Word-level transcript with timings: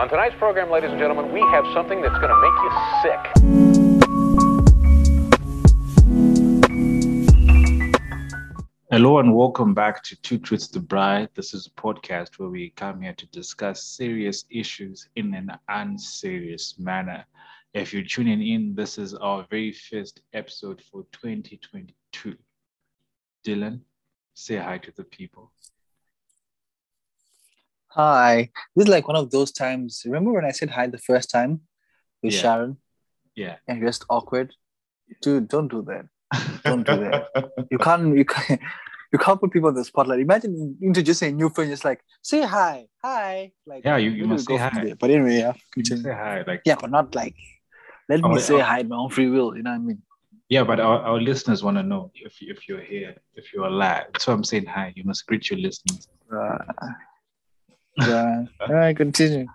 On 0.00 0.08
tonight's 0.08 0.34
program, 0.36 0.70
ladies 0.70 0.90
and 0.92 0.98
gentlemen, 0.98 1.30
we 1.30 1.40
have 1.40 1.66
something 1.74 2.00
that's 2.00 2.18
going 2.20 2.30
to 2.30 2.40
make 2.40 2.54
you 2.64 2.70
sick. 3.02 3.20
Hello 8.90 9.18
and 9.18 9.34
welcome 9.34 9.74
back 9.74 10.02
to 10.04 10.16
Two 10.22 10.38
Truths 10.38 10.68
to 10.68 10.80
Bride. 10.80 11.28
This 11.34 11.52
is 11.52 11.66
a 11.66 11.70
podcast 11.78 12.38
where 12.38 12.48
we 12.48 12.70
come 12.70 13.02
here 13.02 13.12
to 13.12 13.26
discuss 13.26 13.84
serious 13.84 14.46
issues 14.50 15.06
in 15.16 15.34
an 15.34 15.50
unserious 15.68 16.78
manner. 16.78 17.26
If 17.74 17.92
you're 17.92 18.02
tuning 18.02 18.40
in, 18.40 18.74
this 18.74 18.96
is 18.96 19.12
our 19.12 19.46
very 19.50 19.72
first 19.72 20.22
episode 20.32 20.80
for 20.90 21.04
2022. 21.12 22.36
Dylan, 23.44 23.80
say 24.32 24.56
hi 24.56 24.78
to 24.78 24.92
the 24.96 25.04
people. 25.04 25.52
Hi. 27.92 28.50
This 28.76 28.84
is 28.84 28.88
like 28.90 29.08
one 29.08 29.16
of 29.16 29.30
those 29.30 29.50
times. 29.52 30.02
Remember 30.06 30.32
when 30.32 30.44
I 30.44 30.52
said 30.52 30.70
hi 30.70 30.86
the 30.86 30.98
first 30.98 31.30
time 31.30 31.60
with 32.22 32.32
Yeah. 32.34 32.40
Sharon 32.40 32.76
Yeah. 33.34 33.56
and 33.66 33.82
just 33.82 34.04
awkward? 34.08 34.54
Dude, 35.22 35.48
don't 35.48 35.68
do 35.68 35.82
that. 35.90 36.04
Don't 36.64 36.86
do 36.86 36.96
that. 37.04 37.26
You 37.70 37.78
can't 37.78 38.16
you 38.16 38.24
can't 38.24 38.60
you 39.12 39.18
can't 39.18 39.40
put 39.40 39.50
people 39.50 39.68
in 39.70 39.74
the 39.74 39.84
spotlight. 39.84 40.20
Imagine 40.20 40.76
introducing 40.80 41.32
a 41.32 41.36
new 41.36 41.50
friend, 41.50 41.68
just 41.70 41.84
like 41.84 42.00
say 42.22 42.42
hi, 42.42 42.86
hi. 43.02 43.50
Like 43.66 43.84
Yeah, 43.84 43.96
you- 43.96 44.12
you 44.12 44.26
must 44.26 44.46
say 44.46 44.56
hi. 44.56 44.94
But 45.00 45.10
anyway, 45.10 45.38
yeah. 45.38 45.54
Continue. 45.72 46.04
say 46.04 46.12
hi. 46.14 46.44
Like, 46.46 46.62
Yeah, 46.64 46.76
but 46.80 46.90
not 46.90 47.14
like 47.16 47.34
let 48.08 48.20
Oh, 48.24 48.28
me 48.28 48.38
say 48.40 48.54
oh. 48.54 48.62
hi 48.62 48.82
my 48.84 48.96
own 48.96 49.10
free 49.10 49.28
will. 49.30 49.56
You 49.56 49.64
know 49.64 49.70
what 49.70 49.76
I 49.82 49.88
mean? 49.90 50.02
yeah, 50.48 50.64
but 50.64 50.78
our, 50.80 50.98
our 51.10 51.20
listeners 51.20 51.62
want 51.64 51.76
to 51.76 51.82
know 51.84 52.10
if, 52.14 52.34
if 52.40 52.68
you're 52.68 52.80
here, 52.92 53.14
if 53.34 53.52
you're 53.52 53.66
alive. 53.66 54.06
So 54.18 54.32
I'm 54.32 54.42
saying 54.44 54.66
hi. 54.66 54.92
You 54.96 55.04
must 55.04 55.26
greet 55.26 55.48
your 55.50 55.58
listeners. 55.60 56.08
Uh, 56.32 56.58
yeah. 58.00 58.44
All 58.60 58.74
right, 58.74 58.96
continue. 58.96 59.46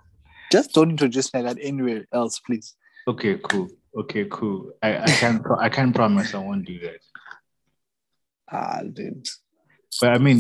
Just 0.51 0.73
don't 0.73 0.91
introduce 0.91 1.33
me 1.33 1.41
like 1.41 1.55
that 1.55 1.61
anywhere 1.63 2.05
else, 2.11 2.39
please. 2.39 2.75
Okay, 3.07 3.37
cool. 3.43 3.69
Okay, 3.97 4.25
cool. 4.29 4.71
I, 4.81 4.97
I 5.03 5.07
can't 5.07 5.45
I 5.59 5.69
can't 5.69 5.95
promise 5.95 6.33
I 6.33 6.39
won't 6.39 6.65
do 6.65 6.79
that. 6.79 6.99
Ah, 8.51 8.81
dude. 8.81 9.27
But 10.01 10.13
I 10.13 10.17
mean, 10.17 10.39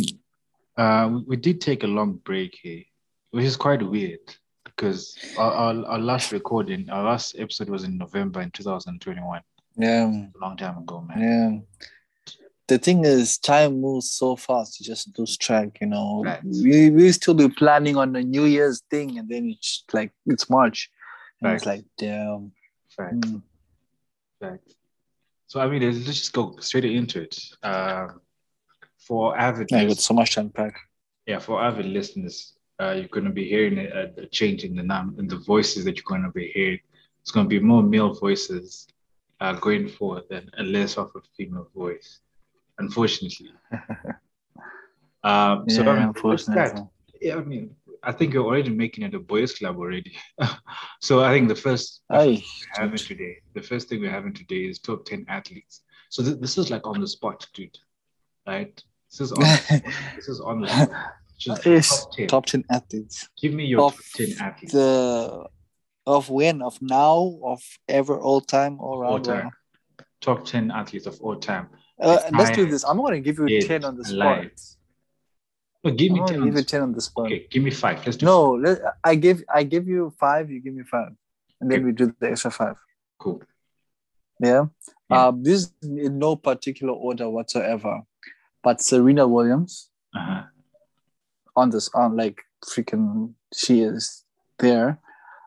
uh, 0.77 1.09
we, 1.11 1.23
we 1.29 1.37
did 1.37 1.61
take 1.61 1.83
a 1.83 1.87
long 1.87 2.13
break 2.23 2.57
here, 2.61 2.83
which 3.31 3.45
is 3.45 3.55
quite 3.55 3.81
weird 3.81 4.19
because 4.63 5.17
our, 5.37 5.51
our, 5.51 5.85
our 5.85 5.99
last 5.99 6.31
recording, 6.31 6.89
our 6.89 7.03
last 7.03 7.35
episode 7.37 7.69
was 7.69 7.83
in 7.83 7.97
November 7.97 8.41
in 8.41 8.51
2021. 8.51 9.41
Yeah. 9.77 10.07
A 10.07 10.39
long 10.39 10.57
time 10.57 10.77
ago, 10.77 11.01
man. 11.01 11.21
Yeah. 11.21 11.85
The 12.67 12.77
thing 12.79 13.05
is, 13.05 13.37
time 13.37 13.79
moves 13.79 14.09
so 14.11 14.35
fast, 14.35 14.79
you 14.79 14.85
just 14.85 15.17
lose 15.19 15.37
track, 15.37 15.77
you 15.81 15.87
know. 15.87 16.23
Right. 16.25 16.43
We 16.43 16.89
we 16.89 17.11
still 17.11 17.35
be 17.35 17.47
planning 17.49 17.95
on 17.95 18.15
a 18.15 18.23
New 18.23 18.45
Year's 18.45 18.81
thing, 18.89 19.19
and 19.19 19.29
then 19.29 19.51
it's 19.51 19.83
like 19.93 20.11
it's 20.25 20.49
March. 20.49 20.89
And 21.41 21.51
it's 21.53 21.65
like, 21.65 21.85
damn. 21.97 22.51
Fact, 22.89 23.13
mm, 23.15 23.41
fact. 24.39 24.73
So 25.47 25.59
I 25.59 25.67
mean, 25.67 25.83
let's 25.83 26.05
just 26.05 26.33
go 26.33 26.55
straight 26.59 26.85
into 26.85 27.21
it. 27.23 27.37
Um, 27.61 28.21
for 28.97 29.37
avid, 29.37 29.67
Yeah, 29.69 29.85
got 29.85 29.97
so 29.97 30.13
much 30.15 30.33
to 30.33 30.39
unpack. 30.39 30.75
yeah, 31.27 31.37
for 31.39 31.61
avid 31.61 31.85
listeners, 31.85 32.53
uh, 32.81 32.93
you're 32.97 33.09
going 33.09 33.25
to 33.25 33.31
be 33.31 33.47
hearing 33.47 33.77
a, 33.77 34.11
a 34.17 34.25
change 34.27 34.63
in 34.63 34.75
the 34.75 34.81
num 34.81 35.15
in 35.19 35.27
the 35.27 35.37
voices 35.37 35.85
that 35.85 35.97
you're 35.97 36.03
going 36.07 36.23
to 36.23 36.31
be 36.31 36.47
hearing. 36.55 36.79
It's 37.21 37.31
going 37.31 37.45
to 37.45 37.49
be 37.49 37.59
more 37.59 37.83
male 37.83 38.13
voices 38.13 38.87
uh, 39.39 39.53
going 39.53 39.87
forward 39.87 40.23
and, 40.31 40.49
and 40.57 40.71
less 40.71 40.97
of 40.97 41.11
a 41.15 41.19
female 41.37 41.67
voice, 41.75 42.21
unfortunately. 42.77 43.51
um, 45.23 45.65
so 45.69 45.83
yeah, 45.83 45.89
I 45.89 45.93
mean, 45.93 46.03
unfortunately. 46.03 46.83
Yeah, 47.21 47.35
I 47.37 47.41
mean, 47.41 47.75
I 48.03 48.11
think 48.11 48.33
you're 48.33 48.45
already 48.45 48.69
making 48.69 49.03
it 49.03 49.15
a 49.15 49.19
boys' 49.19 49.53
club 49.53 49.77
already. 49.77 50.15
so 51.01 51.23
I 51.23 51.31
think 51.31 51.47
the 51.47 51.55
first 51.55 52.01
the 52.09 52.17
Aye, 52.17 52.35
first 52.35 52.67
we're 52.77 52.83
having 52.83 52.97
today, 52.97 53.37
the 53.53 53.61
first 53.61 53.89
thing 53.89 54.01
we're 54.01 54.11
having 54.11 54.33
today 54.33 54.65
is 54.65 54.79
top 54.79 55.05
ten 55.05 55.25
athletes. 55.27 55.81
So 56.09 56.23
th- 56.23 56.39
this 56.39 56.57
is 56.57 56.69
like 56.69 56.85
on 56.85 57.01
the 57.01 57.07
spot, 57.07 57.47
dude. 57.53 57.77
Right? 58.47 58.81
This 59.11 59.21
is 59.21 59.31
on. 59.31 59.41
this 60.15 60.27
is 60.27 60.39
on 60.39 60.61
the 60.61 60.67
spot. 60.67 60.89
Just 61.37 61.65
Yes, 61.65 62.05
top 62.05 62.11
10. 62.15 62.27
top 62.27 62.45
10 62.45 62.63
athletes. 62.69 63.29
Give 63.41 63.53
me 63.53 63.65
your 63.65 63.81
of 63.81 63.95
top 63.95 64.03
10 64.15 64.35
athletes. 64.39 64.73
The 64.73 65.45
of 66.07 66.29
when, 66.29 66.61
of 66.61 66.81
now, 66.81 67.39
of 67.43 67.61
ever, 67.89 68.19
all 68.19 68.39
time, 68.41 68.79
all 68.79 69.03
all 69.03 69.15
around. 69.15 69.23
time. 69.23 69.49
Top 70.21 70.45
10 70.45 70.71
athletes 70.71 71.07
of 71.07 71.19
all 71.21 71.35
time. 71.35 71.69
Uh, 71.99 72.19
let's 72.33 72.51
do 72.51 72.65
this. 72.65 72.83
I'm 72.83 72.97
not 72.97 73.03
gonna 73.03 73.19
give 73.21 73.37
you 73.39 73.47
dead, 73.47 73.67
10 73.81 73.85
on 73.85 73.95
the 73.97 74.03
spot. 74.05 74.45
No, 75.83 75.91
give 75.91 76.11
me 76.11 76.19
10. 76.19 76.27
give 76.27 76.41
on 76.41 76.47
you 76.47 76.51
the 76.51 76.63
10 76.63 76.81
on 76.81 76.93
the 76.93 77.01
spot. 77.01 77.25
Okay, 77.27 77.47
give 77.49 77.63
me 77.63 77.71
five. 77.71 78.03
Let's 78.05 78.17
do 78.17 78.25
No, 78.25 78.51
let, 78.53 78.79
I 79.03 79.15
give 79.15 79.43
I 79.53 79.63
give 79.63 79.87
you 79.87 80.13
five, 80.19 80.49
you 80.51 80.59
give 80.59 80.73
me 80.73 80.83
five, 80.83 81.11
and 81.61 81.71
then 81.71 81.79
Okay. 81.79 81.85
we 81.85 81.91
do 81.93 82.13
the 82.19 82.31
extra 82.31 82.51
five. 82.51 82.75
Cool. 83.19 83.41
Yeah. 84.41 84.65
Yeah. 85.09 85.27
Um, 85.27 85.43
this 85.43 85.71
is 85.81 85.89
in 85.97 86.19
no 86.19 86.35
particular 86.35 86.93
order 86.93 87.29
whatsoever, 87.29 88.01
but 88.63 88.81
Serena 88.81 89.27
Williams 89.27 89.89
Uh-huh. 90.15 90.43
on 91.55 91.69
this 91.69 91.89
on 91.93 92.17
like 92.17 92.41
freaking 92.65 93.33
she 93.53 93.81
is 93.81 94.25
there. 94.59 94.99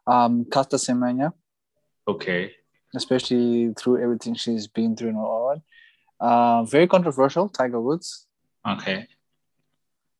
Um, 0.06 0.46
Caster 0.50 0.78
Semenya, 0.78 1.34
Okay. 2.06 2.52
especially 2.94 3.74
through 3.76 4.00
everything 4.02 4.34
she's 4.34 4.66
been 4.66 4.96
through 4.96 5.10
and 5.10 5.18
all. 5.18 5.62
Uh, 6.20 6.64
very 6.64 6.86
controversial, 6.86 7.48
Tiger 7.48 7.80
Woods, 7.80 8.26
Okay. 8.66 9.06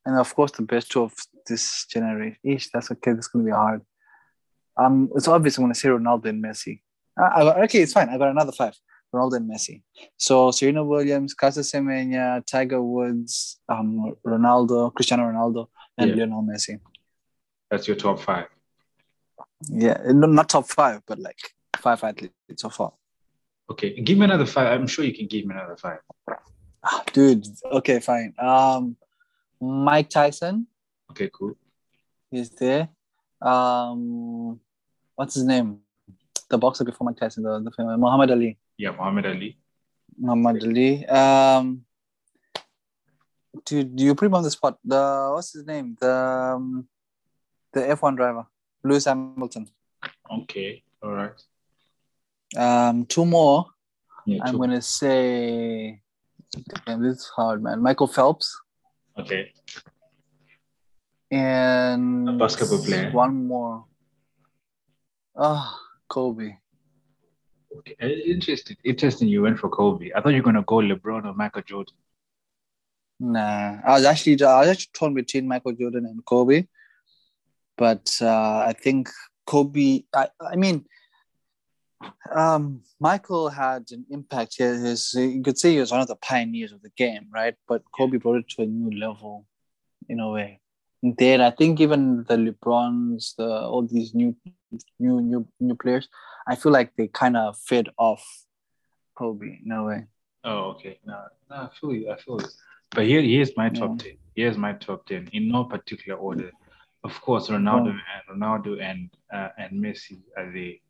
and 0.05 0.17
of 0.19 0.33
course 0.33 0.51
the 0.53 0.61
best 0.61 0.91
two 0.91 1.01
of 1.03 1.13
this 1.47 1.85
generation. 1.87 2.37
Ish, 2.43 2.69
that's 2.71 2.89
okay. 2.91 3.13
That's 3.13 3.27
gonna 3.27 3.45
be 3.45 3.51
hard. 3.51 3.81
Um, 4.77 5.09
it's 5.15 5.27
obvious 5.27 5.57
I'm 5.57 5.63
gonna 5.65 5.75
say 5.75 5.89
Ronaldo 5.89 6.25
and 6.25 6.43
Messi. 6.43 6.81
Uh, 7.19 7.23
I 7.25 7.63
okay, 7.63 7.81
it's 7.81 7.93
fine. 7.93 8.07
I 8.09 8.17
got 8.17 8.29
another 8.29 8.53
five. 8.53 8.75
Ronaldo 9.13 9.37
and 9.37 9.49
Messi. 9.51 9.81
So 10.17 10.51
Serena 10.51 10.85
Williams, 10.85 11.33
Caster 11.33 11.61
Semenya, 11.61 12.45
Tiger 12.45 12.81
Woods, 12.81 13.59
um, 13.67 14.15
Ronaldo, 14.25 14.93
Cristiano 14.93 15.23
Ronaldo, 15.23 15.67
and 15.97 16.11
Yeah. 16.11 16.15
Lionel 16.17 16.43
Messi. 16.43 16.79
That's 17.69 17.87
your 17.87 17.97
top 17.97 18.19
five. 18.19 18.47
Yeah, 19.67 19.97
no, 20.05 20.27
not 20.27 20.47
top 20.47 20.67
five, 20.69 21.01
but 21.07 21.19
like 21.19 21.39
five 21.77 22.03
athletes 22.03 22.33
so 22.55 22.69
far. 22.69 22.93
Okay. 23.69 23.99
Give 24.01 24.17
me 24.17 24.25
another 24.25 24.45
five. 24.45 24.67
I'm 24.79 24.87
sure 24.87 25.05
you 25.05 25.13
can 25.13 25.27
give 25.27 25.45
me 25.45 25.53
another 25.55 25.77
five. 25.77 25.99
Ah, 26.83 27.03
Dude, 27.13 27.45
okay, 27.65 27.99
fine. 27.99 28.33
Um, 28.39 28.95
Mike 29.61 30.09
Tyson 30.09 30.67
Okay, 31.11 31.29
cool. 31.33 31.55
is 32.31 32.49
there. 32.51 32.89
Um, 33.41 34.59
what's 35.15 35.35
his 35.35 35.43
name? 35.43 35.79
The 36.49 36.57
boxer 36.57 36.83
before 36.83 37.05
Mike 37.05 37.17
Tyson, 37.17 37.43
the, 37.43 37.59
the 37.59 37.71
famous 37.71 37.97
Muhammad 37.99 38.31
Ali. 38.31 38.57
Yeah, 38.77 38.91
Muhammad 38.91 39.25
Ali. 39.25 39.57
Muhammad 40.17 40.63
Ali. 40.63 41.05
Um, 41.05 41.85
dude, 43.65 43.95
do 43.95 44.03
you 44.03 44.15
put 44.15 44.25
him 44.25 44.35
on 44.35 44.43
the 44.43 44.51
spot. 44.51 44.79
The 44.83 45.31
what's 45.33 45.53
his 45.53 45.65
name? 45.65 45.95
The 45.99 46.11
um, 46.55 46.87
the 47.73 47.81
F1 47.81 48.15
driver, 48.15 48.47
Lewis 48.83 49.05
Hamilton. 49.05 49.67
Okay. 50.31 50.83
All 51.03 51.11
right. 51.11 51.31
Um, 52.57 53.05
two 53.05 53.25
more. 53.25 53.65
Yeah, 54.25 54.39
I'm 54.43 54.57
gonna 54.57 54.81
say, 54.81 56.01
damn, 56.85 57.03
this 57.03 57.17
is 57.17 57.25
hard, 57.35 57.63
man. 57.63 57.81
Michael 57.81 58.07
Phelps 58.07 58.59
Okay. 59.17 59.51
and 61.31 62.29
A 62.29 62.33
basketball 62.33 62.83
player. 62.83 63.11
One 63.11 63.47
more. 63.47 63.85
Ah, 65.37 65.79
Kobe. 66.07 66.57
Okay. 67.77 67.95
Uh, 68.01 68.07
Interesting. 68.07 68.77
Interesting. 68.83 69.27
You 69.27 69.43
went 69.43 69.59
for 69.59 69.69
Kobe. 69.69 70.11
I 70.15 70.21
thought 70.21 70.29
you 70.29 70.37
were 70.37 70.51
gonna 70.51 70.63
go 70.63 70.75
LeBron 70.75 71.25
or 71.25 71.33
Michael 71.33 71.61
Jordan. 71.61 71.95
Nah, 73.19 73.77
I 73.85 73.93
was 73.95 74.05
actually 74.05 74.41
I 74.43 74.59
was 74.61 74.69
actually 74.69 74.91
torn 74.93 75.13
between 75.13 75.47
Michael 75.47 75.73
Jordan 75.73 76.05
and 76.05 76.23
Kobe, 76.25 76.65
but 77.77 78.09
uh, 78.21 78.59
I 78.67 78.73
think 78.73 79.09
Kobe. 79.45 80.03
I, 80.15 80.29
I 80.41 80.55
mean, 80.55 80.85
um, 82.33 82.81
Michael 82.99 83.49
had 83.49 83.91
an 83.91 84.05
impact 84.09 84.55
here. 84.57 84.73
His 84.73 85.13
you 85.13 85.41
could 85.43 85.57
say 85.57 85.73
he 85.73 85.79
was 85.79 85.91
one 85.91 86.01
of 86.01 86.07
the 86.07 86.15
pioneers 86.15 86.71
of 86.71 86.81
the 86.81 86.91
game, 86.95 87.27
right? 87.31 87.55
But 87.67 87.83
Kobe 87.95 88.17
brought 88.17 88.37
it 88.37 88.49
to 88.49 88.63
a 88.63 88.65
new 88.65 88.97
level, 88.97 89.45
in 90.09 90.19
a 90.19 90.29
way. 90.29 90.59
And 91.01 91.15
then 91.17 91.39
I 91.39 91.51
think 91.51 91.79
even 91.79 92.25
the 92.27 92.35
LeBrons, 92.35 93.35
the 93.37 93.47
all 93.47 93.83
these 93.83 94.13
new, 94.13 94.35
new, 94.99 95.21
new, 95.21 95.47
new 95.59 95.75
players, 95.75 96.09
I 96.47 96.55
feel 96.55 96.73
like 96.73 96.95
they 96.97 97.07
kind 97.07 97.37
of 97.37 97.57
fed 97.57 97.89
off 97.97 98.25
Kobe 99.15 99.59
in 99.65 99.71
a 99.71 99.83
way. 99.83 100.07
Oh, 100.43 100.71
okay. 100.71 100.99
No, 101.05 101.23
no, 101.49 101.55
I 101.55 101.69
feel 101.79 101.93
you. 101.93 102.11
I 102.11 102.17
feel 102.17 102.41
you. 102.41 102.47
But 102.91 103.05
here, 103.05 103.21
here's 103.21 103.55
my 103.55 103.69
top 103.69 103.99
ten. 103.99 104.17
Here's 104.35 104.57
my 104.57 104.73
top 104.73 105.05
ten 105.05 105.29
in 105.31 105.47
no 105.47 105.63
particular 105.63 106.17
order. 106.17 106.51
Of 107.03 107.21
course, 107.21 107.47
Ronaldo 107.47 107.91
and 107.91 108.41
Ronaldo 108.41 108.81
and 108.81 109.09
uh, 109.31 109.49
and 109.57 109.81
Messi 109.81 110.19
are 110.35 110.51
the 110.51 110.81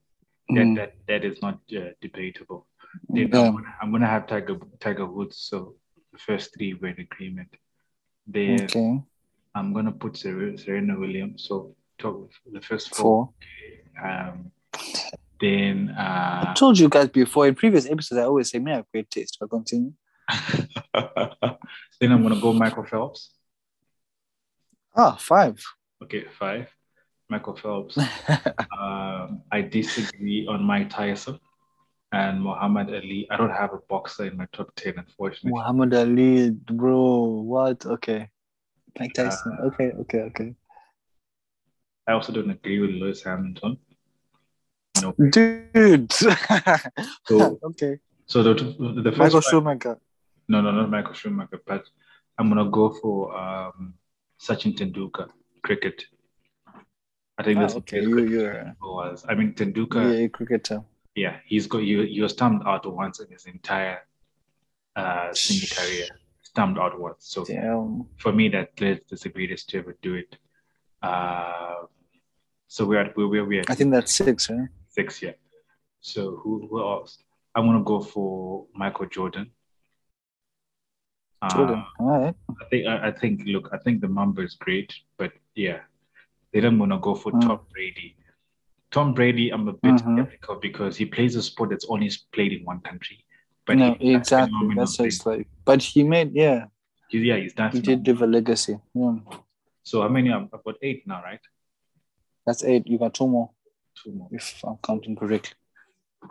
that 0.50 0.66
Mm. 0.66 0.76
that, 0.78 0.94
that 1.08 1.26
is 1.26 1.42
not 1.42 1.60
uh, 1.78 1.90
debatable. 2.02 2.68
Then 3.08 3.30
Yeah. 3.30 3.42
I'm, 3.42 3.54
gonna, 3.56 3.76
I'm 3.82 3.92
gonna 3.92 4.08
have 4.08 4.26
Tiger 4.28 4.58
Tiger 4.80 5.06
Woods. 5.06 5.38
So 5.38 5.76
the 6.12 6.18
first 6.20 6.54
three 6.56 6.74
were 6.74 6.88
in 6.90 7.00
agreement. 7.00 7.50
Then 8.26 8.64
Okay. 8.64 9.00
I'm 9.56 9.74
gonna 9.74 9.92
put 9.92 10.18
Serena 10.18 11.00
Williams. 11.00 11.46
So 11.48 11.76
top 12.00 12.30
the 12.52 12.62
first 12.62 12.96
four. 12.96 13.30
Four. 14.02 14.10
Um, 14.10 14.52
then 15.42 15.90
uh, 15.98 16.46
I 16.50 16.54
told 16.56 16.78
you 16.80 16.90
guys 16.90 17.10
before 17.10 17.48
in 17.48 17.56
previous 17.56 17.86
episodes, 17.86 18.20
I 18.20 18.24
always 18.24 18.50
say, 18.50 18.60
"May 18.60 18.74
I 18.74 18.76
have 18.78 18.92
great 18.92 19.10
taste." 19.10 19.38
But 19.40 19.50
continue. 19.50 19.94
then 20.94 22.12
I'm 22.12 22.22
gonna 22.24 22.42
go 22.42 22.54
Michael 22.54 22.86
Phelps. 22.86 23.34
Ah, 24.96 25.16
five. 25.20 25.62
Okay, 26.04 26.26
five. 26.38 26.68
Michael 27.30 27.56
Phelps. 27.56 27.98
um, 28.80 29.42
I 29.52 29.62
disagree 29.62 30.48
on 30.48 30.64
Mike 30.64 30.90
Tyson 30.90 31.40
and 32.12 32.42
Muhammad 32.42 32.90
Ali. 32.90 33.28
I 33.30 33.38
don't 33.38 33.52
have 33.52 33.74
a 33.74 33.78
boxer 33.88 34.26
in 34.26 34.38
my 34.38 34.48
top 34.52 34.74
ten, 34.76 34.96
unfortunately. 34.98 35.52
Muhammad 35.52 35.94
Ali, 35.94 36.52
bro. 36.52 37.44
What? 37.46 37.86
Okay. 37.86 38.30
Mike 39.00 39.14
Tyson. 39.14 39.58
Uh, 39.62 39.68
okay, 39.68 39.92
okay, 40.02 40.22
okay. 40.22 40.56
I 42.08 42.14
also 42.14 42.34
don't 42.34 42.50
agree 42.50 42.80
with 42.80 42.90
Lewis 42.90 43.24
Hamilton. 43.24 43.78
No. 45.02 45.14
Dude. 45.30 46.12
So, 46.12 46.32
okay. 47.64 48.00
so 48.26 48.42
the, 48.42 48.54
the 49.04 49.12
first 49.12 49.20
Michael 49.20 49.42
Schumacher. 49.42 50.00
No, 50.48 50.62
no, 50.62 50.72
not 50.72 50.90
Michael 50.90 51.14
Schumacher, 51.14 51.62
but 51.66 51.86
I'm 52.40 52.50
gonna 52.50 52.70
go 52.72 52.90
for 52.90 53.38
um, 53.38 53.94
Sachin 54.42 54.76
Tendulkar, 54.76 55.30
cricket. 55.62 56.06
I 57.40 57.44
think 57.44 57.58
that's 57.58 57.76
okay, 57.76 58.02
you, 58.02 58.20
you're 58.26 58.76
was. 58.82 59.26
I 59.30 59.34
mean, 59.34 59.54
Tenduka. 59.54 59.56
yeah, 59.56 59.72
Tendulkar, 59.72 60.18
you're 60.18 60.26
a 60.26 60.30
cricketer. 60.30 60.84
yeah, 61.16 61.38
he's 61.46 61.68
got 61.68 61.80
you. 61.80 62.02
He 62.02 62.22
was 62.22 62.34
stumped 62.34 62.68
out 62.68 62.86
once 62.94 63.22
in 63.22 63.28
his 63.32 63.46
entire 63.46 64.00
uh, 64.98 65.34
senior 65.34 65.68
career. 65.74 66.08
Stumped 66.42 66.78
out 66.80 67.00
once. 67.00 67.20
So 67.20 67.46
Damn. 67.46 68.06
for 68.18 68.34
me, 68.34 68.50
that 68.50 68.76
that's 68.76 69.24
the 69.24 69.30
greatest 69.30 69.70
to 69.70 69.78
ever 69.78 69.96
do 70.02 70.16
it. 70.16 70.36
Uh, 71.02 71.86
so 72.68 72.86
we're 72.86 73.00
at 73.00 73.16
we're, 73.16 73.46
we're 73.46 73.64
I 73.70 73.76
think 73.76 73.92
that's 73.92 74.14
six, 74.14 74.50
right? 74.50 74.68
six, 74.90 75.22
yeah. 75.22 75.32
So 76.02 76.42
who 76.44 76.68
who 76.70 76.82
else? 76.82 77.24
I'm 77.56 77.66
gonna 77.66 77.84
go 77.84 78.02
for 78.02 78.66
Michael 78.76 79.06
Jordan. 79.06 79.52
Jordan. 81.52 81.86
Uh, 82.00 82.04
All 82.04 82.20
right. 82.20 82.36
I 82.62 82.66
think 82.70 82.88
I, 82.88 83.08
I 83.08 83.12
think 83.12 83.44
look, 83.46 83.70
I 83.72 83.78
think 83.78 84.02
the 84.02 84.10
number 84.10 84.44
is 84.44 84.56
great, 84.56 84.94
but 85.18 85.32
yeah, 85.56 85.80
then 86.54 86.66
I'm 86.66 86.80
gonna 86.80 87.00
go 87.00 87.16
for 87.16 87.32
Mm. 87.32 87.42
Tom 87.42 87.60
Brady. 87.72 88.16
Tom 88.92 89.14
Brady, 89.14 89.52
I'm 89.52 89.68
a 89.68 89.74
bit 89.74 89.96
Mhm. 89.96 90.14
skeptical 90.18 90.56
because 90.56 90.98
he 90.98 91.06
plays 91.06 91.36
a 91.36 91.44
sport 91.44 91.70
that's 91.70 91.86
only 91.90 92.10
played 92.32 92.54
in 92.54 92.66
one 92.66 92.82
country. 92.82 93.24
But 93.66 93.78
no, 93.78 93.96
exactly. 94.00 94.74
That's 94.76 94.98
thing. 94.98 95.12
like, 95.26 95.48
but 95.64 95.82
he 95.84 96.04
made, 96.04 96.34
yeah, 96.34 96.66
yeah, 97.12 97.38
he's 97.38 97.54
done. 97.54 97.72
he 97.72 97.82
did 97.82 98.08
leave 98.08 98.22
a 98.24 98.28
legacy. 98.28 98.80
Yeah. 98.96 99.20
So 99.84 100.02
how 100.02 100.10
many? 100.10 100.32
I've 100.32 100.50
got 100.50 100.76
eight 100.82 101.06
now, 101.06 101.22
right? 101.22 101.40
That's 102.46 102.64
eight. 102.64 102.88
You 102.88 102.98
got 102.98 103.14
two 103.14 103.28
more, 103.28 103.52
Two 103.94 104.12
more. 104.12 104.28
if 104.32 104.64
I'm 104.64 104.78
counting 104.78 105.16
correctly. 105.16 105.54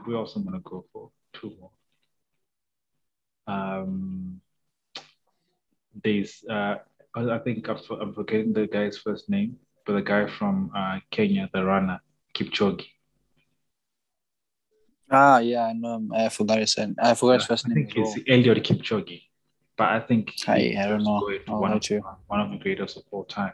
We 0.07 0.15
also 0.17 0.41
gonna 0.41 0.61
go 0.61 0.85
for 0.93 1.13
two 1.33 1.55
more. 1.61 1.71
Um, 3.47 4.41
there's 6.03 6.45
uh, 6.51 6.77
I 7.15 7.31
I 7.31 7.39
think 7.39 7.69
I'm, 7.69 7.79
I'm 8.01 8.15
forgetting 8.15 8.53
the 8.53 8.67
guy's 8.67 8.99
first 8.99 9.29
name, 9.31 9.59
but 9.89 9.95
the 9.95 10.03
guy 10.03 10.27
from 10.27 10.71
uh, 10.77 11.01
Kenya, 11.11 11.49
the 11.55 11.65
runner, 11.65 11.99
Kipchoge. 12.35 12.85
Ah, 15.11 15.39
yeah, 15.39 15.65
I 15.65 15.73
know. 15.73 16.07
I 16.15 16.29
forgot 16.29 16.59
his 16.59 16.77
name. 16.77 16.95
I 17.01 17.15
forgot 17.15 17.37
his 17.41 17.47
first 17.47 17.65
I 17.67 17.69
name. 17.73 17.87
think 17.87 17.97
as 17.97 17.97
well. 17.97 18.15
it's 18.19 18.29
Eliud 18.29 18.63
Kipchoge, 18.63 19.23
but 19.79 19.89
I 19.89 20.01
think 20.01 20.35
I- 20.47 20.77
I 20.79 20.89
don't 20.89 20.99
he's 20.99 21.09
know. 21.09 21.23
I'll 21.49 21.61
one 21.61 21.73
of 21.73 21.91
let 21.91 22.03
one 22.27 22.41
of 22.41 22.51
the 22.51 22.59
greatest 22.59 22.99
of 22.99 23.05
all 23.11 23.25
time. 23.25 23.53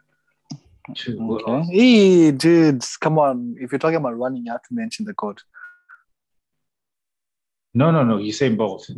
Two. 0.94 1.16
Okay. 1.46 1.62
Hey, 1.70 2.30
dude, 2.32 2.82
come 3.00 3.18
on. 3.20 3.54
If 3.60 3.70
you're 3.70 3.78
talking 3.78 3.96
about 3.96 4.18
running, 4.18 4.44
you 4.44 4.50
have 4.52 4.62
to 4.62 4.74
mention 4.74 5.04
the 5.06 5.14
code. 5.14 5.38
No, 7.74 7.92
no, 7.92 8.02
no. 8.04 8.18
You 8.18 8.32
Usain 8.32 8.56
Bolt. 8.56 8.90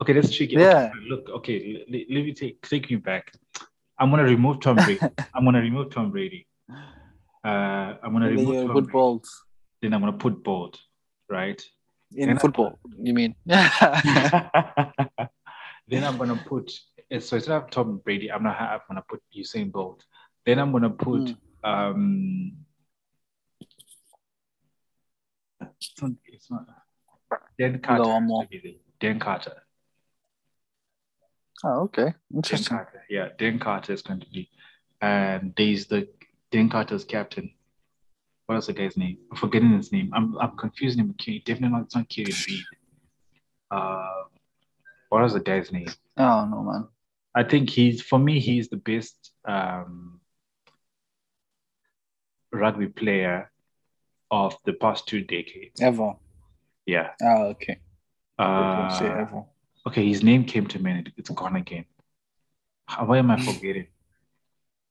Okay, 0.00 0.14
that's 0.14 0.34
tricky. 0.34 0.54
Yeah. 0.54 0.88
Okay, 0.90 1.08
look, 1.10 1.28
okay, 1.28 1.56
l- 1.74 1.94
l- 1.94 2.06
let 2.14 2.24
me 2.24 2.32
take 2.32 2.66
take 2.66 2.90
you 2.90 2.98
back. 2.98 3.32
I'm 3.98 4.08
gonna 4.10 4.24
remove 4.24 4.60
Tom 4.60 4.76
Brady. 4.76 4.98
I'm 5.34 5.44
gonna 5.44 5.60
remove 5.60 5.90
Tom 5.90 6.10
Brady. 6.10 6.46
Uh, 7.44 7.94
I'm 8.02 8.12
gonna 8.12 8.28
remove 8.28 8.54
you 8.54 8.66
put 8.66 8.72
Brady. 8.84 8.92
balls 8.92 9.44
Then 9.80 9.94
I'm 9.94 10.00
gonna 10.00 10.12
put 10.12 10.42
Bolt, 10.44 10.78
right? 11.28 11.60
in 12.14 12.30
I- 12.30 12.38
football. 12.38 12.78
You 12.98 13.14
mean? 13.14 13.34
then 13.46 13.62
I'm 16.04 16.18
gonna 16.18 16.36
put 16.46 16.70
so 16.70 17.36
instead 17.36 17.48
of 17.50 17.70
Tom 17.70 18.00
Brady, 18.04 18.30
I'm 18.30 18.42
not 18.42 18.60
I'm 18.60 18.80
gonna 18.88 19.04
put 19.08 19.22
Usain 19.36 19.72
Bolt. 19.72 20.04
Then 20.46 20.58
I'm 20.58 20.72
gonna 20.72 20.90
put 20.90 21.22
Mm. 21.22 21.36
um 21.64 22.52
it's 25.78 26.02
not, 26.02 26.10
it's 26.26 26.50
not 26.50 26.64
Dan 27.58 27.78
Carter. 27.80 28.04
one 28.08 28.26
more. 28.26 28.42
has 28.42 28.50
to 28.50 28.50
be 28.50 28.60
there. 28.62 28.72
Dan 29.00 29.18
Carter. 29.20 29.62
oh, 31.64 31.80
okay. 31.82 32.04
Dan 32.04 32.14
Interesting. 32.34 32.76
Carter. 32.76 33.04
Yeah, 33.10 33.28
Dan 33.38 33.58
Carter 33.58 33.92
is 33.92 34.02
going 34.02 34.20
to 34.20 34.26
be 34.30 34.48
and 35.00 35.52
there's 35.56 35.86
the 35.86 36.08
Dan 36.50 36.68
Carter's 36.68 37.04
captain. 37.04 37.52
What 38.46 38.58
is 38.58 38.66
the 38.66 38.72
guy's 38.72 38.96
name? 38.96 39.18
I'm 39.30 39.36
forgetting 39.36 39.70
his 39.70 39.92
name. 39.92 40.10
I'm 40.12 40.36
I'm 40.38 40.56
confusing 40.56 41.00
him 41.00 41.08
with 41.08 41.18
Kieran. 41.18 41.42
Definitely 41.44 41.76
not 41.76 41.82
it's 41.84 41.94
not 41.94 42.08
Kieran 42.08 42.34
Read. 42.48 42.64
Uh 43.70 44.24
what 45.10 45.24
is 45.24 45.32
the 45.32 45.40
guy's 45.40 45.70
name? 45.72 45.88
Oh, 46.16 46.46
no, 46.46 46.62
man. 46.62 46.88
I 47.34 47.42
think 47.42 47.68
he's 47.68 48.00
for 48.00 48.18
me 48.18 48.40
he's 48.40 48.68
the 48.68 48.76
best 48.76 49.32
um, 49.44 50.20
rugby 52.52 52.86
player 52.86 53.50
of 54.30 54.56
the 54.64 54.72
past 54.72 55.06
two 55.08 55.22
decades. 55.22 55.80
Ever. 55.80 56.14
Yeah. 56.86 57.10
Oh, 57.22 57.46
okay. 57.48 57.78
Uh, 58.38 58.88
ever. 59.02 59.44
okay, 59.86 60.06
his 60.06 60.22
name 60.22 60.44
came 60.44 60.66
to 60.68 60.78
me 60.78 61.04
it's 61.16 61.30
gone 61.30 61.56
again. 61.56 61.84
Why 63.04 63.18
am 63.18 63.30
I 63.30 63.36
forgetting? 63.44 63.88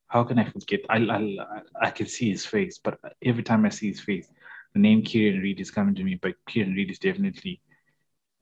How 0.10 0.24
can 0.24 0.40
I 0.40 0.46
forget? 0.50 0.82
I, 0.90 0.98
I 0.98 1.38
I 1.82 1.90
can 1.92 2.08
see 2.08 2.30
his 2.30 2.46
face, 2.46 2.80
but 2.84 2.98
every 3.24 3.44
time 3.44 3.66
I 3.66 3.70
see 3.70 3.88
his 3.90 4.02
face, 4.02 4.28
the 4.74 4.80
name 4.80 5.04
Kieran 5.04 5.40
Read 5.40 5.60
is 5.60 5.70
coming 5.72 5.96
to 5.96 6.04
me. 6.04 6.16
But 6.16 6.34
Kieran 6.48 6.74
Read 6.74 6.90
is 6.92 7.00
definitely 7.00 7.62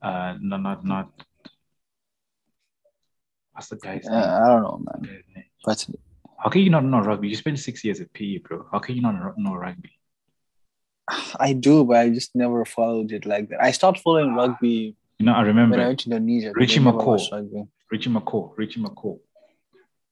uh 0.02 0.36
not 0.40 0.62
not 0.64 0.86
not. 0.86 1.10
What's 3.52 3.68
the 3.70 3.76
guy's 3.76 4.06
name? 4.06 4.14
Uh, 4.14 4.40
I 4.44 4.48
don't 4.48 4.64
know, 4.64 4.82
man. 4.86 5.20
But 5.66 5.86
How 6.38 6.50
can 6.50 6.62
you 6.62 6.70
not 6.70 6.86
know 6.86 7.02
rugby? 7.02 7.28
You 7.28 7.36
spent 7.36 7.60
six 7.60 7.84
years 7.84 8.00
at 8.00 8.14
PE, 8.14 8.38
bro. 8.38 8.66
How 8.72 8.80
can 8.80 8.96
you 8.96 9.02
not 9.02 9.38
know- 9.38 9.56
rugby? 9.56 9.92
I 11.40 11.54
do, 11.54 11.84
but 11.84 11.98
I 11.98 12.10
just 12.10 12.36
never 12.36 12.64
followed 12.66 13.12
it 13.12 13.26
like 13.26 13.50
that. 13.50 13.62
I 13.62 13.72
stopped 13.72 14.00
following 14.00 14.36
rugby 14.36 14.96
You 15.20 15.26
know, 15.26 15.34
I 15.34 15.42
remember 15.42 15.76
when 15.76 15.84
I 15.84 15.88
went 15.88 16.00
to 16.02 16.10
Indonesia. 16.12 16.52
Richie 16.54 16.80
McCaw. 16.80 17.18
Richie 17.92 18.10
McCaw. 18.12 18.54
Richie 18.56 18.82
McCaw. 18.82 19.20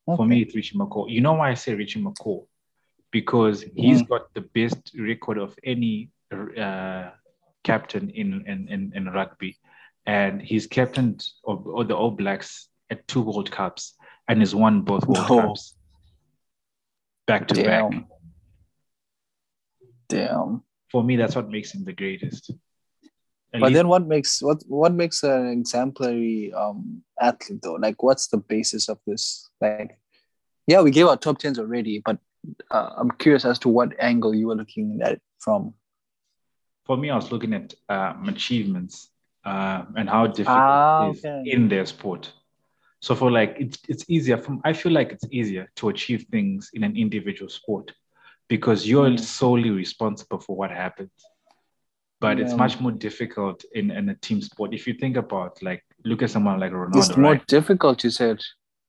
For 0.06 0.26
me, 0.26 0.42
it's 0.44 0.56
Richie 0.56 0.78
McCaw. 0.78 1.10
You 1.10 1.22
know 1.22 1.34
why 1.34 1.50
I 1.50 1.54
say 1.56 1.74
Richie 1.74 2.02
McCaw? 2.02 2.46
Because 3.12 3.64
he's 3.76 4.04
Mm. 4.04 4.10
got 4.10 4.34
the 4.34 4.42
best 4.42 4.92
record 4.98 5.38
of 5.40 5.58
any 5.64 6.12
uh, 6.32 7.10
captain 7.64 8.10
in, 8.12 8.46
in, 8.46 8.68
in, 8.70 8.92
in 8.96 9.06
rugby. 9.10 9.58
And 10.06 10.42
he's 10.42 10.68
captained 10.68 11.26
of, 11.46 11.66
of 11.68 11.88
the 11.88 11.96
All 11.96 12.12
Blacks 12.12 12.68
at 12.92 13.08
two 13.08 13.22
World 13.22 13.50
Cups 13.50 13.96
and 14.28 14.40
has 14.42 14.54
won 14.54 14.82
both 14.82 15.08
World 15.08 15.26
Oh. 15.30 15.42
Cups 15.42 15.76
back 17.26 17.48
to 17.48 17.56
back. 17.56 17.90
Damn. 17.90 18.06
Damn. 20.10 20.64
For 20.92 21.04
me, 21.04 21.16
that's 21.16 21.36
what 21.36 21.50
makes 21.50 21.74
him 21.74 21.84
the 21.84 21.94
greatest. 21.94 22.52
At 23.56 23.62
But 23.62 23.68
least- 23.68 23.76
then 23.78 23.88
what 23.88 24.06
makes 24.08 24.42
what 24.42 24.64
what 24.68 24.94
makes 24.94 25.24
an 25.24 25.48
exemplary 25.48 26.52
um 26.54 27.04
athlete 27.22 27.62
though? 27.64 27.76
Like 27.76 28.04
what's 28.04 28.28
the 28.28 28.38
basis 28.38 28.90
of 28.90 29.00
this? 29.08 29.50
Like 29.62 29.98
yeah, 30.68 30.82
we 30.82 30.92
gave 30.92 31.08
our 31.08 31.18
top 31.18 31.38
tens 31.38 31.58
already, 31.60 32.02
but 32.06 32.18
uh, 32.72 32.90
I'm 32.98 33.12
curious 33.12 33.46
as 33.46 33.58
to 33.60 33.70
what 33.70 33.94
angle 34.00 34.34
you 34.36 34.48
were 34.48 34.56
looking 34.56 35.00
at 35.04 35.14
it 35.14 35.22
from. 35.40 35.74
for 36.86 36.98
me, 36.98 37.10
I 37.10 37.16
was 37.16 37.32
looking 37.32 37.54
at 37.54 37.74
um, 37.90 38.28
achievements 38.30 39.10
uh, 39.46 39.86
and 39.96 40.10
how 40.10 40.28
difficult 40.28 40.58
Ah, 40.58 41.08
it 41.08 41.12
is 41.14 41.20
okay. 41.26 41.44
in 41.46 41.68
their 41.70 41.86
sport. 41.86 42.32
So 43.02 43.16
for 43.16 43.32
like, 43.32 43.56
it's 43.60 43.78
it's 43.88 44.06
easier. 44.10 44.38
From 44.38 44.60
I 44.64 44.74
feel 44.74 44.92
like 44.92 45.12
it's 45.12 45.28
easier 45.32 45.70
to 45.78 45.90
achieve 45.90 46.26
things 46.32 46.70
in 46.74 46.84
an 46.84 46.96
individual 46.98 47.50
sport 47.50 47.92
because 48.50 48.88
you're 48.90 49.10
Mm. 49.12 49.20
solely 49.20 49.70
responsible 49.72 50.40
for 50.40 50.56
what 50.56 50.72
happens. 50.72 51.12
But 52.26 52.40
it's 52.40 52.54
much 52.66 52.76
more 52.84 52.92
difficult 53.08 53.64
in, 53.80 53.92
in 53.92 54.10
a 54.10 54.16
team 54.16 54.42
sport. 54.42 54.74
If 54.74 54.88
you 54.88 54.94
think 54.94 55.16
about 55.18 55.62
like, 55.62 55.84
look 56.10 56.22
at 56.24 56.30
someone 56.36 56.60
like 56.60 56.72
Ronaldo, 56.72 56.98
It's 56.98 57.18
more 57.18 57.34
right? 57.34 57.48
difficult, 57.48 58.04
you 58.04 58.10
said. 58.10 58.38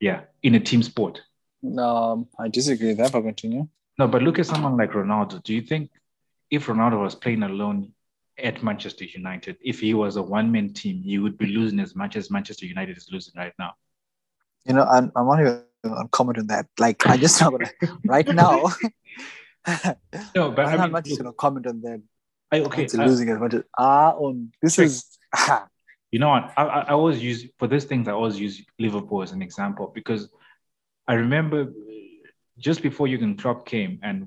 Yeah, 0.01 0.21
in 0.43 0.55
a 0.55 0.61
team 0.71 0.83
sport. 0.83 1.15
Um, 1.87 2.29
I 2.39 2.49
disagree 2.49 2.89
with 2.89 2.99
that. 2.99 3.13
But 3.13 3.23
continue. 3.23 3.69
No, 3.99 4.07
but 4.09 4.23
look 4.23 4.39
at 4.39 4.47
someone 4.47 4.77
like 4.77 4.93
Ronaldo. 4.93 5.43
Do 5.43 5.53
you 5.55 5.63
think 5.63 5.91
if 6.51 6.67
Ronaldo 6.67 7.03
was 7.03 7.15
playing 7.15 7.43
alone 7.43 7.93
at 8.39 8.63
Manchester 8.63 9.05
United, 9.05 9.57
if 9.63 9.81
he 9.81 9.95
was 9.95 10.17
a 10.17 10.23
one 10.23 10.49
man 10.53 10.73
team, 10.75 11.03
he 11.03 11.19
would 11.19 11.37
be 11.39 11.47
losing 11.47 11.81
as 11.81 11.95
much 11.97 12.17
as 12.17 12.31
Manchester 12.31 12.67
United 12.67 12.97
is 12.97 13.09
losing 13.11 13.35
right 13.37 13.55
now? 13.59 13.73
You 14.67 14.75
know, 14.75 14.85
I'm, 14.85 15.11
I'm 15.17 15.27
not 15.27 15.41
even 15.41 15.63
on 15.85 16.09
comment 16.09 16.39
on 16.39 16.47
that. 16.49 16.67
Like, 16.79 17.07
I 17.07 17.17
just 17.17 17.41
know 17.43 17.57
that 17.59 17.75
right 18.05 18.29
now, 18.29 18.71
No, 20.35 20.51
but 20.51 20.67
I 20.67 20.73
I'm 20.75 20.81
mean, 20.83 20.93
not 20.93 21.05
just 21.05 21.19
look, 21.19 21.25
gonna 21.25 21.33
comment 21.35 21.67
on 21.67 21.81
that. 21.83 22.03
I, 22.53 22.61
okay, 22.61 22.85
It's 22.85 22.95
I- 22.95 23.05
losing 23.07 23.29
as 23.31 23.39
much 23.39 23.55
as 23.55 23.63
ah 23.77 24.13
on 24.13 24.53
this 24.63 24.79
is 24.79 25.05
you 26.13 26.21
know 26.21 26.29
what? 26.31 26.53
I, 26.57 26.63
I 26.65 26.81
I 26.81 26.93
always 26.93 27.23
use 27.23 27.47
for 27.59 27.67
these 27.67 27.85
things. 27.85 28.07
I 28.09 28.13
always 28.13 28.39
use 28.39 28.63
Liverpool 28.79 29.23
as 29.23 29.33
an 29.33 29.43
example 29.43 29.91
because 29.95 30.29
I 31.09 31.15
remember 31.15 31.73
just 32.59 32.83
before 32.83 33.07
Jurgen 33.09 33.37
Klopp 33.37 33.67
came, 33.67 33.99
and 34.03 34.27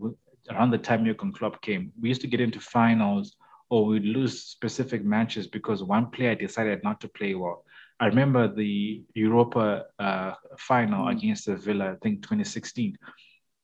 around 0.52 0.72
the 0.72 0.78
time 0.78 1.06
Jurgen 1.06 1.32
Klopp 1.34 1.62
came, 1.62 1.92
we 2.00 2.10
used 2.10 2.22
to 2.22 2.28
get 2.28 2.42
into 2.42 2.60
finals 2.60 3.36
or 3.70 3.86
we'd 3.86 4.04
lose 4.04 4.44
specific 4.44 5.04
matches 5.06 5.48
because 5.48 5.84
one 5.84 6.10
player 6.12 6.36
decided 6.36 6.84
not 6.84 7.00
to 7.02 7.08
play 7.08 7.34
well. 7.36 7.64
I 8.00 8.06
remember 8.08 8.54
the 8.54 9.02
Europa 9.14 9.86
uh, 10.00 10.34
final 10.58 11.06
Mm. 11.06 11.12
against 11.12 11.44
Sevilla, 11.46 11.92
I 11.94 11.96
think 12.02 12.22
2016. 12.24 12.98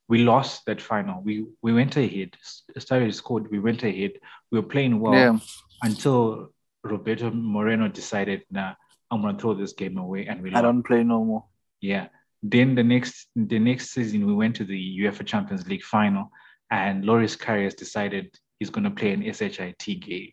We 0.07 0.19
lost 0.24 0.65
that 0.67 0.81
final. 0.81 1.21
We 1.24 1.45
we 1.62 1.74
went 1.74 1.97
ahead, 1.97 2.38
started 2.77 3.13
scored. 3.15 3.50
We 3.50 3.59
went 3.59 3.81
ahead. 3.83 4.12
We 4.51 4.59
were 4.59 4.67
playing 4.67 5.00
well 5.00 5.13
yeah. 5.13 5.38
until 5.81 6.51
Roberto 6.83 7.31
Moreno 7.31 7.88
decided, 7.88 8.43
nah, 8.51 8.74
I'm 9.09 9.21
gonna 9.24 9.38
throw 9.39 9.53
this 9.55 9.74
game 9.74 9.97
away, 9.97 10.27
and 10.27 10.41
we 10.43 10.50
I 10.51 10.53
lost. 10.55 10.63
don't 10.63 10.83
play 10.83 11.03
no 11.03 11.24
more. 11.25 11.45
Yeah. 11.81 12.07
Then 12.43 12.75
the 12.75 12.83
next 12.83 13.27
the 13.35 13.57
next 13.59 13.89
season 13.95 14.25
we 14.27 14.33
went 14.33 14.55
to 14.57 14.63
the 14.65 15.00
UEFA 15.01 15.25
Champions 15.25 15.67
League 15.67 15.83
final, 15.83 16.29
and 16.69 17.03
Loris 17.03 17.35
Karius 17.35 17.75
decided 17.75 18.25
he's 18.59 18.69
gonna 18.69 18.91
play 18.91 19.12
an 19.13 19.24
SHIT 19.33 20.00
game, 20.01 20.31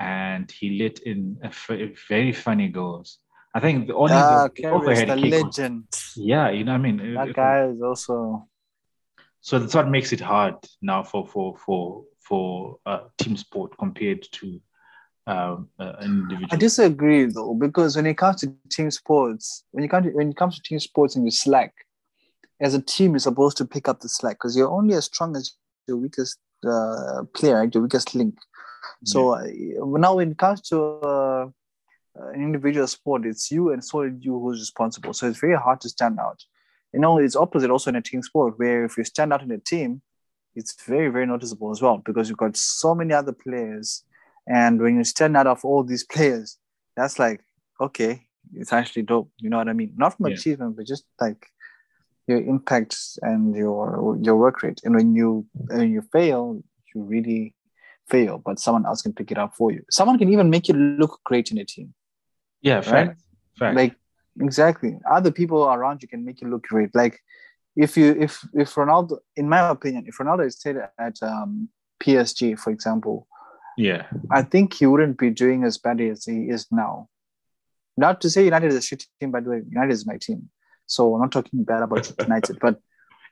and 0.00 0.50
he 0.50 0.78
let 0.82 1.00
in 1.00 1.36
a 1.42 1.48
f- 1.48 1.90
very 2.08 2.32
funny 2.32 2.68
goals. 2.68 3.18
I 3.54 3.60
think 3.60 3.88
the 3.88 3.94
only 3.94 4.14
Ah, 4.14 4.48
the 4.48 4.62
Karius, 4.62 5.00
the 5.00 5.14
kick 5.14 5.24
was- 5.24 5.42
legend. 5.44 5.84
yeah, 6.16 6.48
you 6.48 6.64
know 6.64 6.72
what 6.72 6.78
I 6.86 6.90
mean. 6.90 7.14
That 7.14 7.34
guy 7.34 7.66
is 7.66 7.82
also 7.82 8.48
So 9.42 9.58
that's 9.58 9.74
what 9.74 9.90
makes 9.90 10.12
it 10.12 10.20
hard 10.20 10.54
now 10.80 11.02
for 11.02 11.26
for 11.26 11.56
for 11.58 12.04
for 12.20 12.78
uh, 12.86 13.00
team 13.18 13.36
sport 13.36 13.76
compared 13.76 14.22
to 14.32 14.60
um, 15.26 15.68
uh, 15.78 15.94
an 15.98 16.12
individual. 16.12 16.48
I 16.52 16.56
disagree 16.56 17.24
though, 17.26 17.54
because 17.54 17.96
when 17.96 18.06
it 18.06 18.16
comes 18.16 18.40
to 18.40 18.54
team 18.70 18.90
sports, 18.90 19.64
when 19.72 19.82
you 19.82 19.90
come 19.90 20.04
to, 20.04 20.10
when 20.10 20.30
it 20.30 20.36
comes 20.36 20.56
to 20.56 20.62
team 20.62 20.78
sports 20.78 21.16
and 21.16 21.24
you 21.24 21.32
slack, 21.32 21.74
as 22.60 22.74
a 22.74 22.80
team, 22.80 23.12
you're 23.12 23.18
supposed 23.18 23.56
to 23.56 23.64
pick 23.64 23.88
up 23.88 24.00
the 24.00 24.08
slack 24.08 24.36
because 24.36 24.56
you're 24.56 24.70
only 24.70 24.94
as 24.94 25.06
strong 25.06 25.36
as 25.36 25.52
your 25.88 25.96
weakest 25.96 26.38
uh, 26.64 27.24
player, 27.34 27.58
right? 27.58 27.74
your 27.74 27.82
weakest 27.82 28.14
link. 28.14 28.36
So 29.04 29.34
uh, 29.34 29.98
now, 29.98 30.14
when 30.14 30.30
it 30.30 30.38
comes 30.38 30.60
to 30.68 30.80
uh, 30.80 31.46
an 32.14 32.40
individual 32.40 32.86
sport, 32.86 33.26
it's 33.26 33.50
you 33.50 33.72
and 33.72 33.84
solely 33.84 34.12
you 34.20 34.38
who's 34.38 34.60
responsible. 34.60 35.12
So 35.12 35.28
it's 35.28 35.40
very 35.40 35.56
hard 35.56 35.80
to 35.80 35.88
stand 35.88 36.20
out. 36.20 36.44
You 36.92 37.00
know, 37.00 37.18
it's 37.18 37.36
opposite 37.36 37.70
also 37.70 37.90
in 37.90 37.96
a 37.96 38.02
team 38.02 38.22
sport 38.22 38.58
where 38.58 38.84
if 38.84 38.96
you 38.98 39.04
stand 39.04 39.32
out 39.32 39.42
in 39.42 39.50
a 39.50 39.58
team, 39.58 40.02
it's 40.54 40.74
very 40.84 41.08
very 41.08 41.26
noticeable 41.26 41.70
as 41.70 41.80
well 41.80 41.98
because 42.04 42.28
you've 42.28 42.38
got 42.38 42.56
so 42.56 42.94
many 42.94 43.14
other 43.14 43.32
players, 43.32 44.04
and 44.46 44.80
when 44.80 44.96
you 44.96 45.04
stand 45.04 45.36
out 45.36 45.46
of 45.46 45.64
all 45.64 45.82
these 45.82 46.04
players, 46.04 46.58
that's 46.96 47.18
like 47.18 47.40
okay, 47.80 48.26
it's 48.54 48.72
actually 48.72 49.02
dope. 49.02 49.30
You 49.38 49.50
know 49.50 49.58
what 49.58 49.68
I 49.68 49.72
mean? 49.72 49.92
Not 49.96 50.16
from 50.16 50.26
Yeah. 50.26 50.34
achievement, 50.34 50.76
but 50.76 50.86
just 50.86 51.04
like 51.20 51.46
your 52.26 52.40
impact 52.40 52.96
and 53.22 53.54
your 53.56 54.18
your 54.20 54.36
work 54.36 54.62
rate. 54.62 54.80
And 54.84 54.94
when 54.94 55.14
you 55.14 55.46
when 55.52 55.90
you 55.90 56.02
fail, 56.12 56.62
you 56.94 57.02
really 57.02 57.54
fail, 58.08 58.38
but 58.38 58.58
someone 58.58 58.84
else 58.86 59.02
can 59.02 59.12
pick 59.12 59.30
it 59.30 59.38
up 59.38 59.54
for 59.56 59.72
you. 59.72 59.82
Someone 59.90 60.18
can 60.18 60.28
even 60.28 60.50
make 60.50 60.68
you 60.68 60.74
look 60.74 61.20
great 61.24 61.50
in 61.50 61.58
a 61.58 61.64
team. 61.64 61.94
yeah, 62.60 62.76
right? 62.76 62.84
fact, 62.84 63.20
fact. 63.58 63.76
Like 63.76 63.96
exactly, 64.40 64.98
other 65.10 65.30
people 65.30 65.64
around 65.64 66.02
you 66.02 66.08
can 66.08 66.24
make 66.24 66.40
you 66.40 66.48
look 66.48 66.62
great. 66.62 66.94
Like 66.94 67.20
if 67.76 67.96
you 67.96 68.16
if 68.18 68.46
if 68.54 68.74
Ronaldo, 68.74 69.18
in 69.36 69.48
my 69.48 69.68
opinion, 69.68 70.04
if 70.06 70.16
Ronaldo 70.18 70.46
is 70.46 70.56
stayed 70.56 70.76
at 70.98 71.22
um, 71.22 71.68
PSG, 72.02 72.58
for 72.58 72.70
example, 72.70 73.26
yeah, 73.76 74.06
I 74.30 74.42
think 74.42 74.74
he 74.74 74.86
wouldn't 74.86 75.18
be 75.18 75.30
doing 75.30 75.64
as 75.64 75.78
bad 75.78 76.00
as 76.00 76.24
he 76.24 76.48
is 76.48 76.66
now. 76.70 77.08
Not 77.96 78.20
to 78.22 78.30
say 78.30 78.44
United 78.44 78.68
is 78.68 78.76
a 78.76 78.82
shit 78.82 79.04
team, 79.20 79.30
by 79.30 79.40
the 79.40 79.50
way. 79.50 79.62
United 79.68 79.92
is 79.92 80.06
my 80.06 80.18
team, 80.18 80.50
so 80.86 81.14
I'm 81.14 81.22
not 81.22 81.32
talking 81.32 81.64
bad 81.64 81.82
about 81.82 82.10
United, 82.20 82.58
but 82.60 82.80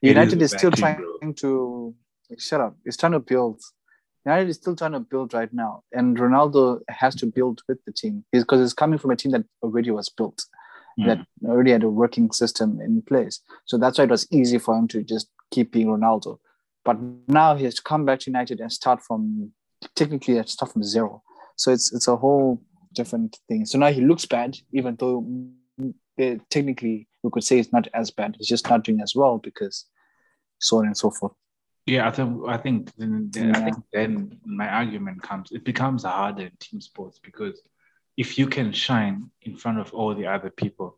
United 0.01 0.41
is 0.41 0.53
is, 0.53 0.59
still 0.59 0.71
team, 0.71 0.97
trying 1.21 1.35
to 1.37 1.95
shut 2.39 2.61
up. 2.61 2.77
It's 2.85 2.97
trying 2.97 3.13
to 3.13 3.21
build. 3.21 3.61
United 4.25 4.49
is 4.51 4.57
still 4.57 4.77
trying 4.77 4.93
to 4.93 5.01
build 5.01 5.33
right 5.33 5.53
now, 5.53 5.83
and 5.93 6.17
Ronaldo 6.17 6.81
has 6.89 7.15
to 7.17 7.27
build 7.27 7.63
with 7.69 7.79
the 7.87 7.93
team 7.93 8.25
because 8.33 8.61
it's 8.61 8.75
coming 8.75 8.99
from 8.99 9.11
a 9.11 9.17
team 9.17 9.33
that 9.33 9.45
already 9.63 9.91
was 9.91 10.09
built, 10.11 10.43
Mm. 11.01 11.07
that 11.07 11.27
already 11.49 11.71
had 11.71 11.83
a 11.83 11.89
working 11.89 12.31
system 12.33 12.81
in 12.81 13.03
place. 13.03 13.41
So 13.65 13.79
that's 13.79 13.99
why 13.99 14.05
it 14.05 14.11
was 14.11 14.27
easy 14.31 14.59
for 14.59 14.77
him 14.77 14.89
to 14.89 15.03
just 15.03 15.29
keep 15.51 15.73
being 15.73 15.87
Ronaldo. 15.87 16.39
But 16.85 16.99
now 17.29 17.55
he 17.55 17.65
has 17.65 17.75
to 17.75 17.83
come 17.83 18.05
back 18.05 18.21
to 18.21 18.31
United 18.31 18.61
and 18.61 18.73
start 18.73 19.03
from 19.03 19.53
technically 19.95 20.35
to 20.35 20.47
start 20.47 20.73
from 20.73 20.83
zero. 20.83 21.23
So 21.57 21.73
it's 21.73 21.93
it's 21.93 22.09
a 22.09 22.17
whole 22.17 22.61
different 22.95 23.39
thing. 23.49 23.67
So 23.67 23.79
now 23.79 23.93
he 23.93 24.01
looks 24.01 24.27
bad, 24.27 24.59
even 24.73 24.97
though 24.97 25.23
mm, 25.23 25.95
eh, 26.19 26.37
technically 26.49 27.09
we 27.23 27.31
could 27.31 27.45
say 27.45 27.59
it's 27.59 27.73
not 27.73 27.89
as 27.95 28.11
bad. 28.11 28.37
He's 28.39 28.49
just 28.49 28.69
not 28.69 28.85
doing 28.85 29.01
as 29.01 29.15
well 29.15 29.39
because 29.39 29.87
so 30.59 30.79
on 30.79 30.87
and 30.87 30.97
so 30.97 31.11
forth. 31.11 31.33
Yeah, 31.87 32.07
I 32.07 32.11
think 32.11 32.43
I 32.47 32.57
think 32.57 32.93
then, 32.97 33.31
then 33.33 33.57
I 33.57 33.65
think 33.65 33.77
then 33.93 34.41
my 34.45 34.69
argument 34.69 35.23
comes. 35.23 35.51
It 35.51 35.65
becomes 35.65 36.05
harder 36.05 36.45
in 36.45 36.53
team 36.61 36.81
sports 36.81 37.19
because 37.19 37.63
if 38.17 38.39
you 38.39 38.47
can 38.47 38.73
shine 38.73 39.31
in 39.43 39.57
front 39.57 39.79
of 39.79 39.93
all 39.95 40.15
the 40.15 40.27
other 40.27 40.51
people, 40.51 40.97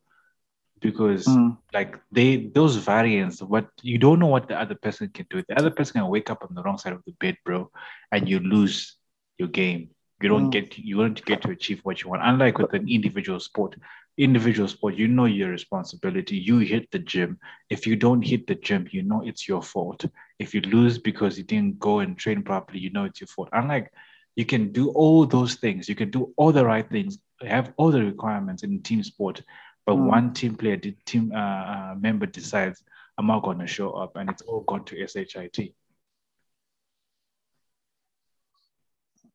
because 0.81 1.39
Mm. 1.39 1.57
like 1.73 1.99
they 2.13 2.51
those 2.55 2.77
variants, 2.77 3.43
what 3.43 3.67
you 3.83 3.99
don't 3.99 4.19
know 4.19 4.27
what 4.27 4.49
the 4.49 4.59
other 4.61 4.75
person 4.75 5.09
can 5.15 5.27
do. 5.31 5.43
The 5.49 5.59
other 5.59 5.71
person 5.71 6.01
can 6.01 6.09
wake 6.09 6.31
up 6.31 6.43
on 6.43 6.55
the 6.55 6.63
wrong 6.63 6.79
side 6.79 6.93
of 6.93 7.03
the 7.07 7.13
bed, 7.21 7.37
bro, 7.45 7.71
and 8.13 8.29
you 8.29 8.41
lose 8.41 8.97
your 9.39 9.49
game. 9.49 9.89
You 10.21 10.29
don't 10.29 10.49
Mm. 10.49 10.51
get 10.51 10.79
you 10.79 10.97
don't 10.97 11.25
get 11.25 11.43
to 11.43 11.51
achieve 11.51 11.81
what 11.83 12.03
you 12.03 12.11
want. 12.11 12.23
Unlike 12.25 12.59
with 12.59 12.73
an 12.75 12.89
individual 12.89 13.41
sport, 13.41 13.77
individual 14.19 14.69
sport, 14.69 14.95
you 14.97 15.09
know 15.09 15.25
your 15.27 15.51
responsibility. 15.51 16.37
You 16.37 16.59
hit 16.59 16.91
the 16.91 16.99
gym. 16.99 17.39
If 17.71 17.87
you 17.87 17.97
don't 17.97 18.23
hit 18.23 18.47
the 18.47 18.55
gym, 18.55 18.87
you 18.91 19.03
know 19.03 19.23
it's 19.25 19.49
your 19.49 19.63
fault. 19.63 20.05
If 20.39 20.55
you 20.55 20.61
lose 20.63 20.99
because 20.99 21.39
you 21.39 21.45
didn't 21.45 21.79
go 21.79 22.01
and 22.01 22.17
train 22.17 22.43
properly, 22.43 22.81
you 22.81 22.91
know 22.91 23.05
it's 23.05 23.21
your 23.21 23.29
fault. 23.29 23.49
Unlike 23.53 23.91
you 24.37 24.45
can 24.47 24.73
do 24.73 24.91
all 24.91 25.27
those 25.27 25.57
things, 25.57 25.89
you 25.89 25.95
can 25.95 26.11
do 26.11 26.33
all 26.37 26.53
the 26.53 26.65
right 26.65 26.89
things, 26.89 27.19
have 27.43 27.73
all 27.77 27.91
the 27.91 28.03
requirements 28.03 28.63
in 28.63 28.83
team 28.83 29.03
sport, 29.03 29.43
but 29.87 29.97
Mm. 29.97 30.07
one 30.07 30.33
team 30.33 30.55
player, 30.55 30.77
the 30.77 30.93
team 31.05 31.33
uh, 31.35 31.39
uh, 31.39 31.95
member 31.99 32.27
decides, 32.27 32.83
I'm 33.19 33.27
not 33.27 33.43
going 33.43 33.59
to 33.59 33.67
show 33.67 33.91
up, 33.91 34.17
and 34.17 34.31
it's 34.31 34.43
all 34.43 34.61
gone 34.63 34.85
to 34.87 35.07
SHIT. 35.07 35.75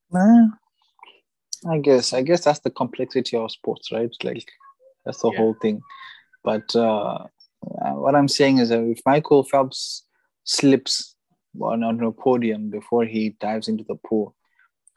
Nah, 0.10 0.48
I 1.70 1.80
guess 1.80 2.14
I 2.14 2.22
guess 2.22 2.46
that's 2.46 2.60
the 2.62 2.70
complexity 2.70 3.36
of 3.36 3.52
sports, 3.52 3.92
right? 3.92 4.10
Like 4.24 4.50
that's 5.06 5.22
the 5.22 5.32
Yeah. 5.32 5.38
whole 5.38 5.56
thing. 5.62 5.82
But 6.44 6.74
uh, 6.76 7.26
uh, 7.82 7.94
what 7.94 8.16
I'm 8.16 8.30
saying 8.30 8.60
is 8.60 8.70
that 8.70 8.82
if 8.82 9.02
Michael 9.06 9.44
Phelps 9.44 10.06
slips 10.46 11.16
on, 11.60 11.84
on 11.84 12.02
a 12.02 12.12
podium 12.12 12.70
before 12.70 13.04
he 13.04 13.32
dives 13.42 13.68
into 13.68 13.84
the 13.84 13.96
pool, 13.96 14.34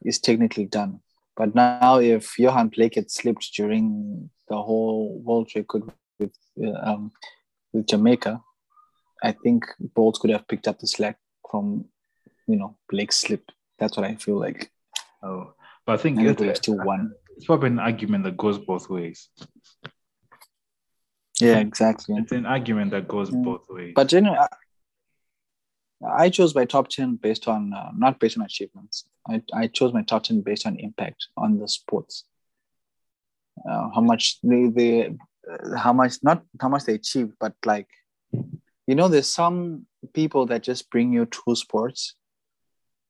it's 0.02 0.18
technically 0.18 0.66
done. 0.66 1.00
But 1.36 1.54
now, 1.54 1.98
if 1.98 2.36
Yohan 2.36 2.74
Blake 2.74 2.96
had 2.96 3.10
slipped 3.10 3.52
during 3.54 4.30
the 4.48 4.60
whole 4.60 5.18
world 5.20 5.50
record 5.54 5.84
with 6.18 6.32
uh, 6.62 6.72
um, 6.82 7.12
with 7.72 7.86
Jamaica, 7.86 8.40
I 9.22 9.32
think 9.32 9.64
Bolt 9.94 10.18
could 10.20 10.30
have 10.30 10.46
picked 10.48 10.68
up 10.68 10.78
the 10.80 10.86
slack 10.86 11.18
from 11.50 11.86
you 12.46 12.56
know 12.56 12.76
Blake's 12.88 13.16
slip. 13.18 13.50
That's 13.78 13.96
what 13.96 14.04
I 14.06 14.16
feel 14.16 14.38
like. 14.38 14.70
Oh, 15.22 15.54
but 15.86 15.92
I 15.92 15.96
think 16.02 16.18
And 16.18 16.40
it's, 16.40 16.58
still 16.58 16.76
won. 16.84 17.12
it's 17.36 17.46
probably 17.46 17.68
an 17.68 17.78
argument 17.78 18.24
that 18.24 18.36
goes 18.36 18.58
both 18.58 18.90
ways. 18.90 19.28
Yeah, 21.40 21.58
exactly. 21.58 22.16
It's 22.18 22.32
an 22.32 22.44
argument 22.44 22.90
that 22.90 23.08
goes 23.08 23.30
Mm. 23.30 23.44
both 23.44 23.64
ways. 23.70 23.92
But 23.96 24.12
you 24.12 24.20
know, 24.20 24.34
I, 24.34 26.24
I 26.24 26.28
chose 26.30 26.54
my 26.54 26.66
top 26.66 26.88
ten 26.88 27.16
based 27.16 27.48
on 27.48 27.72
uh, 27.72 27.90
not 27.96 28.18
based 28.20 28.36
on 28.36 28.44
achievements. 28.44 29.04
I, 29.28 29.42
I 29.52 29.66
chose 29.66 29.92
my 29.92 30.02
top 30.02 30.24
ten 30.24 30.40
based 30.40 30.66
on 30.66 30.78
impact 30.78 31.28
on 31.36 31.58
the 31.58 31.68
sports. 31.68 32.24
Uh, 33.68 33.90
how 33.94 34.00
much 34.00 34.40
they 34.42 34.68
they 34.68 35.08
uh, 35.50 35.76
how 35.76 35.92
much 35.92 36.14
not 36.22 36.42
how 36.60 36.68
much 36.68 36.84
they 36.84 36.94
achieve, 36.94 37.32
but 37.38 37.54
like 37.64 37.88
you 38.90 38.96
know, 38.96 39.06
there's 39.06 39.28
some 39.28 39.86
people 40.14 40.46
that 40.46 40.64
just 40.64 40.90
bring 40.90 41.12
you 41.12 41.24
to 41.24 41.54
sports. 41.54 42.14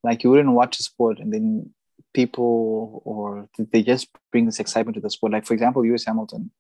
Like 0.03 0.23
you 0.23 0.29
wouldn't 0.31 0.53
watch 0.55 0.79
a 0.79 0.83
sport 0.83 1.19
and 1.19 1.33
then 1.33 1.71
people 2.13 3.03
or 3.07 3.49
they 3.57 3.83
just 3.83 4.09
bring 4.31 4.45
this 4.45 4.61
excitement 4.61 4.97
to 4.97 5.01
the 5.01 5.09
sport. 5.09 5.33
Like 5.33 5.47
for 5.47 5.55
example, 5.55 5.83
Lewis 5.83 6.05
Hamilton. 6.05 6.51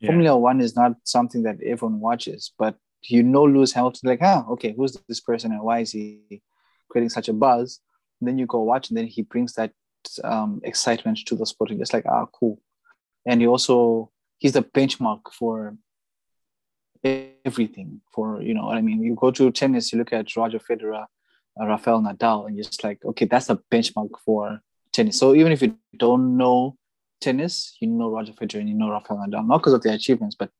Yeah. 0.00 0.08
Formula 0.08 0.36
One 0.36 0.60
is 0.60 0.76
not 0.76 0.96
something 1.04 1.44
that 1.44 1.62
everyone 1.62 2.00
watches, 2.00 2.52
but 2.58 2.76
you 3.02 3.22
know 3.22 3.44
Lewis 3.44 3.72
Hamilton, 3.72 4.10
like, 4.10 4.20
ah, 4.22 4.46
okay, 4.50 4.74
who's 4.76 4.98
this 5.08 5.20
person 5.20 5.50
and 5.52 5.62
why 5.62 5.80
is 5.80 5.92
he 5.92 6.42
creating 6.90 7.08
such 7.08 7.28
a 7.28 7.32
buzz? 7.32 7.80
And 8.20 8.28
then 8.28 8.38
you 8.38 8.46
go 8.46 8.62
watch, 8.62 8.88
and 8.88 8.98
then 8.98 9.06
he 9.06 9.22
brings 9.22 9.54
that 9.54 9.72
um, 10.24 10.60
excitement 10.64 11.18
to 11.26 11.34
the 11.34 11.46
sport. 11.46 11.70
And 11.70 11.78
just 11.78 11.92
like, 11.92 12.06
ah, 12.06 12.26
cool. 12.26 12.60
And 13.26 13.40
he 13.40 13.46
also 13.46 14.10
he's 14.38 14.52
the 14.52 14.62
benchmark 14.62 15.32
for 15.32 15.76
everything. 17.04 18.00
For 18.12 18.42
you 18.42 18.54
know 18.54 18.66
what 18.66 18.76
I 18.76 18.82
mean. 18.82 19.02
You 19.02 19.14
go 19.14 19.30
to 19.30 19.50
tennis, 19.50 19.92
you 19.92 19.98
look 19.98 20.12
at 20.12 20.36
Roger 20.36 20.58
Federer, 20.58 21.06
uh, 21.60 21.66
Rafael 21.66 22.02
Nadal, 22.02 22.46
and 22.46 22.56
you're 22.56 22.64
just 22.64 22.84
like, 22.84 23.04
okay, 23.04 23.26
that's 23.26 23.50
a 23.50 23.60
benchmark 23.70 24.10
for 24.24 24.60
tennis. 24.92 25.18
So 25.18 25.34
even 25.34 25.52
if 25.52 25.62
you 25.62 25.76
don't 25.96 26.36
know 26.36 26.76
tennis, 27.20 27.76
you 27.80 27.88
know 27.88 28.10
Roger 28.10 28.32
Federer 28.32 28.60
and 28.60 28.68
you 28.68 28.74
know 28.74 28.90
Rafael 28.90 29.18
Nadal, 29.18 29.46
not 29.46 29.58
because 29.58 29.74
of 29.74 29.82
their 29.82 29.94
achievements, 29.94 30.36
but 30.38 30.50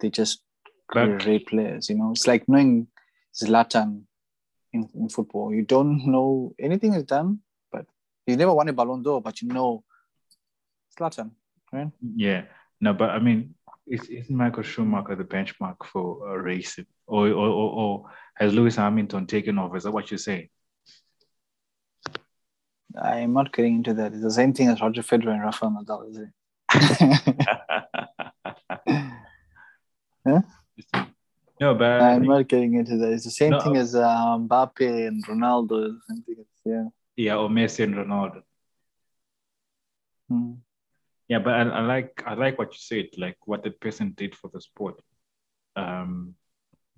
they 0.00 0.10
just 0.10 0.42
great 0.88 1.46
players. 1.46 1.88
You 1.88 1.96
know, 1.96 2.10
it's 2.10 2.26
like 2.26 2.48
knowing 2.48 2.88
Zlatan 3.34 4.02
in, 4.72 4.88
in 4.94 5.08
football. 5.08 5.52
You 5.54 5.62
don't 5.62 6.06
know 6.06 6.54
anything 6.58 6.94
is 6.94 7.04
done, 7.04 7.40
but 7.72 7.86
you 8.26 8.36
never 8.36 8.52
won 8.52 8.68
a 8.68 8.72
Ballon 8.72 9.02
d'Or, 9.02 9.20
but 9.20 9.40
you 9.42 9.48
know 9.48 9.84
Zlatan, 10.98 11.32
right? 11.72 11.90
Yeah, 12.16 12.44
no, 12.80 12.94
but 12.94 13.10
I 13.10 13.18
mean, 13.18 13.54
is, 13.86 14.02
isn't 14.08 14.34
Michael 14.34 14.62
Schumacher 14.62 15.16
the 15.16 15.24
benchmark 15.24 15.84
for 15.84 16.28
uh, 16.28 16.34
racing, 16.36 16.86
or, 17.06 17.28
or 17.28 17.48
or 17.48 17.70
or 17.72 18.10
has 18.34 18.54
Lewis 18.54 18.76
Hamilton 18.76 19.26
taken 19.26 19.58
over? 19.58 19.76
Is 19.76 19.84
that 19.84 19.92
what 19.92 20.10
you're 20.10 20.18
saying? 20.18 20.48
I'm 23.00 23.32
not 23.32 23.52
getting 23.52 23.76
into 23.76 23.94
that. 23.94 24.12
It's 24.12 24.22
the 24.22 24.32
same 24.32 24.52
thing 24.52 24.68
as 24.68 24.80
Roger 24.80 25.02
Federer 25.02 25.32
and 25.32 25.42
Rafael 25.42 25.70
Nadal, 25.70 26.10
is 26.10 26.18
it? 26.18 26.30
Huh? 30.26 30.42
No, 31.60 31.74
but 31.74 32.00
I'm 32.00 32.22
not 32.22 32.48
getting 32.48 32.74
into 32.74 32.96
that. 32.96 33.12
It's 33.12 33.24
the 33.24 33.30
same 33.30 33.50
No. 33.50 33.60
thing 33.60 33.76
as 33.76 33.94
um, 33.94 34.48
Mbappe 34.48 35.06
and 35.06 35.24
Ronaldo. 35.26 35.94
It's 35.94 36.06
the 36.08 36.14
same 36.24 36.46
yeah. 36.64 36.84
yeah, 37.16 37.36
or 37.36 37.50
Messi 37.50 37.84
and 37.84 37.94
Ronaldo. 37.94 38.42
Hmm. 40.28 40.52
Yeah, 41.28 41.38
but 41.40 41.54
I, 41.54 41.62
I 41.62 41.80
like 41.80 42.22
I 42.26 42.34
like 42.34 42.58
what 42.58 42.72
you 42.72 42.78
said, 42.78 43.08
like 43.18 43.36
what 43.44 43.62
the 43.62 43.70
person 43.70 44.14
did 44.16 44.34
for 44.34 44.50
the 44.52 44.60
sport. 44.60 45.00
Um, 45.76 46.34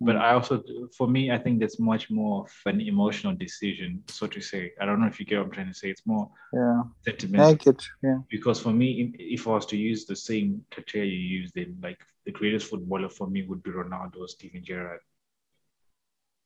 but 0.04 0.16
I 0.16 0.35
also, 0.35 0.62
for 0.97 1.09
me, 1.09 1.30
I 1.30 1.38
think 1.38 1.61
that's 1.61 1.78
much 1.78 2.11
more 2.11 2.44
of 2.44 2.52
an 2.66 2.80
emotional 2.80 3.35
decision, 3.35 4.02
so 4.09 4.26
to 4.26 4.40
say. 4.40 4.73
I 4.80 4.87
don't 4.87 5.00
know 5.00 5.06
if 5.06 5.18
you 5.21 5.26
get 5.26 5.38
what 5.38 5.47
I'm 5.47 5.52
trying 5.52 5.68
to 5.68 5.75
say. 5.75 5.90
It's 5.90 6.06
more 6.06 6.30
Yeah, 6.52 6.82
sentimental. 7.04 7.50
I 7.50 7.54
get. 7.54 7.82
Yeah, 8.02 8.18
because 8.28 8.61
for 8.61 8.73
me, 8.73 9.14
if 9.18 9.47
I 9.47 9.50
was 9.50 9.66
to 9.66 9.76
use 9.76 10.06
the 10.06 10.16
same 10.16 10.64
criteria 10.71 11.11
you 11.11 11.40
use, 11.40 11.52
then 11.54 11.76
like 11.82 12.00
the 12.26 12.32
greatest 12.32 12.68
footballer 12.68 13.09
for 13.09 13.26
me 13.26 13.42
would 13.42 13.62
be 13.62 13.71
Ronaldo 13.71 14.18
or 14.21 14.28
Steven 14.28 14.62
Gerrard. 14.64 15.00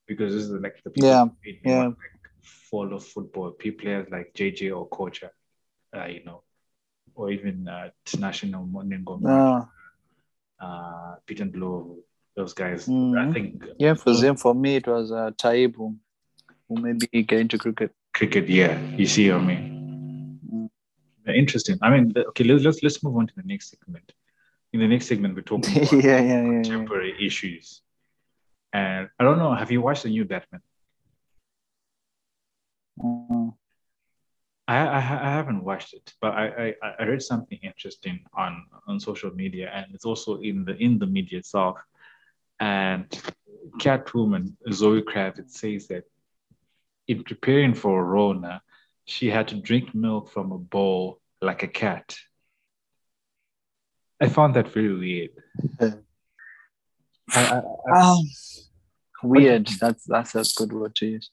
Because 0.06 0.32
this 0.34 0.44
is 0.44 0.50
like 0.50 0.76
the 0.84 0.90
people 0.90 1.08
Yeah, 1.08 1.25
who 1.25 1.32
made 1.44 1.64
me 1.64 1.70
yeah. 1.72 1.88
like, 1.88 1.96
follow 2.70 2.98
football. 2.98 3.50
People 3.52 3.82
players 3.84 4.06
like 4.10 4.32
Jay-Jay 4.34 4.70
Okocha, 4.70 5.30
uh, 5.96 6.06
you 6.06 6.25
know, 6.25 6.42
or 7.14 7.30
even 7.30 7.66
uh, 7.68 7.90
international 8.06 8.66
Monengo, 8.66 9.20
uh, 9.28 10.64
uh, 10.64 11.16
Peter 11.26 11.44
Blow, 11.44 11.96
those 12.37 12.55
guys. 12.55 12.88
I 12.88 12.93
Mhm. 12.93 13.33
think 13.35 13.64
yeah. 13.78 13.95
For 13.95 14.14
them, 14.14 14.37
for 14.37 14.55
me, 14.55 14.76
it 14.76 14.87
was 14.87 15.11
uh, 15.11 15.31
Taibu, 15.43 15.97
who 16.69 16.76
maybe 16.76 17.07
get 17.23 17.40
into 17.40 17.59
cricket. 17.59 17.93
cricket, 18.14 18.49
yeah, 18.49 18.78
you 18.97 19.07
see 19.07 19.31
what 19.31 19.40
I 19.43 19.45
mean. 19.45 20.40
Mm. 20.52 20.71
Interesting. 21.35 21.78
I 21.83 21.90
mean, 21.90 22.12
okay, 22.31 22.45
let's 22.45 22.64
let's 22.64 22.83
let's 22.83 23.02
move 23.02 23.16
on 23.16 23.26
to 23.26 23.35
the 23.37 23.43
next 23.45 23.71
segment. 23.71 24.12
In 24.73 24.81
the 24.81 24.88
next 24.88 25.07
segment, 25.07 25.35
we're 25.35 25.43
talking 25.43 25.75
yeah, 25.83 25.83
about 25.83 26.05
yeah, 26.05 26.21
yeah, 26.21 26.43
yeah. 26.43 26.62
contemporary 26.62 27.14
issues. 27.26 27.83
And 28.73 29.09
I 29.19 29.25
don't 29.25 29.38
know, 29.38 29.55
have 29.55 29.71
you 29.71 29.81
watched 29.81 30.05
the 30.05 30.11
new 30.11 30.25
Batman? 30.25 30.61
Mm. 32.99 33.55
I, 34.69 34.76
I, 34.78 34.97
I 34.99 35.31
haven't 35.38 35.64
watched 35.64 35.95
it, 35.95 36.12
but 36.21 36.33
I, 36.33 36.75
I, 36.83 36.93
I 37.00 37.05
read 37.05 37.23
something 37.23 37.59
interesting 37.62 38.21
on, 38.37 38.64
on 38.87 38.99
social 39.00 39.31
media, 39.31 39.71
and 39.73 39.87
it's 39.95 40.05
also 40.05 40.40
in 40.40 40.64
the 40.64 40.76
in 40.76 40.99
the 40.99 41.07
media 41.07 41.38
itself. 41.38 41.76
And 42.58 43.08
Catwoman 43.78 44.54
Zoe 44.72 45.02
Kravitz 45.02 45.50
says 45.50 45.88
that 45.88 46.04
in 47.09 47.24
preparing 47.24 47.74
for 47.74 48.04
Rona, 48.04 48.62
she 49.04 49.31
had 49.31 49.48
to 49.48 49.54
drink 49.57 49.94
milk 49.94 50.31
from 50.31 50.52
a 50.52 50.59
bowl 50.59 51.20
like 51.40 51.62
a 51.62 51.68
cat. 51.68 52.16
I 54.20 54.28
found 54.28 54.54
that 54.57 54.72
very 54.72 54.94
weird. 54.94 55.31
I, 55.81 55.92
I, 57.35 57.62
I, 57.92 58.00
Um, 58.00 58.31
weird. 59.22 59.68
That's 59.81 60.04
that's 60.04 60.35
a 60.35 60.44
good 60.57 60.72
word 60.72 60.94
to 60.96 61.07
use. 61.07 61.31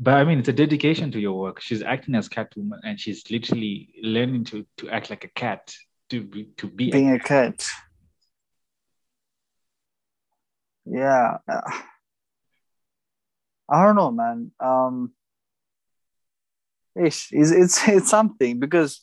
But 0.00 0.14
I 0.14 0.24
mean, 0.24 0.38
it's 0.38 0.48
a 0.48 0.52
dedication 0.52 1.12
to 1.12 1.20
your 1.20 1.38
work. 1.38 1.60
She's 1.60 1.82
acting 1.82 2.14
as 2.14 2.28
Catwoman, 2.28 2.80
and 2.82 2.98
she's 2.98 3.30
literally 3.30 3.90
learning 4.02 4.44
to 4.44 4.66
to 4.78 4.88
act 4.90 5.10
like 5.10 5.24
a 5.24 5.28
cat, 5.28 5.74
to 6.10 6.22
be 6.22 6.44
to 6.56 6.66
be. 6.66 6.90
Being 6.90 7.12
a 7.12 7.18
cat. 7.18 7.64
Yeah. 10.86 11.38
I 13.68 13.82
don't 13.84 13.96
know, 13.96 14.10
man. 14.10 14.52
Um, 14.60 15.12
ish, 17.02 17.28
it's, 17.32 17.50
it's 17.50 17.88
it's 17.88 18.10
something 18.10 18.60
because 18.60 19.02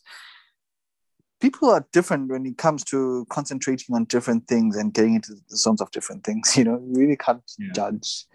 people 1.39 1.70
are 1.72 1.86
different 1.91 2.30
when 2.30 2.46
it 2.46 2.58
comes 2.58 2.84
to 2.86 3.26
concentrating 3.30 3.96
on 3.96 4.06
different 4.06 4.48
things 4.48 4.78
and 4.78 4.94
getting 4.94 5.15
into 5.15 5.34
the 5.50 5.58
zones 5.58 5.82
of 5.82 5.89
different 5.91 6.24
things. 6.24 6.54
You 6.58 6.65
know, 6.65 6.80
you 6.86 6.94
really 7.02 7.17
can't 7.17 7.41
Yeah. 7.58 7.72
judge. 7.74 8.26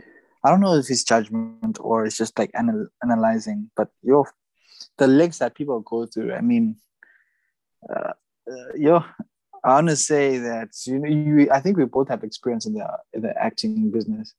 I 0.45 0.51
don't 0.51 0.61
know 0.61 0.75
if 0.75 0.91
it's 0.91 1.05
judgment 1.05 1.79
or 1.81 2.05
it's 2.05 2.17
just 2.17 2.39
like 2.39 2.51
anal- 2.57 2.89
analyzing, 3.03 3.71
but 3.77 3.89
your 4.03 4.31
the 4.99 5.07
legs 5.07 5.39
that 5.39 5.55
people 5.55 5.81
go 5.81 6.07
through. 6.07 6.33
I 6.35 6.41
mean, 6.41 6.77
uh, 7.89 8.13
uh, 8.51 8.73
yo, 8.77 9.05
I 9.67 9.71
want 9.75 9.89
to 9.89 9.97
say 9.97 10.39
that 10.39 10.69
you 10.87 11.01
know, 11.01 11.09
you, 11.09 11.51
I 11.51 11.59
think 11.59 11.77
we 11.77 11.85
both 11.87 12.09
have 12.09 12.23
experience 12.23 12.67
in 12.67 12.75
the 12.75 12.87
in 13.13 13.23
the 13.23 13.37
acting 13.37 13.91
business. 13.91 14.33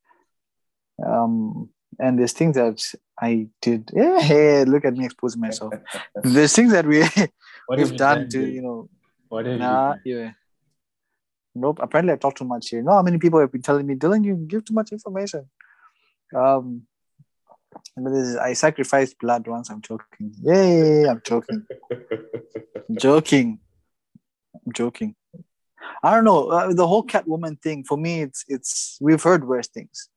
Um, 1.05 1.69
and 1.99 2.17
there's 2.17 2.31
things 2.31 2.55
that 2.55 2.81
I 3.21 3.47
did. 3.61 3.91
Yeah, 3.93 4.21
hey, 4.21 4.63
look 4.63 4.85
at 4.85 4.93
me 4.93 5.03
exposing 5.03 5.41
myself. 5.41 5.73
There's 6.23 6.53
things 6.53 6.71
that 6.71 6.85
we 6.85 7.03
we've 7.69 7.97
done 7.97 8.29
to 8.29 8.39
you 8.39 8.61
know. 8.61 8.89
What 9.27 9.45
have 9.45 9.59
Nah, 9.59 9.95
you 10.05 10.17
yeah. 10.17 10.31
Nope. 11.53 11.79
Apparently, 11.81 12.13
I 12.13 12.17
talk 12.17 12.35
too 12.35 12.45
much 12.45 12.69
here. 12.69 12.81
No, 12.81 12.93
how 12.93 13.01
many 13.01 13.17
people 13.17 13.39
have 13.39 13.51
been 13.51 13.61
telling 13.61 13.85
me, 13.85 13.95
Dylan, 13.95 14.23
you 14.23 14.35
give 14.35 14.63
too 14.63 14.73
much 14.73 14.91
information. 14.91 15.49
Um, 16.33 16.83
but 17.97 18.11
this 18.11 18.27
is, 18.27 18.37
I 18.37 18.53
sacrificed 18.53 19.17
blood 19.19 19.45
once. 19.47 19.69
I'm 19.69 19.81
joking. 19.81 20.33
Yay! 20.41 21.05
I'm 21.09 21.21
joking. 21.25 21.65
I'm 21.91 22.97
joking. 22.97 23.59
I'm 24.65 24.73
joking. 24.73 25.15
I 26.03 26.15
don't 26.15 26.23
know. 26.25 26.49
Uh, 26.49 26.73
the 26.73 26.87
whole 26.87 27.05
Catwoman 27.05 27.61
thing 27.61 27.83
for 27.83 27.97
me, 27.97 28.21
it's 28.21 28.43
it's 28.47 28.97
we've 29.01 29.21
heard 29.21 29.47
worse 29.47 29.67
things. 29.67 30.09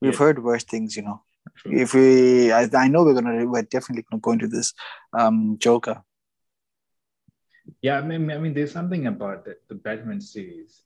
We've 0.00 0.12
Yes. 0.12 0.18
heard 0.18 0.42
worse 0.42 0.64
things, 0.64 0.96
you 0.96 1.02
know. 1.02 1.22
True. 1.56 1.72
If 1.78 1.94
we, 1.94 2.52
I, 2.52 2.68
I 2.74 2.88
know 2.88 3.04
we're 3.04 3.14
gonna, 3.14 3.46
we're 3.46 3.62
definitely 3.62 4.04
gonna 4.10 4.20
go 4.20 4.32
into 4.32 4.48
this. 4.48 4.72
Um, 5.12 5.56
Joker. 5.58 6.02
Yeah, 7.82 7.98
I 7.98 8.02
mean, 8.02 8.30
I 8.30 8.38
mean, 8.38 8.54
there's 8.54 8.72
something 8.72 9.06
about 9.06 9.44
the, 9.44 9.56
the 9.68 9.74
Batman 9.74 10.20
series 10.20 10.82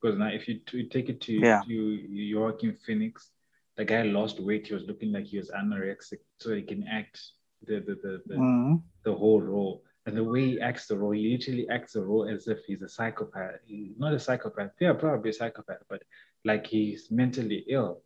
because 0.00 0.18
now 0.18 0.28
if 0.28 0.48
you, 0.48 0.60
you 0.72 0.88
take 0.88 1.08
it 1.08 1.20
to 1.22 1.32
Yeah. 1.34 1.62
to 1.66 2.34
Joaquin 2.34 2.74
Phoenix, 2.84 3.30
the 3.76 3.84
guy 3.84 4.02
lost 4.02 4.40
weight. 4.40 4.66
He 4.68 4.74
was 4.74 4.84
looking 4.84 5.12
like 5.12 5.26
he 5.26 5.38
was 5.38 5.50
anorexic, 5.50 6.20
so 6.40 6.54
he 6.54 6.62
can 6.62 6.86
act 6.88 7.20
the 7.66 7.80
the 7.80 7.94
the, 8.02 8.22
the, 8.26 8.34
Mhm. 8.34 8.82
the 9.04 9.14
whole 9.14 9.40
role. 9.40 9.82
And 10.06 10.16
the 10.16 10.22
way 10.22 10.50
he 10.50 10.60
acts 10.60 10.86
the 10.86 10.96
role, 10.96 11.10
he 11.10 11.32
literally 11.36 11.68
acts 11.68 11.94
the 11.94 12.02
role 12.04 12.28
as 12.28 12.46
if 12.46 12.58
he's 12.64 12.80
a 12.82 12.88
psychopath. 12.88 13.56
He's 13.66 13.98
not 13.98 14.14
a 14.14 14.20
psychopath. 14.20 14.70
Yeah, 14.80 14.92
probably 14.92 15.30
a 15.30 15.32
psychopath, 15.32 15.82
but 15.88 16.02
like 16.44 16.64
he's 16.64 17.10
mentally 17.10 17.64
ill. 17.68 18.02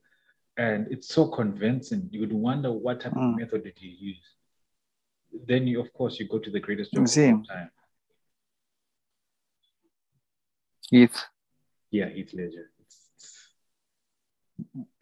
And 0.57 0.87
it's 0.91 1.09
so 1.09 1.29
convincing. 1.29 2.09
You 2.11 2.21
would 2.21 2.33
wonder 2.33 2.73
what 2.73 3.01
type 3.01 3.13
of 3.13 3.19
Mm. 3.19 3.37
method 3.41 3.65
did 3.65 3.79
he 3.79 3.89
use. 3.89 4.35
Then 5.47 5.67
you, 5.67 5.81
of 5.81 5.93
course, 5.93 6.19
you 6.19 6.27
go 6.27 6.39
to 6.39 6.51
the 6.51 6.59
greatest 6.59 6.93
joke 6.93 7.03
of 7.05 7.11
See. 7.11 7.33
all 7.33 7.45
time. 7.45 7.71
Heath. 10.91 11.23
Yeah, 11.91 12.09
Heath 12.09 12.33
Ledger. 12.33 12.71
It's- 12.81 13.49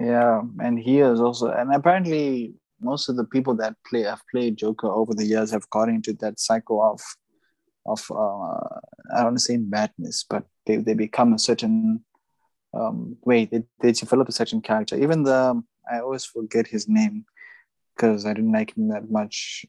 Yeah, 0.01 0.43
and 0.61 0.79
he 0.79 0.99
is 1.01 1.21
also, 1.21 1.51
and 1.51 1.73
apparently 1.75 2.55
most 2.81 3.09
of 3.09 3.17
the 3.17 3.25
people 3.25 3.55
that 3.57 3.77
play 3.89 4.03
have 4.03 4.23
played 4.31 4.57
Joker 4.57 4.89
over 4.89 5.15
the 5.15 5.25
years 5.25 5.51
have 5.51 5.69
got 5.71 5.89
into 5.89 6.13
that 6.15 6.39
cycle 6.39 6.83
of, 6.83 7.01
of 7.87 8.05
uh, 8.11 8.81
I 9.13 9.17
don't 9.17 9.25
want 9.25 9.37
to 9.39 9.43
say 9.43 9.57
madness, 9.57 10.25
but 10.29 10.45
they, 10.67 10.77
they 10.77 10.95
become 10.95 11.33
a 11.33 11.39
certain 11.39 12.05
um, 12.75 13.17
way. 13.25 13.47
They, 13.47 13.65
they 13.81 13.93
develop 13.93 14.29
a 14.29 14.33
certain 14.33 14.61
character. 14.61 14.97
Even 14.97 15.23
the 15.23 15.63
I 15.91 16.01
always 16.01 16.25
forget 16.25 16.67
his 16.67 16.89
name 16.89 17.25
because 17.97 18.27
I 18.27 18.35
didn't 18.35 18.53
like 18.53 18.77
him 18.77 18.89
that 18.89 19.11
much. 19.11 19.65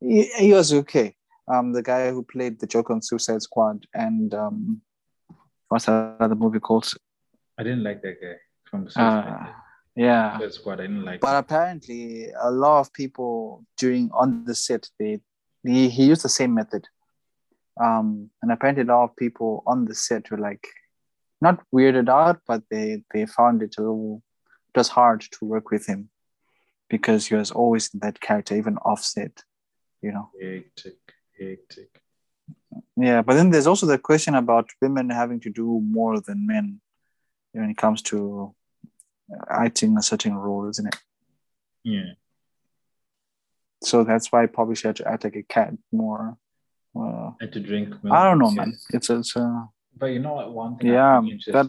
He, 0.00 0.24
he 0.38 0.52
was 0.52 0.72
okay. 0.72 1.14
Um, 1.52 1.72
the 1.72 1.82
guy 1.82 2.10
who 2.10 2.22
played 2.22 2.60
the 2.60 2.66
Joker 2.66 2.92
on 2.92 3.02
Suicide 3.02 3.42
Squad 3.42 3.86
and 3.92 4.32
um, 4.34 4.80
what's 5.68 5.86
that 5.86 6.16
other 6.20 6.34
movie 6.34 6.60
called? 6.60 6.90
I 7.58 7.62
didn't 7.62 7.84
like 7.84 8.02
that 8.02 8.20
guy 8.20 8.36
from 8.70 8.88
Uh, 8.96 9.46
yeah. 10.00 10.38
that's 10.40 10.64
what 10.64 10.80
I 10.80 10.82
didn't 10.84 11.04
like 11.04 11.20
But 11.20 11.36
apparently, 11.36 12.28
a 12.40 12.50
lot 12.50 12.80
of 12.80 12.92
people 12.92 13.64
during 13.76 14.10
on 14.12 14.44
the 14.44 14.54
set 14.54 14.88
they 14.98 15.20
he, 15.62 15.88
he 15.90 16.04
used 16.06 16.24
the 16.24 16.28
same 16.28 16.54
method, 16.54 16.86
um, 17.78 18.30
and 18.42 18.50
apparently 18.50 18.84
a 18.84 18.86
lot 18.86 19.04
of 19.04 19.16
people 19.16 19.62
on 19.66 19.84
the 19.84 19.94
set 19.94 20.30
were 20.30 20.38
like 20.38 20.66
not 21.40 21.62
weirded 21.74 22.08
out, 22.08 22.40
but 22.46 22.62
they 22.70 23.02
they 23.12 23.26
found 23.26 23.62
it 23.62 23.74
a 23.78 23.82
little 23.82 24.22
it 24.74 24.78
was 24.78 24.88
hard 24.88 25.20
to 25.20 25.44
work 25.44 25.70
with 25.70 25.86
him 25.86 26.08
because 26.88 27.26
he 27.26 27.34
was 27.34 27.50
always 27.50 27.90
that 27.90 28.20
character, 28.20 28.56
even 28.56 28.78
offset, 28.78 29.42
you 30.02 30.12
know. 30.12 30.30
Hectic, 30.40 30.98
hectic. 31.38 32.00
Yeah, 32.96 33.22
but 33.22 33.34
then 33.34 33.50
there's 33.50 33.66
also 33.66 33.86
the 33.86 33.98
question 33.98 34.34
about 34.34 34.70
women 34.80 35.10
having 35.10 35.40
to 35.40 35.50
do 35.50 35.80
more 35.84 36.20
than 36.20 36.46
men 36.46 36.80
when 37.52 37.70
it 37.70 37.76
comes 37.76 38.02
to 38.02 38.54
acting 39.48 39.96
a 39.96 40.02
certain 40.02 40.34
role, 40.34 40.68
isn't 40.68 40.86
it? 40.86 40.96
Yeah. 41.84 42.12
So 43.82 44.04
that's 44.04 44.30
why 44.30 44.46
probably 44.46 44.74
she 44.74 44.86
had 44.88 44.96
to 44.96 45.08
act 45.08 45.24
like 45.24 45.36
a 45.36 45.42
cat 45.42 45.72
more. 45.92 46.36
Uh, 46.94 47.30
And 47.40 47.52
to 47.52 47.60
drink 47.60 47.88
milk. 48.02 48.14
I 48.16 48.24
don't 48.24 48.38
know, 48.38 48.50
man. 48.50 48.76
It's 48.92 49.08
it's 49.10 49.36
uh, 49.36 49.64
But 49.96 50.06
you 50.06 50.18
know 50.18 50.34
what? 50.34 50.52
One 50.52 50.76
thing. 50.76 50.88
Yeah, 50.92 51.22
that 51.52 51.66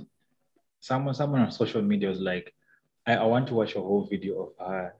someone 0.79 1.13
someone 1.13 1.41
on 1.41 1.51
social 1.51 1.81
media 1.81 2.09
was 2.09 2.19
like, 2.19 2.53
I, 3.05 3.15
I 3.15 3.23
want 3.25 3.47
to 3.47 3.53
watch 3.53 3.75
a 3.75 3.81
whole 3.81 4.07
video 4.07 4.51
of 4.59 4.67
her 4.67 4.93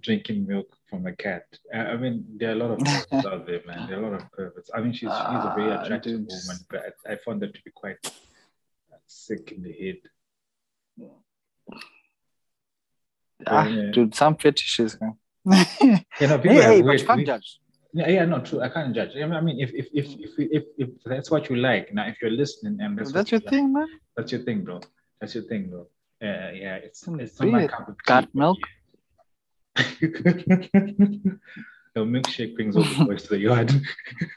drinking 0.00 0.46
milk 0.46 0.66
from 0.90 1.06
a 1.06 1.12
cat. 1.14 1.44
I, 1.72 1.78
I 1.78 1.96
mean, 1.96 2.24
there 2.36 2.50
are 2.50 2.52
a 2.52 2.56
lot 2.56 2.70
of 2.72 2.78
perverts 2.80 3.26
out 3.32 3.46
there, 3.46 3.62
man. 3.66 3.88
There 3.88 3.98
are 3.98 4.04
a 4.04 4.10
lot 4.10 4.20
of 4.20 4.30
perverts. 4.32 4.70
I 4.74 4.80
mean, 4.80 4.92
she's 4.92 5.10
she's 5.10 5.44
a 5.50 5.52
very 5.56 5.70
Ah, 5.72 5.82
attractive 5.84 6.18
dude. 6.20 6.28
woman, 6.28 6.58
but 6.70 6.80
I, 7.06 7.12
I 7.12 7.16
found 7.24 7.40
that 7.42 7.54
to 7.54 7.62
be 7.64 7.70
quite 7.70 7.98
sick 9.06 9.52
in 9.52 9.62
the 9.62 9.72
head. 9.72 9.98
Ah, 13.46 13.66
yeah. 13.66 13.90
dude, 13.92 14.14
some 14.14 14.36
fetishes. 14.36 14.98
Man. 15.00 15.16
You 16.20 16.28
know, 16.28 16.38
hey, 16.38 16.42
people 16.42 16.62
hey, 16.62 16.80
but 16.80 16.86
weird, 16.86 17.00
you 17.00 17.06
can't 17.06 17.26
judge. 17.26 17.58
Yeah, 17.92 18.08
yeah, 18.08 18.24
no, 18.24 18.40
true. 18.40 18.60
I 18.60 18.68
can't 18.70 18.94
judge. 18.94 19.10
I 19.16 19.40
mean, 19.40 19.60
if 19.60 19.70
if 19.72 19.86
if 19.92 20.06
if 20.18 20.32
if, 20.38 20.64
if 20.78 20.88
that's 21.04 21.30
what 21.30 21.48
you 21.48 21.56
like, 21.56 21.92
now 21.94 22.06
if 22.08 22.16
you're 22.20 22.30
listening 22.30 22.80
and 22.80 22.98
that's, 22.98 23.12
That's, 23.12 23.30
your 23.30 23.40
you 23.40 23.44
like, 23.44 23.54
thing, 23.54 23.72
man. 23.72 23.88
That's 24.16 24.32
your 24.32 24.40
thing, 24.42 24.64
bro. 24.64 24.80
That's 25.20 25.34
your 25.34 25.44
thing, 25.44 25.70
bro. 25.70 25.82
Uh, 26.22 26.50
yeah, 26.52 26.76
it's 26.76 27.06
it's 27.06 27.40
not 27.40 27.50
my 27.50 27.66
cup 27.66 27.88
of 27.88 27.96
tea. 28.06 28.28
Milk? 28.32 28.58
yeah. 30.00 31.32
the 31.94 32.00
milkshake 32.00 32.54
brings 32.56 32.76
all 32.76 32.82
the 32.82 33.04
boys 33.04 33.22
to 33.24 33.28
the 33.30 33.38
yard. 33.38 33.70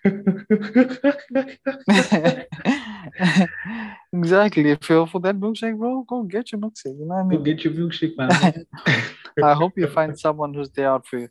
exactly. 4.13 4.71
If 4.71 4.89
you're 4.89 5.07
for 5.07 5.19
that 5.21 5.35
milkshake, 5.39 5.77
bro, 5.77 6.03
go 6.07 6.23
get 6.23 6.51
your 6.51 6.61
milkshake. 6.61 6.97
You 6.99 7.05
know 7.05 7.15
what 7.15 7.19
I 7.19 7.23
Go 7.23 7.29
mean? 7.29 7.43
get 7.43 7.63
your 7.63 7.73
milkshake, 7.73 8.17
man. 8.17 8.31
I 9.43 9.53
hope 9.53 9.73
you 9.77 9.87
find 9.87 10.17
someone 10.19 10.53
who's 10.53 10.69
there 10.71 10.89
out 10.89 11.05
for 11.07 11.19
you. 11.19 11.29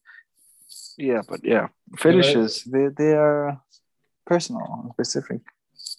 Yeah, 0.99 1.23
but 1.29 1.41
yeah, 1.45 1.69
fetishes 1.97 2.65
they 2.65 2.89
they 2.89 3.13
are 3.15 3.61
personal, 4.27 4.67
and 4.83 4.93
specific. 4.93 5.41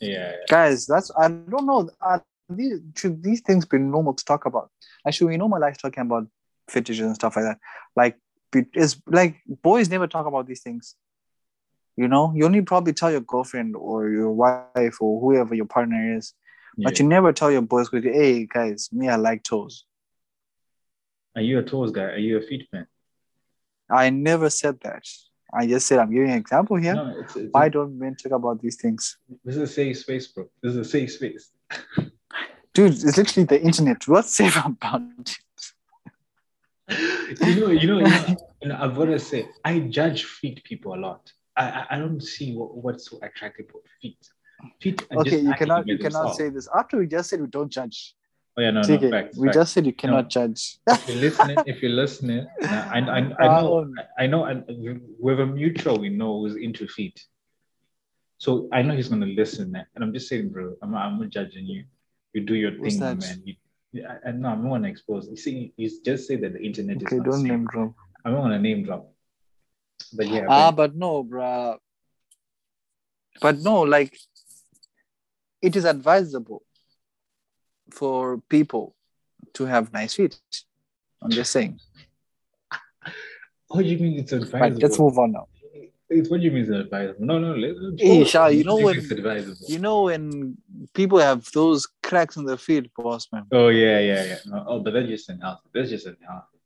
yeah, 0.02 0.34
Guys, 0.50 0.86
that's 0.88 1.12
I 1.18 1.28
don't 1.30 1.66
know. 1.66 1.90
Are 2.02 2.24
these, 2.50 2.80
should 2.96 3.24
these 3.24 3.42
things 3.42 3.66
be 3.66 3.78
normal 3.78 4.14
to 4.14 4.26
talk 4.26 4.46
about? 4.46 4.70
Should 5.10 5.28
we 5.28 5.38
normalize 5.38 5.78
talking 5.78 6.02
about 6.02 6.28
fetishes 6.70 7.06
and 7.06 7.16
stuff 7.16 7.36
like 7.36 7.46
that? 7.46 7.60
Like, 7.96 8.18
it 8.58 8.68
is 8.74 9.02
like 9.08 9.38
boys 9.62 9.90
never 9.90 10.08
talk 10.08 10.26
about 10.26 10.48
these 10.48 10.62
things. 10.62 10.96
You 11.96 12.08
know, 12.08 12.32
you 12.36 12.46
only 12.46 12.62
probably 12.62 12.94
tell 12.94 13.12
your 13.12 13.22
girlfriend 13.22 13.76
or 13.76 14.10
your 14.10 14.32
wife 14.32 15.02
or 15.02 15.20
whoever 15.20 15.56
your 15.56 15.66
partner 15.66 16.16
is, 16.16 16.34
yeah. 16.78 16.84
but 16.86 17.00
you 17.00 17.08
never 17.08 17.34
tell 17.34 17.52
your 17.52 17.64
boys, 17.64 17.90
"Hey, 17.92 18.46
guys, 18.46 18.90
me, 18.92 19.10
I 19.10 19.16
like 19.16 19.44
toes." 19.44 19.86
Are 21.36 21.42
you 21.42 21.60
a 21.60 21.64
toes 21.64 21.92
guy? 21.92 22.04
Are 22.04 22.18
you 22.18 22.38
a 22.38 22.42
feet 22.42 22.68
man? 22.72 22.88
I 23.90 24.10
never 24.10 24.50
said 24.50 24.80
that. 24.82 25.04
I 25.54 25.66
just 25.66 25.88
said 25.88 26.00
I'm 26.00 26.12
giving 26.12 26.32
an 26.32 26.38
example 26.38 26.78
here. 26.78 26.96
No, 26.96 27.16
it's, 27.20 27.36
it's 27.36 27.54
Why 27.54 27.70
don't 27.70 27.98
men 27.98 28.16
talk 28.16 28.34
about 28.34 28.62
these 28.62 28.76
things? 28.76 29.18
this 29.46 29.56
is 29.56 29.62
a 29.62 29.68
safe 29.68 29.98
space, 30.00 30.28
bro. 30.28 30.50
This 30.62 30.72
is 30.72 30.78
a 30.78 30.86
safe 30.86 31.12
space. 31.12 31.52
Dude, 32.74 32.92
it's 32.92 33.18
literally 33.18 33.46
the 33.46 33.62
internet. 33.62 34.08
What's 34.08 34.34
safe 34.36 34.58
about 34.66 35.02
it? 35.20 35.38
you 37.42 37.60
know, 37.60 37.70
you 37.70 37.88
know, 37.88 38.00
you 38.62 38.70
know, 38.70 38.78
I've 38.80 38.96
got 38.96 39.06
to 39.06 39.20
say, 39.20 39.50
I 39.66 39.80
judge 39.80 40.24
feet 40.24 40.64
people 40.64 40.94
a 40.94 41.00
lot. 41.00 41.32
I, 41.56 41.64
I, 41.70 41.86
I 41.92 42.00
don't 42.00 42.22
see 42.22 42.56
what, 42.56 42.76
what's 42.78 43.10
so 43.10 43.20
attractive 43.22 43.66
about 43.70 43.84
feet. 44.02 44.18
Feet 44.82 45.06
Okay, 45.12 45.40
you 45.42 45.54
cannot 45.54 45.88
you 45.88 45.98
cannot 45.98 46.36
say 46.36 46.50
this. 46.50 46.68
After 46.76 46.98
we 46.98 47.08
just 47.08 47.30
said 47.30 47.42
we 47.42 47.48
don't 47.48 47.70
judge. 47.70 48.16
Oh 48.58 48.62
yeah, 48.62 48.72
no, 48.72 48.82
no, 48.82 49.12
facts, 49.12 49.38
we 49.38 49.48
facts. 49.48 49.56
just 49.56 49.74
said 49.74 49.86
you 49.86 49.94
cannot 49.94 50.26
No. 50.26 50.30
judge. 50.30 50.80
if 50.88 51.08
you're 51.08 51.18
listening, 51.18 51.58
if 51.68 51.82
you're 51.82 51.92
listening, 51.92 52.48
I, 52.68 53.00
I, 53.00 53.00
I 53.40 53.48
know, 53.62 53.86
I 54.18 54.28
know, 54.28 54.46
and 54.46 54.64
we 55.20 55.32
have 55.32 55.40
a 55.40 55.46
mutual 55.46 56.00
we 56.00 56.10
know 56.10 56.42
who's 56.42 56.56
into 56.56 56.88
feet. 56.88 57.24
So 58.40 58.68
I 58.72 58.82
know 58.82 58.96
he's 58.96 59.10
gonna 59.10 59.28
listen, 59.28 59.72
man. 59.72 59.86
and 59.94 60.04
I'm 60.04 60.14
just 60.14 60.28
saying, 60.28 60.50
bro, 60.50 60.76
I'm, 60.82 60.96
I'm 60.96 61.20
not 61.20 61.30
judging 61.30 61.66
you. 61.66 61.84
You 62.34 62.42
do 62.46 62.56
your 62.56 62.72
thing, 62.72 63.00
that? 63.00 63.18
man. 63.20 63.42
You, 63.46 63.56
yeah, 63.92 64.18
I, 64.26 64.32
know 64.32 64.50
I'm 64.50 64.64
not 64.64 64.70
gonna 64.70 64.88
expose. 64.90 65.28
You 65.30 65.38
see, 65.38 65.74
you 65.78 65.90
just 66.04 66.28
say 66.28 66.36
that 66.38 66.54
the 66.54 66.62
internet 66.62 66.98
Okay, 67.04 67.18
is 67.18 67.24
don't 67.24 67.34
safe. 67.34 67.44
name 67.44 67.68
drop. 67.72 67.94
I'm 68.26 68.34
not 68.34 68.42
gonna 68.42 68.60
name 68.60 68.84
drop. 68.84 69.12
But 70.14 70.28
yeah, 70.28 70.46
Ah, 70.50 70.72
but- 70.72 70.76
but 70.92 70.96
no, 70.96 71.24
bruh. 71.24 71.78
But 73.42 73.60
no, 73.60 73.82
like 73.82 74.18
it 75.62 75.76
is 75.76 75.86
advisable 75.86 76.64
for 77.92 78.40
people 78.50 78.96
to 79.54 79.66
have 79.66 79.94
nice 79.94 80.14
feet. 80.16 80.40
I'm 81.22 81.32
just 81.32 81.52
saying. 81.52 81.80
what 83.68 83.82
do 83.84 83.88
you 83.90 83.98
mean 84.00 84.20
it's 84.20 84.32
advisable? 84.32 84.80
But 84.80 84.82
let's 84.84 85.00
move 85.00 85.18
on 85.18 85.32
now. 85.32 85.48
It's 86.10 86.30
what 86.30 86.40
you 86.40 86.52
mean 86.52 86.64
it's 86.64 86.72
advisable? 86.72 87.26
No, 87.26 87.38
no, 87.38 87.54
Hey. 87.98 88.24
Shah, 88.24 88.48
you 88.48 88.64
know 88.64 88.78
when- 88.78 88.98
advisable? 88.98 89.56
You 89.68 89.80
know 89.80 90.04
when 90.04 90.58
people 90.94 91.20
have 91.20 91.50
those 91.52 91.86
cracks 92.02 92.38
in 92.38 92.46
their 92.46 92.58
feet, 92.58 92.90
boss 92.96 93.28
man. 93.32 93.44
Oh 93.52 93.68
yeah, 93.68 94.00
yeah, 94.00 94.24
yeah. 94.24 94.38
No, 94.46 94.64
oh, 94.68 94.80
but 94.80 94.94
that's 94.94 95.08
just 95.08 95.28
unhealthy. 95.30 95.68
That's 95.74 95.90
just 95.90 96.06
unhealthy. 96.06 96.58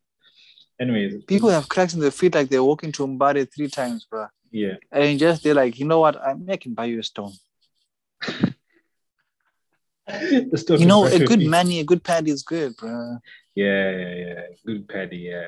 Anyways, 0.80 1.23
People 1.25 1.49
have 1.49 1.69
cracks 1.69 1.93
in 1.93 1.99
their 1.99 2.12
feet 2.12 2.34
like 2.36 2.49
they're 2.49 2.63
walking 2.63 2.91
to 2.93 3.06
Mbare 3.08 3.47
three 3.54 3.67
times, 3.67 4.08
bruh. 4.12 4.30
yeah. 4.51 4.75
And 4.91 5.17
just 5.19 5.43
they're 5.43 5.54
like, 5.54 5.77
you 5.80 5.86
know 5.86 5.99
what? 5.99 6.19
I'm 6.21 6.45
making 6.45 6.73
buy 6.73 6.86
you 6.86 6.99
a 6.99 7.04
stone. 7.04 7.34
The 10.08 10.77
You 10.80 10.86
know, 10.86 11.06
a 11.06 11.19
good 11.19 11.41
mani, 11.45 11.80
a 11.80 11.84
good 11.86 12.04
pad 12.04 12.27
is 12.27 12.43
good, 12.43 12.75
bruh. 12.75 13.19
Yeah, 13.56 13.89
yeah, 13.91 14.13
yeah. 14.15 14.41
Good 14.65 14.88
paddy, 14.88 15.17
yeah. 15.17 15.45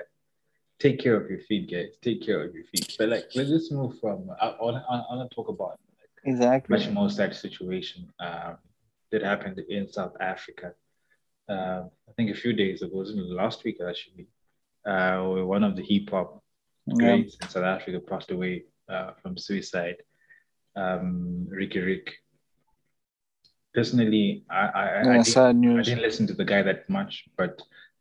Take 0.83 0.99
care 0.99 1.15
of 1.15 1.29
your 1.31 1.39
feet, 1.47 1.71
guys. 1.71 1.91
Take 2.01 2.21
care 2.27 2.39
of 2.45 2.53
your 2.53 2.65
feet. 2.65 2.95
But 2.99 3.07
like, 3.07 3.27
let's 3.35 3.49
just 3.49 3.71
move 3.71 3.93
from. 4.01 4.17
I, 4.41 4.47
I, 4.47 4.61
wanna- 4.65 4.85
I 4.89 5.15
want 5.15 5.29
to 5.29 5.33
talk 5.33 5.47
about 5.47 5.79
Exactly. 6.25 6.77
much 6.77 6.89
more 6.89 7.09
sad 7.09 7.33
situation 7.45 7.99
um, 8.19 8.57
that 9.11 9.21
happened 9.23 9.59
in 9.75 9.87
South 9.87 10.15
Africa. 10.19 10.73
Uh, 11.47 11.83
I 12.09 12.11
think 12.17 12.31
a 12.31 12.39
few 12.43 12.51
days 12.53 12.81
ago, 12.81 12.95
it 13.01 13.15
was 13.15 13.31
last 13.43 13.63
week 13.63 13.77
actually. 13.91 14.27
Uh, 14.85 15.17
where 15.31 15.45
one 15.45 15.63
of 15.63 15.73
the 15.77 15.83
hip 15.91 16.09
hop 16.09 16.29
Yeah. 16.87 16.95
greats 16.99 17.37
in 17.41 17.47
South 17.47 17.63
Africa 17.75 17.99
passed 18.11 18.31
away 18.31 18.53
uh, 18.93 19.11
from 19.21 19.37
suicide. 19.37 19.97
Um, 20.75 21.47
Riky 21.49 21.79
Rick. 21.79 22.07
Personally, 23.73 24.43
I 24.49 24.63
I, 24.81 24.85
I, 24.99 25.03
didn't, 25.23 25.65
I 25.79 25.81
didn't 25.81 26.01
listen 26.07 26.27
to 26.27 26.33
the 26.41 26.45
guy 26.53 26.61
that 26.69 26.89
much, 26.89 27.13
but 27.37 27.53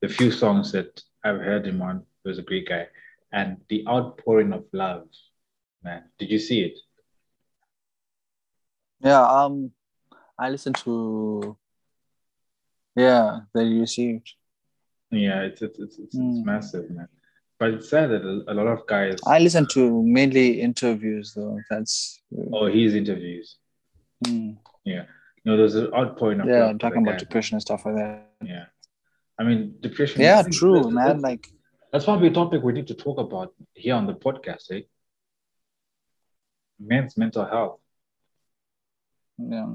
the 0.02 0.08
few 0.08 0.30
songs 0.32 0.72
that 0.72 0.90
I've 1.24 1.42
heard 1.48 1.64
him 1.66 1.80
on, 1.90 1.96
he 2.22 2.28
was 2.28 2.38
a 2.38 2.42
great 2.42 2.68
guy. 2.68 2.86
And 3.32 3.58
the 3.68 3.84
outpouring 3.88 4.52
of 4.52 4.64
love, 4.72 5.08
man. 5.82 6.04
Did 6.18 6.30
you 6.30 6.38
see 6.38 6.60
it? 6.62 6.78
Yeah, 9.00 9.22
um, 9.26 9.72
I 10.38 10.50
listened 10.50 10.76
to. 10.84 11.56
Yeah, 12.94 13.40
that 13.54 13.64
you 13.64 13.80
received. 13.80 14.34
Yeah, 15.10 15.42
it's 15.42 15.62
it's 15.62 15.78
it's, 15.78 15.98
it's, 15.98 16.14
Mm. 16.14 16.44
massive, 16.44 16.90
man. 16.90 17.08
But 17.58 17.70
it's 17.74 17.88
sad 17.88 18.10
that 18.10 18.22
a, 18.22 18.52
a 18.52 18.54
lot 18.54 18.66
of 18.66 18.86
guys. 18.86 19.16
I 19.26 19.38
listened 19.38 19.70
to 19.70 20.02
mainly 20.02 20.60
interviews 20.60 21.32
though. 21.34 21.58
That's 21.70 22.20
Oh, 22.52 22.66
his 22.66 22.94
interviews. 22.94 23.56
Mm. 24.26 24.58
You 24.84 25.04
know, 25.50 25.56
there's 25.56 25.74
an 25.74 25.92
outpouring 25.92 26.40
of 26.40 26.46
yeah, 26.46 26.66
I'm 26.66 26.78
talking 26.78 27.02
about 27.02 27.12
guy. 27.12 27.18
depression 27.18 27.56
and 27.56 27.62
stuff 27.62 27.84
like 27.84 27.96
that. 27.96 28.30
Yeah, 28.44 28.66
I 29.38 29.42
mean 29.42 29.74
depression. 29.80 30.20
Yeah, 30.20 30.42
true, 30.42 30.90
man. 30.90 31.20
Like, 31.20 31.48
That's 31.92 32.06
probably 32.06 32.28
a 32.28 32.32
topic 32.32 32.62
we 32.62 32.72
need 32.72 32.86
to 32.88 32.94
talk 32.94 33.18
about 33.18 33.52
here 33.74 33.94
on 33.94 34.06
the 34.06 34.14
podcast, 34.14 34.70
eh? 34.72 34.82
Men's 36.80 37.16
mental 37.16 37.44
health. 37.44 37.80
yeah, 39.38 39.66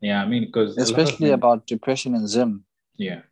Yeah, 0.00 0.22
I 0.22 0.26
mean, 0.26 0.46
because 0.46 0.76
especially 0.76 1.30
about 1.30 1.66
depression 1.66 2.14
and 2.14 2.28
Zim. 2.28 2.64
yeah, 2.96 3.22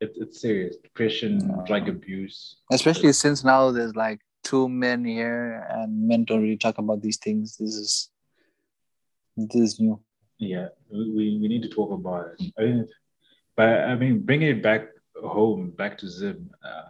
it's 0.00 0.16
it's 0.16 0.40
serious. 0.40 0.76
Depression, 0.76 1.32
Yeah. 1.40 1.64
drug 1.66 1.88
abuse. 1.88 2.56
Especially 2.70 3.12
since 3.12 3.42
now 3.44 3.70
there's 3.72 3.96
like 3.96 4.20
two 4.44 4.68
men 4.68 5.04
here 5.04 5.66
and 5.68 6.06
men 6.08 6.24
don't 6.24 6.42
really 6.42 6.56
talk 6.56 6.78
about 6.78 7.02
these 7.02 7.18
things. 7.18 7.56
This 7.56 7.74
is 7.74 8.10
this 9.36 9.60
is 9.60 9.80
new. 9.80 9.98
Yeah, 10.38 10.68
we, 10.90 11.10
we, 11.10 11.38
we 11.40 11.48
need 11.48 11.62
to 11.62 11.68
talk 11.68 11.90
about 11.90 12.32
it. 12.32 12.52
I 12.58 12.62
mean, 12.62 12.88
but 13.56 13.68
I 13.90 13.94
mean, 13.96 14.20
bringing 14.20 14.48
it 14.48 14.62
back 14.62 14.88
home, 15.22 15.70
back 15.70 15.96
to 15.98 16.08
Zim. 16.08 16.50
Uh, 16.64 16.88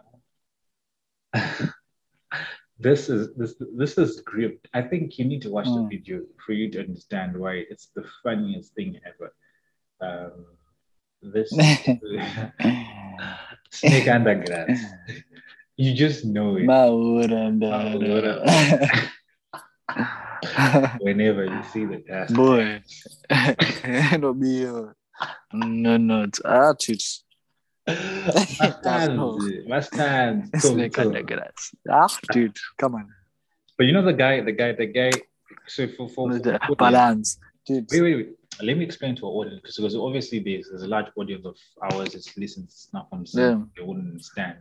this 2.79 3.09
is 3.09 3.35
this 3.35 3.55
this 3.75 3.97
is 3.97 4.21
great. 4.21 4.59
I 4.73 4.81
think 4.81 5.17
you 5.19 5.25
need 5.25 5.41
to 5.43 5.49
watch 5.49 5.65
the 5.65 5.71
Mm. 5.83 5.89
video 5.89 6.21
for 6.45 6.53
you 6.53 6.69
to 6.71 6.79
understand 6.79 7.37
why 7.37 7.63
it's 7.69 7.87
the 7.95 8.03
funniest 8.23 8.73
thing 8.73 8.99
ever. 9.05 9.33
Um, 10.01 10.45
this 11.21 11.49
Snake 13.71 14.07
under 14.07 14.35
grass. 14.43 14.81
You 15.77 15.93
just 15.93 16.23
know 16.25 16.55
it. 16.55 16.63
Mauranda. 16.63 17.69
Whenever 21.01 21.45
you 21.45 21.61
see 21.73 21.85
the 21.85 21.97
grass. 21.97 22.31
Boy. 22.31 22.81
no 24.17 24.33
bio. 24.33 24.93
No, 25.53 25.97
no. 25.97 26.23
It's 26.23 26.39
attitudes. 26.45 27.24
So- 30.59 30.69
Snake 30.73 30.95
so- 30.95 31.03
under 31.03 31.23
grass. 31.23 31.75
Ah, 31.89 32.07
dude, 32.31 32.57
come 32.77 32.95
on. 32.95 33.07
But 33.77 33.85
you 33.87 33.93
know 33.93 34.01
the 34.03 34.13
guy, 34.13 34.41
the 34.41 34.51
guy, 34.51 34.71
the 34.73 34.85
guy. 34.87 35.11
So 35.67 35.87
for 35.87 36.09
for, 36.09 36.31
for 36.67 36.75
balance. 36.75 37.37
Dude. 37.67 37.87
wait, 37.91 38.01
wait, 38.01 38.15
wait. 38.15 38.29
Let 38.61 38.77
me 38.77 38.85
explain 38.85 39.15
to 39.17 39.25
our 39.27 39.31
audience 39.33 39.61
because- 39.61 39.75
because 39.77 39.95
obviously 39.95 40.39
there's, 40.39 40.69
there's 40.69 40.83
a 40.83 40.87
large 40.87 41.07
audience 41.17 41.45
of 41.45 41.57
ours 41.81 42.13
that 42.13 42.25
listens 42.37 42.89
now 42.93 43.05
from 43.09 43.25
some 43.25 43.41
Yeah. 43.41 43.61
they 43.75 43.83
wouldn't 43.83 44.07
understand. 44.09 44.59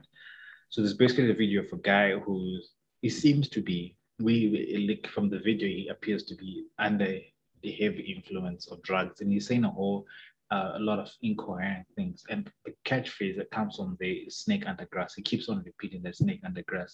So 0.71 0.81
there's 0.81 0.95
basically 0.95 1.31
a 1.31 1.35
video 1.35 1.63
of 1.63 1.73
a 1.73 1.77
guy 1.77 2.19
who 2.19 2.59
he 3.03 3.09
seems 3.11 3.49
to 3.51 3.61
be 3.63 3.97
we 4.21 4.35
we- 4.53 4.87
like 4.89 5.07
from 5.15 5.29
the 5.29 5.39
video 5.39 5.69
he 5.69 5.89
appears 5.89 6.23
to 6.25 6.35
be 6.35 6.65
under 6.79 7.19
the 7.63 7.73
heavy 7.73 8.03
influence 8.17 8.67
of 8.71 8.83
drugs 8.83 9.21
and 9.21 9.31
he's 9.33 9.47
saying 9.47 9.65
a 9.65 9.71
whole 9.71 10.07
uh, 10.55 10.73
a 10.81 10.83
lot 10.89 10.99
of 11.05 11.09
incoherent 11.23 11.87
things. 11.97 12.25
And 12.31 12.41
the 12.67 12.73
catchphrase 12.89 13.37
that 13.39 13.51
comes 13.51 13.77
from 13.77 13.97
the 14.01 14.13
snake 14.29 14.65
under 14.71 14.87
grass 14.93 15.15
he 15.15 15.23
keeps 15.23 15.49
on 15.49 15.63
repeating 15.71 16.03
the 16.03 16.13
snake 16.13 16.43
under 16.49 16.63
grass. 16.71 16.93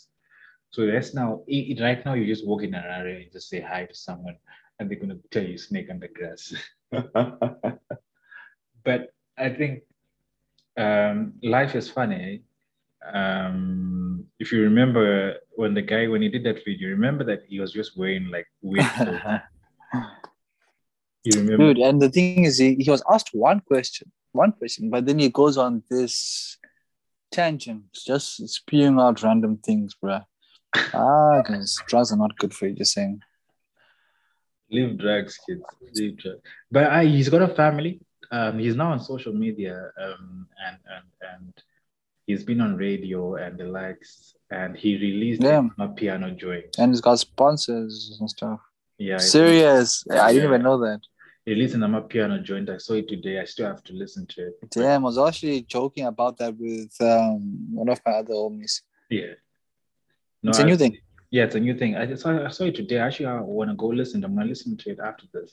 So 0.75 0.87
that's 0.87 1.13
now 1.21 1.43
it, 1.47 1.63
it- 1.79 1.83
right 1.83 2.05
now 2.07 2.15
you 2.15 2.27
just 2.35 2.47
walk 2.47 2.63
in 2.63 2.75
an 2.75 2.85
area 3.01 3.17
and 3.23 3.33
just 3.33 3.49
say 3.53 3.61
hi 3.61 3.83
to 3.87 3.95
someone 3.95 4.37
and 4.79 4.85
they're 4.89 4.99
going 5.05 5.11
to 5.17 5.21
tell 5.35 5.45
you 5.51 5.59
snake 5.59 5.89
under 5.91 6.09
grass. 6.19 6.45
But 8.89 9.01
i 9.39 9.49
think 9.61 9.75
um, 10.77 11.19
life 11.43 11.75
is 11.81 11.87
funny 11.99 12.43
um 13.21 14.25
if 14.43 14.53
you 14.53 14.61
remember 14.71 15.37
when 15.61 15.73
the 15.79 15.83
guy 15.93 16.03
when 16.13 16.23
he 16.23 16.29
did 16.29 16.45
that 16.45 16.61
video 16.69 16.87
remember 16.91 17.25
that 17.25 17.41
he 17.51 17.57
was 17.63 17.73
just 17.73 17.97
wearing 17.97 18.27
like 18.37 18.47
weird 18.61 18.85
you 21.25 21.33
remember 21.41 21.75
Dude, 21.75 21.79
and 21.79 22.01
the 22.01 22.09
thing 22.09 22.45
is, 22.45 22.59
he, 22.59 22.75
he 22.77 22.91
was 22.91 23.03
asked 23.13 23.31
one 23.33 23.61
question, 23.61 24.11
one 24.33 24.53
question, 24.53 24.91
but 24.91 25.07
then 25.07 25.19
he 25.19 25.29
goes 25.29 25.57
on 25.59 25.83
this 25.91 26.57
tangent, 27.33 27.85
just 27.93 28.49
spewing 28.49 28.99
out 28.99 29.23
random 29.23 29.57
things, 29.59 29.95
bruh. 30.03 30.25
Ah, 30.95 31.43
guys, 31.43 31.77
drugs 31.89 32.13
are 32.13 32.17
not 32.17 32.37
good 32.39 32.55
for 32.55 32.67
you, 32.69 32.75
just 32.75 32.93
saying. 32.93 33.21
leave 34.73 34.97
drugs 34.99 35.37
kids 35.45 35.63
leave 35.97 36.17
drugs 36.17 36.43
but 36.71 36.85
I, 36.99 37.05
he's 37.05 37.29
got 37.29 37.43
a 37.43 37.49
family 37.63 37.93
um 38.31 38.55
he's 38.63 38.77
now 38.77 38.93
on 38.93 39.01
social 39.01 39.33
media 39.33 39.75
um 40.05 40.47
and 40.67 40.79
and 40.95 41.07
and 41.33 41.55
he's 42.27 42.45
been 42.45 42.61
on 42.61 42.77
radio 42.77 43.35
and 43.35 43.59
the 43.59 43.65
likes 43.65 44.13
and 44.59 44.77
he 44.77 44.91
released 45.07 45.43
Yeah. 45.43 45.65
a 45.87 45.89
piano 45.89 46.31
joint 46.45 46.71
And 46.79 46.93
he's 46.93 47.01
got 47.01 47.19
sponsors 47.19 48.17
and 48.21 48.31
stuff. 48.31 48.61
Yeah 49.09 49.19
Serious. 49.19 50.05
I 50.11 50.33
didn't 50.33 50.43
Yeah. 50.43 50.49
even 50.51 50.63
know 50.69 50.79
that. 50.87 51.01
he 51.47 51.53
released 51.55 51.75
an 51.79 51.83
Ama 51.89 52.01
piano 52.13 52.37
joint 52.49 52.69
i 52.77 52.79
saw 52.85 52.95
it 53.01 53.07
today 53.15 53.37
i 53.43 53.47
still 53.53 53.67
have 53.73 53.83
to 53.89 53.93
listen 54.03 54.23
to 54.33 54.39
it 54.49 54.55
Damn, 54.77 55.03
I 55.05 55.09
was 55.11 55.19
actually 55.29 55.61
joking 55.77 56.05
about 56.15 56.35
that 56.41 56.53
with 56.65 56.93
um, 57.13 57.39
one 57.81 57.89
of 57.95 57.99
my 58.07 58.13
other 58.21 58.35
homies. 58.43 58.75
Yeah. 59.19 59.33
No, 60.43 60.51
It's 60.51 60.59
a 60.65 60.69
new 60.71 60.77
thing. 60.83 60.95
Yeah, 61.37 61.45
it's 61.47 61.55
a 61.61 61.65
new 61.69 61.77
thing. 61.81 61.93
I 61.97 62.05
saw, 62.23 62.31
I 62.49 62.51
saw 62.57 62.65
it 62.71 62.77
today. 62.81 62.99
Actually, 63.07 63.27
I 63.35 63.41
want 63.59 63.69
to 63.73 63.77
go 63.85 63.89
listen. 64.01 64.19
I'm 64.25 64.35
gonna 64.37 64.53
listen 64.55 64.77
to 64.83 64.87
it 64.95 65.01
after 65.11 65.27
this. 65.35 65.51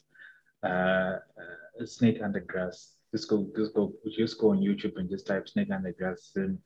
Uh, 0.70 1.16
uh, 1.42 1.86
Snake 1.96 2.20
Under 2.26 2.40
Grass. 2.52 2.78
Just 3.14 3.28
go, 3.32 3.38
just 3.58 3.72
go, 3.78 3.84
just 4.20 4.36
go 4.42 4.48
on 4.54 4.60
YouTube 4.68 4.96
and 5.00 5.08
just 5.14 5.26
type 5.30 5.46
Snake 5.54 5.72
Under 5.78 5.94
Grass 6.00 6.22
and 6.36 6.58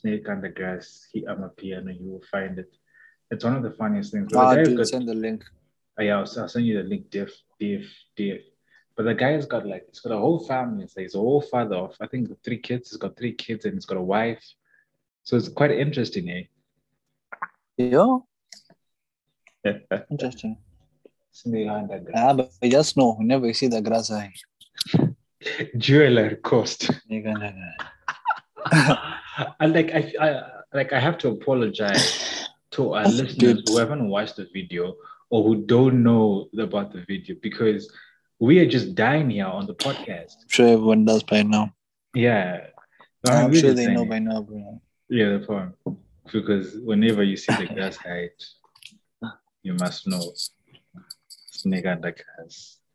Snake 0.00 0.28
Under 0.34 0.50
Grass. 0.58 0.86
He, 1.12 1.18
I'm 1.30 1.42
a 1.42 1.48
piano. 1.60 1.90
You 2.00 2.06
will 2.12 2.24
find 2.34 2.54
it. 2.62 2.70
It's 3.32 3.44
one 3.48 3.56
of 3.58 3.62
the 3.68 3.72
funniest 3.80 4.12
things. 4.12 4.30
Ah, 4.34 4.54
dude, 4.54 4.76
got- 4.76 4.88
send 4.88 5.08
the 5.08 5.14
link. 5.26 5.40
Oh, 5.98 6.02
yeah, 6.02 6.18
I'll, 6.18 6.40
I'll 6.40 6.48
send 6.48 6.66
you 6.66 6.82
the 6.82 6.88
link, 6.88 7.10
diff, 7.10 7.32
diff, 7.58 7.86
diff. 8.16 8.42
But 8.96 9.04
the 9.04 9.14
guy's 9.14 9.46
got 9.46 9.66
like, 9.66 9.86
he's 9.88 10.00
got 10.00 10.12
a 10.12 10.18
whole 10.18 10.46
family. 10.46 10.86
So 10.86 11.00
he's 11.00 11.14
a 11.14 11.18
whole 11.18 11.42
father 11.42 11.76
of, 11.76 11.96
I 12.00 12.06
think, 12.06 12.30
three 12.42 12.58
kids. 12.58 12.90
He's 12.90 12.98
got 12.98 13.16
three 13.16 13.32
kids 13.32 13.64
and 13.64 13.74
he's 13.74 13.86
got 13.86 13.98
a 13.98 14.02
wife. 14.02 14.42
So 15.24 15.36
it's 15.36 15.48
quite 15.48 15.70
interesting, 15.70 16.28
eh? 16.30 16.42
Yeah. 17.76 18.18
interesting. 20.10 20.58
Snake 21.30 21.68
Under 21.68 22.00
Grass. 22.00 22.16
Ah, 22.16 22.34
but 22.34 22.50
I 22.62 22.68
just 22.68 22.96
know 22.96 23.14
whenever 23.14 23.46
you 23.46 23.54
see 23.54 23.68
the 23.68 23.80
grass, 23.80 24.10
I. 24.10 24.32
Jeweler 25.76 26.36
cost. 26.36 26.90
and 27.10 27.24
like 29.72 29.94
I, 29.94 30.12
I 30.20 30.42
like 30.74 30.92
I 30.92 31.00
have 31.00 31.16
to 31.18 31.28
apologize 31.30 32.48
to 32.72 32.94
our 32.94 33.08
listeners 33.08 33.62
who 33.66 33.78
haven't 33.78 34.08
watched 34.08 34.36
the 34.36 34.46
video 34.52 34.94
or 35.32 35.42
who 35.42 35.64
don't 35.64 36.02
know 36.02 36.46
about 36.58 36.92
the 36.92 37.02
video 37.08 37.34
because 37.42 37.90
we 38.38 38.58
are 38.58 38.66
just 38.66 38.94
dying 38.94 39.30
here 39.30 39.46
on 39.46 39.66
the 39.66 39.74
podcast. 39.74 40.34
I'm 40.42 40.48
sure 40.48 40.68
everyone 40.68 41.06
does 41.06 41.22
by 41.22 41.42
now. 41.42 41.74
Yeah. 42.14 42.66
No, 43.26 43.32
I'm 43.32 43.50
we're 43.50 43.60
sure 43.60 43.72
they 43.72 43.86
know 43.86 44.02
it. 44.02 44.10
by 44.10 44.18
now, 44.18 44.42
bro. 44.42 44.82
Yeah, 45.08 45.38
the 45.38 45.38
point. 45.38 45.72
Because 46.30 46.76
whenever 46.84 47.22
you 47.22 47.38
see 47.38 47.54
the 47.56 47.66
grass 47.74 47.96
height, 47.96 48.44
you 49.62 49.72
must 49.72 50.06
know 50.06 50.34
snake 51.50 51.86
under 51.86 52.14
grass. 52.14 52.76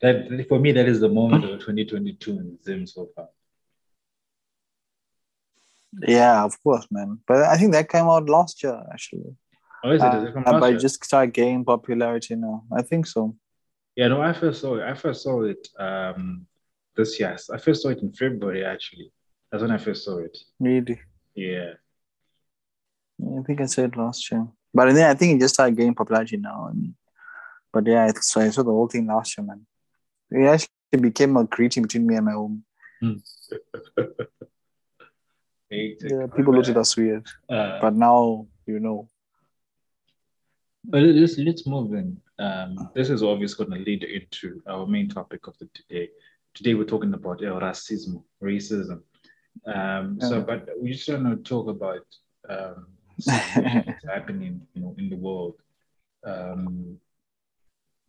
that 0.00 0.46
for 0.48 0.60
me, 0.60 0.70
that 0.70 0.86
is 0.86 1.00
the 1.00 1.08
moment 1.08 1.44
of 1.44 1.58
2022 1.58 2.30
in 2.30 2.58
Zim 2.62 2.86
so 2.86 3.08
far. 3.16 3.28
Yeah, 6.06 6.44
of 6.44 6.62
course, 6.62 6.86
man. 6.90 7.18
But 7.26 7.44
I 7.44 7.56
think 7.56 7.72
that 7.72 7.88
came 7.88 8.04
out 8.04 8.28
last 8.28 8.62
year, 8.62 8.80
actually. 8.92 9.36
Oh, 9.82 9.90
is 9.90 10.02
it? 10.02 10.06
Uh, 10.06 10.22
Is 10.22 10.28
it 10.36 10.44
but 10.44 10.74
it 10.74 10.80
just 10.80 11.02
started 11.04 11.32
gaining 11.32 11.64
popularity 11.64 12.36
now. 12.36 12.64
I 12.76 12.82
think 12.82 13.06
so. 13.06 13.36
Yeah, 13.96 14.08
no, 14.08 14.22
I 14.22 14.32
first 14.32 14.60
saw 14.60 14.76
it. 14.76 14.82
I 14.82 14.94
first 14.94 15.22
saw 15.22 15.42
it 15.42 15.66
um 15.78 16.46
this 16.96 17.18
year. 17.18 17.36
I 17.52 17.58
first 17.58 17.82
saw 17.82 17.88
it 17.88 17.98
in 18.02 18.12
February 18.12 18.64
actually. 18.64 19.12
That's 19.50 19.62
when 19.62 19.70
I 19.70 19.78
first 19.78 20.04
saw 20.04 20.18
it. 20.18 20.36
Really. 20.58 21.00
Yeah. 21.34 21.72
I 23.20 23.42
think 23.42 23.60
I 23.60 23.66
said 23.66 23.96
last 23.96 24.30
year. 24.30 24.46
But 24.72 24.92
then 24.92 25.10
I 25.10 25.14
think 25.14 25.36
it 25.36 25.40
just 25.40 25.54
started 25.54 25.76
gaining 25.76 25.94
popularity 25.94 26.36
now. 26.36 26.72
But 27.72 27.86
yeah, 27.86 28.04
I, 28.06 28.12
so 28.20 28.40
I 28.40 28.50
saw 28.50 28.62
the 28.62 28.70
whole 28.70 28.88
thing 28.88 29.06
last 29.06 29.36
year, 29.36 29.46
man. 29.46 29.66
It 30.30 30.46
actually 30.46 31.08
became 31.10 31.36
a 31.36 31.44
greeting 31.44 31.82
between 31.82 32.06
me 32.06 32.16
and 32.16 32.26
my 32.26 32.32
home. 32.32 32.64
Yeah, 35.70 36.26
people 36.36 36.54
looked 36.54 36.68
at 36.68 36.76
us 36.76 36.96
weird. 36.96 37.26
Uh, 37.48 37.78
But 37.80 37.94
now, 37.94 38.46
you 38.66 38.80
know. 38.80 39.08
but 40.84 41.02
let's 41.02 41.38
let's 41.38 41.66
move 41.66 41.94
in. 41.94 42.20
Um, 42.38 42.90
this 42.94 43.10
is 43.10 43.22
obviously 43.22 43.64
going 43.64 43.78
to 43.78 43.84
lead 43.84 44.02
into 44.02 44.62
our 44.66 44.86
main 44.86 45.08
topic 45.08 45.46
of 45.46 45.56
the 45.58 45.68
today. 45.74 46.08
Today 46.54 46.74
we're 46.74 46.84
talking 46.84 47.14
about 47.14 47.44
uh, 47.44 47.60
racism, 47.60 48.22
racism. 48.42 49.02
Um, 49.66 50.18
so, 50.20 50.40
but 50.40 50.68
we 50.80 50.92
just 50.92 51.08
want 51.08 51.44
to 51.44 51.48
talk 51.48 51.68
about 51.68 52.06
um, 52.48 52.86
situations 53.20 54.02
happening, 54.08 54.66
you 54.74 54.82
know, 54.82 54.94
in 54.98 55.08
the 55.10 55.16
world. 55.16 55.56
Um, 56.24 56.98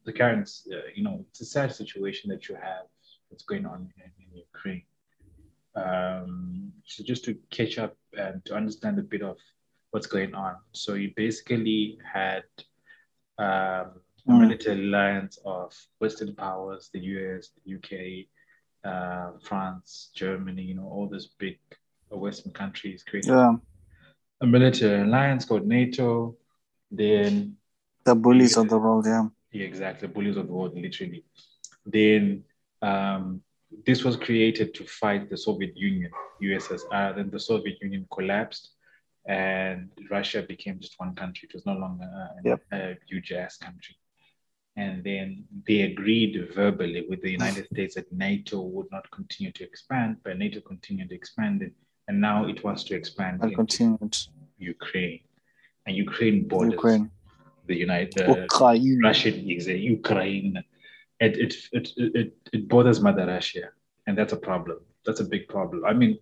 the 0.06 0.14
current, 0.14 0.50
uh, 0.74 0.78
you 0.96 1.04
know, 1.04 1.26
it's 1.30 1.42
a 1.42 1.46
sad 1.46 1.72
situation 1.76 2.30
that 2.32 2.50
you 2.50 2.56
have 2.56 2.86
that's 3.30 3.44
going 3.44 3.66
on 3.68 3.90
in, 3.98 4.12
in 4.24 4.38
Ukraine. 4.38 4.84
Um, 5.76 6.72
so 6.86 7.04
just 7.04 7.24
to 7.26 7.36
catch 7.50 7.78
up 7.78 7.96
and 8.18 8.44
to 8.46 8.56
understand 8.56 9.00
a 9.00 9.04
bit 9.04 9.22
of 9.22 9.38
what's 9.92 10.08
going 10.08 10.34
on. 10.36 10.56
So 10.74 10.94
you 10.96 11.12
basically 11.16 11.98
had 12.04 12.44
um, 13.38 13.46
a 14.28 14.32
Mm. 14.32 14.40
military 14.42 14.82
alliance 14.88 15.40
of 15.46 15.74
Western 16.00 16.36
powers, 16.36 16.90
the 16.94 17.00
US, 17.00 17.50
the 17.66 17.76
UK, 17.76 18.28
uh, 18.84 19.32
France, 19.42 20.12
Germany, 20.14 20.62
you 20.62 20.76
know, 20.76 20.88
all 20.88 21.08
these 21.10 21.30
big 21.40 21.58
Western 22.12 22.52
countries 22.52 23.04
created 23.04 23.30
Yeah. 23.32 23.56
a 24.42 24.46
military 24.46 25.02
alliance 25.02 25.46
called 25.46 25.66
NATO. 25.66 26.36
Then, 26.92 27.58
The 28.04 28.14
bullies 28.16 28.58
of 28.58 28.70
the 28.70 28.78
world, 28.78 29.06
yeah. 29.08 29.30
yeah, 29.52 29.66
exactly, 29.66 30.08
bullies 30.08 30.38
of 30.38 30.48
the 30.48 30.54
world, 30.54 30.76
literally. 30.76 31.24
Then, 31.86 32.44
um, 32.82 33.42
this 33.86 34.04
was 34.04 34.16
created 34.18 34.74
to 34.76 34.84
fight 34.86 35.30
the 35.30 35.38
Soviet 35.38 35.76
Union, 35.76 36.12
USSR. 36.42 37.16
Then 37.16 37.30
the 37.30 37.40
Soviet 37.40 37.78
Union 37.82 38.06
collapsed, 38.12 38.72
and 39.26 39.90
Russia 40.10 40.42
became 40.42 40.80
just 40.80 40.96
one 41.00 41.16
country. 41.16 41.48
It 41.50 41.54
was 41.56 41.66
no 41.66 41.74
longer 41.74 42.06
uh, 42.06 42.42
Yep. 42.44 42.62
a 42.72 42.98
huge 43.08 43.32
ass 43.32 43.58
country. 43.58 43.96
And 44.78 45.04
then 45.04 45.46
they 45.68 45.82
agreed 45.82 46.34
verbally 46.56 47.06
with 47.10 47.22
the 47.22 47.32
United 47.32 47.66
States 47.74 47.96
that 47.96 48.12
NATO 48.12 48.62
would 48.62 48.88
not 48.92 49.10
continue 49.12 49.52
to 49.54 49.64
expand, 49.64 50.18
but 50.24 50.38
NATO 50.38 50.60
continued 50.62 51.10
to 51.10 51.16
expand 51.16 51.62
it. 51.62 51.74
And 52.08 52.20
now 52.20 52.48
it 52.48 52.64
wants 52.64 52.84
to 52.86 52.96
expand 52.96 53.40
I'll 53.42 53.48
into 53.50 53.58
continue. 53.58 53.98
Ukraine. 54.58 55.22
And 55.86 55.96
Ukraine 55.96 56.48
borders 56.48 56.74
Ukraine. 56.74 57.12
the 57.68 57.76
United 57.76 58.22
uh, 58.30 58.42
Ukraine. 58.44 59.00
Russian 59.04 59.50
is 59.50 59.68
Ukraine. 59.68 60.64
It, 61.22 61.38
it, 61.38 61.54
it, 61.72 61.90
it, 61.98 62.34
it 62.52 62.68
borders 62.68 63.00
Mother 63.00 63.28
Russia, 63.28 63.70
and 64.08 64.18
that's 64.18 64.34
a 64.34 64.38
problem 64.38 64.80
That's 65.06 65.20
a 65.20 65.24
big 65.24 65.48
problem. 65.48 65.86
I 65.86 65.94
mean, 65.94 66.18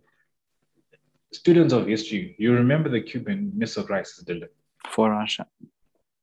students 1.31 1.73
of 1.73 1.87
history, 1.87 2.35
you 2.37 2.51
remember 2.53 2.89
the 2.89 3.01
Cuban 3.01 3.51
Missile 3.55 3.85
Crisis, 3.85 4.23
Dylan? 4.25 4.49
For 4.89 5.09
Russia. 5.09 5.47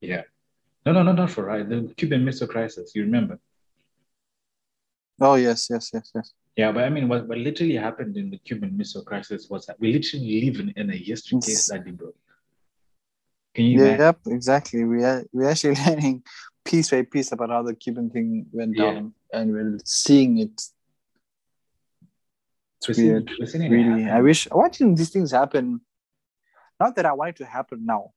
Yeah. 0.00 0.22
No, 0.84 0.92
no, 0.92 1.02
no, 1.02 1.12
not 1.12 1.30
for 1.30 1.44
right. 1.44 1.66
The 1.68 1.92
Cuban 1.96 2.24
Missile 2.24 2.48
Crisis. 2.48 2.92
You 2.94 3.02
remember? 3.02 3.40
Oh 5.20 5.36
yes, 5.36 5.68
yes, 5.70 5.90
yes, 5.94 6.12
yes. 6.14 6.32
Yeah, 6.56 6.72
but 6.72 6.84
I 6.84 6.90
mean, 6.90 7.08
what, 7.08 7.26
what 7.26 7.38
literally 7.38 7.76
happened 7.76 8.16
in 8.16 8.30
the 8.30 8.38
Cuban 8.38 8.76
Missile 8.76 9.04
Crisis 9.04 9.48
was 9.48 9.66
that 9.66 9.80
we 9.80 9.92
literally 9.92 10.44
live 10.44 10.60
in, 10.60 10.72
in 10.76 10.90
a 10.90 10.96
history 10.96 11.38
case 11.40 11.64
study, 11.64 11.90
bro. 11.92 12.12
Can 13.54 13.64
you 13.64 13.78
Yeah, 13.78 13.84
imagine? 13.86 14.00
yep, 14.04 14.18
exactly. 14.26 14.84
We 14.84 15.02
are 15.04 15.24
we 15.32 15.46
actually 15.46 15.76
learning 15.86 16.22
piece 16.66 16.90
by 16.90 17.02
piece 17.02 17.32
about 17.32 17.50
how 17.50 17.62
the 17.62 17.74
Cuban 17.74 18.10
thing 18.10 18.46
went 18.52 18.76
Yeah. 18.76 18.92
down, 18.92 19.14
and 19.32 19.52
we're 19.52 19.78
seeing 19.84 20.38
it. 20.38 20.50
It's 22.78 22.88
We're 22.88 23.04
weird. 23.04 23.30
seeing 23.46 23.64
it 23.64 23.70
Really. 23.70 24.04
I 24.10 24.20
wish. 24.20 24.46
Why 24.50 24.68
didn't 24.68 24.96
these 24.96 25.10
things 25.10 25.30
happen? 25.32 25.80
Not 26.78 26.94
that 26.96 27.06
I 27.06 27.12
want 27.12 27.30
it 27.30 27.36
to 27.36 27.46
happen 27.46 27.86
now, 27.86 28.12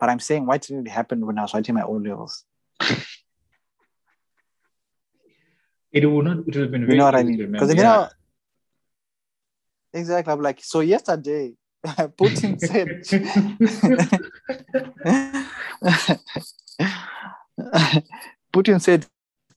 but 0.00 0.08
I'm 0.08 0.20
saying 0.20 0.46
why 0.46 0.56
didn't 0.58 0.86
it 0.86 0.90
happen 0.90 1.26
when 1.26 1.38
I 1.38 1.42
was 1.42 1.52
writing 1.54 1.74
my 1.74 1.82
own 1.82 2.02
levels? 2.04 2.44
It 5.90 6.04
would 6.04 6.24
not. 6.26 6.38
It 6.38 6.44
would 6.46 6.54
have 6.54 6.70
been. 6.70 6.82
You 6.82 6.86
very 6.86 6.98
know 6.98 7.04
what 7.06 7.14
I 7.14 7.22
mean? 7.22 7.50
Because 7.50 7.74
you 7.74 7.82
know, 7.82 8.08
exactly. 9.92 10.30
I'm 10.32 10.42
like, 10.42 10.60
so 10.62 10.80
yesterday, 10.80 11.54
Putin 11.86 12.60
said. 12.60 12.88
Putin 18.52 18.80
said, 18.80 19.06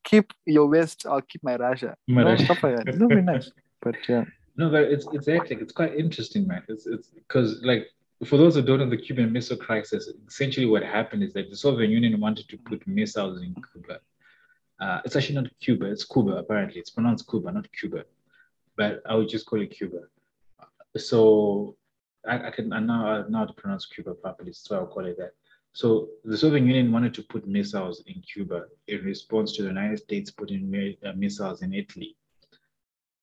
"Keep 0.03 0.33
your 0.45 0.67
West, 0.67 1.05
I'll 1.05 1.21
keep 1.21 1.43
my 1.43 1.55
Russia." 1.55 1.95
My 2.07 2.23
no, 2.23 2.31
Russia. 2.31 2.45
stuff 2.45 2.63
like 2.63 2.77
that. 2.77 2.87
It's 2.87 2.97
not 2.97 3.09
very 3.09 3.21
nice, 3.21 3.51
but 3.81 3.95
yeah. 4.07 4.25
No, 4.57 4.69
but 4.69 4.83
it's 4.83 5.07
it's 5.13 5.27
it's 5.27 5.73
quite 5.73 5.95
interesting, 5.95 6.47
man. 6.47 6.63
It's 6.67 6.85
it's 6.85 7.07
because 7.09 7.61
like 7.63 7.87
for 8.25 8.37
those 8.37 8.55
who 8.55 8.61
don't 8.61 8.79
know 8.79 8.89
the 8.89 8.97
Cuban 8.97 9.31
Missile 9.31 9.57
Crisis, 9.57 10.09
essentially 10.27 10.65
what 10.65 10.83
happened 10.83 11.23
is 11.23 11.33
that 11.33 11.49
the 11.49 11.55
Soviet 11.55 11.89
Union 11.89 12.19
wanted 12.19 12.47
to 12.49 12.57
put 12.57 12.85
missiles 12.87 13.41
in 13.41 13.55
Cuba. 13.71 13.99
Uh, 14.79 15.01
it's 15.05 15.15
actually 15.15 15.35
not 15.35 15.47
Cuba, 15.59 15.85
it's 15.85 16.03
Cuba. 16.03 16.37
Apparently, 16.37 16.79
it's 16.79 16.89
pronounced 16.89 17.29
Cuba, 17.29 17.51
not 17.51 17.71
Cuba, 17.71 18.03
but 18.75 19.01
I 19.05 19.15
would 19.15 19.29
just 19.29 19.45
call 19.45 19.61
it 19.61 19.71
Cuba. 19.71 20.01
So 20.97 21.75
I, 22.27 22.47
I 22.47 22.51
can 22.51 22.73
I 22.73 22.79
now 22.79 23.07
I 23.07 23.27
know 23.29 23.39
how 23.39 23.45
to 23.45 23.53
pronounce 23.53 23.85
Cuba 23.85 24.13
properly, 24.13 24.53
so 24.53 24.75
I'll 24.75 24.87
call 24.87 25.05
it 25.05 25.17
that. 25.17 25.33
So 25.73 26.09
the 26.25 26.37
Soviet 26.37 26.65
Union 26.65 26.91
wanted 26.91 27.13
to 27.15 27.23
put 27.23 27.47
missiles 27.47 28.03
in 28.05 28.21
Cuba 28.21 28.65
in 28.87 29.03
response 29.03 29.53
to 29.53 29.61
the 29.61 29.69
United 29.69 29.99
States 29.99 30.29
putting 30.29 30.95
uh, 31.05 31.13
missiles 31.15 31.61
in 31.61 31.73
Italy 31.73 32.15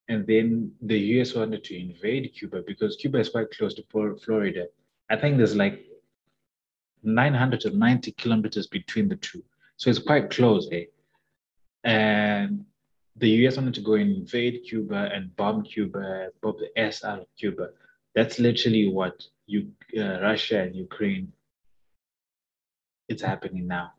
and 0.09 0.27
then 0.27 0.73
the 0.81 0.99
US 0.99 1.35
wanted 1.35 1.65
to 1.65 1.79
invade 1.79 2.33
Cuba 2.35 2.63
because 2.67 2.97
Cuba 2.97 3.19
is 3.19 3.29
quite 3.29 3.51
close 3.51 3.75
to 3.75 3.85
Florida. 3.91 4.67
I 5.11 5.17
think 5.17 5.37
there's 5.37 5.55
like 5.55 5.85
900 7.03 7.61
to 7.61 7.77
90 7.77 8.13
kilometers 8.13 8.67
between 8.67 9.09
the 9.09 9.17
two. 9.17 9.43
So 9.77 9.91
it's 9.91 9.99
quite 9.99 10.31
close, 10.31 10.69
eh? 10.73 10.85
And 11.85 12.65
the 13.17 13.29
US 13.47 13.57
wanted 13.57 13.75
to 13.75 13.81
go 13.83 13.95
and 13.95 14.17
invade 14.17 14.65
Cuba 14.67 15.11
and 15.13 15.35
bomb 15.37 15.63
Cuba, 15.63 16.31
bomb 16.43 16.57
the 16.59 16.71
S 16.81 17.05
out 17.05 17.21
of 17.21 17.27
Cuba. 17.39 17.71
That's 18.15 18.39
literally 18.39 18.89
what 18.89 19.23
you, 19.47 19.73
uh, 19.97 20.21
Russia 20.21 20.63
and 20.63 20.75
Ukraine, 20.75 21.33
it's 23.09 23.23
happening 23.23 23.67
now. 23.67 23.93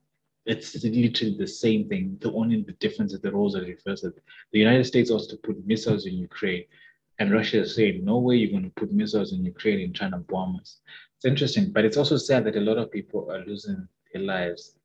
It's 0.46 0.84
literally 0.84 1.38
the 1.38 1.48
same 1.48 1.88
thing. 1.90 2.18
The 2.22 2.32
only 2.32 2.62
the 2.64 2.72
difference 2.74 3.14
is 3.14 3.22
the 3.22 3.32
roles 3.32 3.56
are 3.56 3.62
reversed. 3.62 4.04
The 4.52 4.60
United 4.60 4.86
States 4.86 5.12
wants 5.12 5.28
to 5.28 5.38
put 5.38 5.66
missiles 5.68 6.06
in 6.06 6.14
Ukraine, 6.14 6.66
and 7.20 7.32
Russia 7.32 7.60
is 7.62 7.76
saying, 7.76 8.04
"No 8.04 8.18
way, 8.20 8.38
you're 8.38 8.52
going 8.52 8.64
to 8.64 8.80
put 8.82 8.92
missiles 8.92 9.34
in 9.34 9.44
Ukraine 9.44 9.82
and 9.82 9.94
trying 9.94 10.12
to 10.12 10.18
bomb 10.18 10.56
us." 10.56 10.80
It's 11.16 11.26
interesting, 11.26 11.72
but 11.72 11.86
it's 11.86 11.98
also 11.98 12.18
sad 12.18 12.46
that 12.46 12.56
a 12.56 12.62
lot 12.62 12.78
of 12.78 12.92
people 12.92 13.30
are 13.32 13.46
losing 13.46 13.88
their 14.14 14.24
lives. 14.24 14.76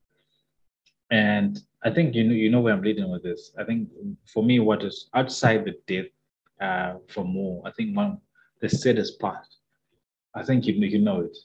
And 1.09 1.61
I 1.83 1.91
think 1.91 2.13
you 2.15 2.23
know 2.25 2.33
you 2.33 2.49
know 2.49 2.61
where 2.61 2.73
I'm 2.73 2.81
leading 2.81 3.09
with 3.09 3.23
this. 3.23 3.51
I 3.57 3.63
think 3.63 3.89
for 4.25 4.43
me, 4.43 4.59
what 4.59 4.83
is 4.83 5.09
outside 5.13 5.65
the 5.65 5.75
death 5.87 6.11
uh, 6.59 6.97
war, 7.17 7.61
I 7.65 7.71
think 7.71 7.95
one 7.95 8.19
the 8.61 8.69
saddest 8.69 9.19
part. 9.19 9.47
I 10.33 10.43
think 10.43 10.65
you 10.65 10.73
you 10.73 10.99
know 10.99 11.21
it, 11.21 11.37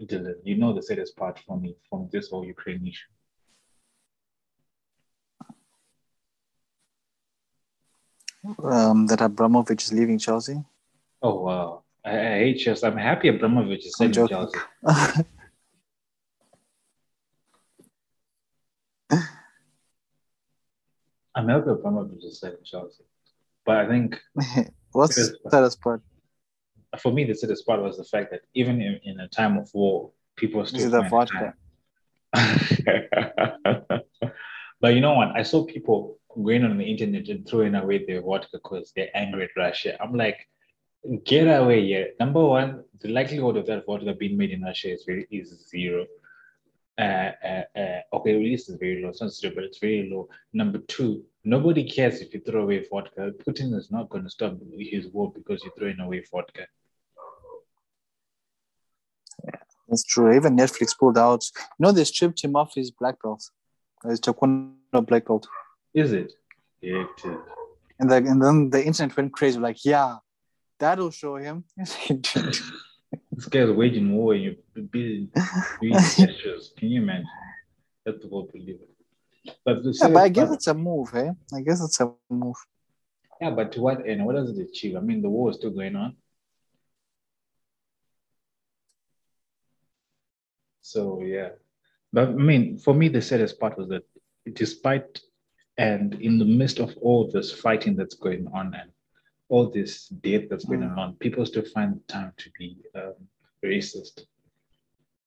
Dylan. 0.00 0.34
You 0.44 0.56
know 0.56 0.72
the 0.72 0.82
saddest 0.82 1.16
part 1.16 1.38
for 1.46 1.58
me 1.58 1.76
from 1.88 2.08
this 2.12 2.30
whole 2.30 2.44
Ukraine 2.44 2.86
issue. 2.86 3.08
Um, 8.64 9.06
that 9.06 9.20
Abramovich 9.20 9.84
is 9.84 9.92
leaving 9.92 10.18
Chelsea. 10.18 10.64
Oh 11.22 11.40
wow. 11.40 11.84
I, 12.04 12.18
I 12.18 12.38
hate 12.38 12.58
Chelsea. 12.58 12.84
I'm 12.86 12.96
happy 12.96 13.28
Abramovich 13.28 13.86
is 13.86 13.94
joking. 13.98 14.28
Chelsea. 14.28 14.58
I'm 21.34 21.48
happy 21.48 21.70
Abramovich 21.70 22.24
is 22.24 22.42
leaving 22.42 22.64
Chelsea. 22.64 23.04
But 23.64 23.76
I 23.76 23.86
think 23.88 24.20
What's 24.92 25.16
the 25.16 25.38
saddest 25.50 25.80
part? 25.80 26.02
For 27.00 27.12
me 27.12 27.24
the 27.24 27.34
saddest 27.34 27.66
part 27.66 27.82
was 27.82 27.96
the 27.96 28.04
fact 28.04 28.30
that 28.30 28.42
even 28.54 28.80
in, 28.80 29.00
in 29.04 29.20
a 29.20 29.28
time 29.28 29.56
of 29.56 29.68
war, 29.72 30.10
people 30.36 30.64
still 30.66 30.80
Is 30.80 30.90
the 30.90 31.02
vodka? 31.02 31.54
but 34.80 34.94
you 34.94 35.00
know 35.00 35.14
what? 35.14 35.36
I 35.36 35.42
saw 35.42 35.64
people 35.64 36.18
going 36.42 36.64
on 36.64 36.78
the 36.78 36.84
internet 36.84 37.28
and 37.28 37.46
throwing 37.46 37.74
away 37.74 38.04
their 38.04 38.22
vodka 38.22 38.48
because 38.52 38.92
they're 38.94 39.14
angry 39.14 39.44
at 39.44 39.50
Russia. 39.56 39.96
I'm 40.02 40.14
like, 40.14 40.48
get 41.24 41.44
away 41.44 41.84
here. 41.86 42.10
Number 42.20 42.44
one, 42.44 42.84
the 43.00 43.08
likelihood 43.08 43.56
of 43.56 43.66
that 43.66 43.84
vodka 43.86 44.14
being 44.14 44.36
made 44.36 44.50
in 44.50 44.62
Russia 44.62 44.92
is 44.92 45.04
very 45.04 45.26
is 45.30 45.66
zero. 45.68 46.06
Uh, 46.98 47.32
uh, 47.44 47.62
uh, 47.74 48.00
okay, 48.12 48.34
release 48.34 48.68
it's 48.68 48.78
very 48.78 49.02
low. 49.02 49.08
It's 49.08 49.20
not 49.20 49.32
zero, 49.32 49.54
but 49.54 49.64
it's 49.64 49.78
very 49.78 50.10
low. 50.12 50.28
Number 50.52 50.78
two, 50.78 51.24
nobody 51.44 51.84
cares 51.84 52.20
if 52.20 52.34
you 52.34 52.40
throw 52.40 52.62
away 52.62 52.86
vodka. 52.90 53.32
Putin 53.46 53.74
is 53.74 53.90
not 53.90 54.08
going 54.10 54.24
to 54.24 54.30
stop 54.30 54.58
his 54.78 55.08
war 55.08 55.32
because 55.32 55.62
you're 55.64 55.72
throwing 55.78 56.00
away 56.00 56.22
vodka. 56.30 56.66
That's 59.92 60.04
true. 60.04 60.34
Even 60.34 60.56
Netflix 60.56 60.98
pulled 60.98 61.18
out. 61.18 61.44
You 61.54 61.84
know, 61.84 61.92
they 61.92 62.04
stripped 62.04 62.42
him 62.42 62.56
off 62.56 62.74
his 62.74 62.90
black 62.90 63.22
belt. 63.22 63.44
His 64.08 64.22
taekwondo 64.22 65.06
black 65.06 65.26
belt. 65.26 65.46
Is 65.92 66.12
it? 66.12 66.32
Yeah. 66.80 67.04
And, 67.98 68.10
the, 68.10 68.16
and 68.16 68.42
then 68.42 68.70
the 68.70 68.82
internet 68.82 69.14
went 69.14 69.34
crazy. 69.34 69.58
Like, 69.58 69.84
yeah, 69.84 70.16
that'll 70.78 71.10
show 71.10 71.36
him. 71.36 71.64
This 73.30 73.44
guy's 73.46 73.70
waging 73.70 74.10
war 74.14 74.32
and 74.32 74.42
you're 74.42 74.84
busy 74.90 75.28
doing 75.82 75.92
gestures. 75.92 76.72
Can 76.78 76.88
you 76.88 77.02
imagine? 77.02 77.26
That's 78.06 78.24
what 78.24 78.30
whole 78.30 78.50
believe 78.50 78.78
it. 78.80 79.54
But, 79.66 79.80
yeah, 79.84 80.08
but 80.08 80.16
I 80.16 80.28
guess 80.30 80.46
part- 80.46 80.56
it's 80.56 80.66
a 80.68 80.74
move, 80.74 81.14
eh? 81.14 81.32
I 81.54 81.60
guess 81.60 81.84
it's 81.84 82.00
a 82.00 82.10
move. 82.30 82.56
yeah, 83.38 83.50
but 83.50 83.72
to 83.72 83.82
what 83.82 84.06
end? 84.06 84.24
What 84.24 84.36
does 84.36 84.48
it 84.56 84.66
achieve? 84.66 84.96
I 84.96 85.00
mean, 85.00 85.20
the 85.20 85.28
war 85.28 85.50
is 85.50 85.56
still 85.56 85.70
going 85.72 85.94
on. 85.96 86.16
So 90.82 91.22
yeah, 91.22 91.50
but 92.12 92.28
I 92.28 92.32
mean, 92.32 92.78
for 92.78 92.94
me, 92.94 93.08
the 93.08 93.22
saddest 93.22 93.58
part 93.58 93.78
was 93.78 93.88
that 93.88 94.04
despite 94.52 95.20
and 95.78 96.14
in 96.20 96.38
the 96.38 96.44
midst 96.44 96.78
of 96.80 96.96
all 97.00 97.30
this 97.30 97.50
fighting 97.52 97.96
that's 97.96 98.14
going 98.16 98.46
on 98.52 98.74
and 98.74 98.90
all 99.48 99.70
this 99.70 100.08
death 100.08 100.42
that's 100.50 100.64
going 100.66 100.80
Mm. 100.80 100.98
on, 100.98 101.16
people 101.16 101.46
still 101.46 101.64
find 101.64 102.06
time 102.08 102.32
to 102.36 102.50
be 102.58 102.76
um, 102.94 103.14
racist. 103.64 104.26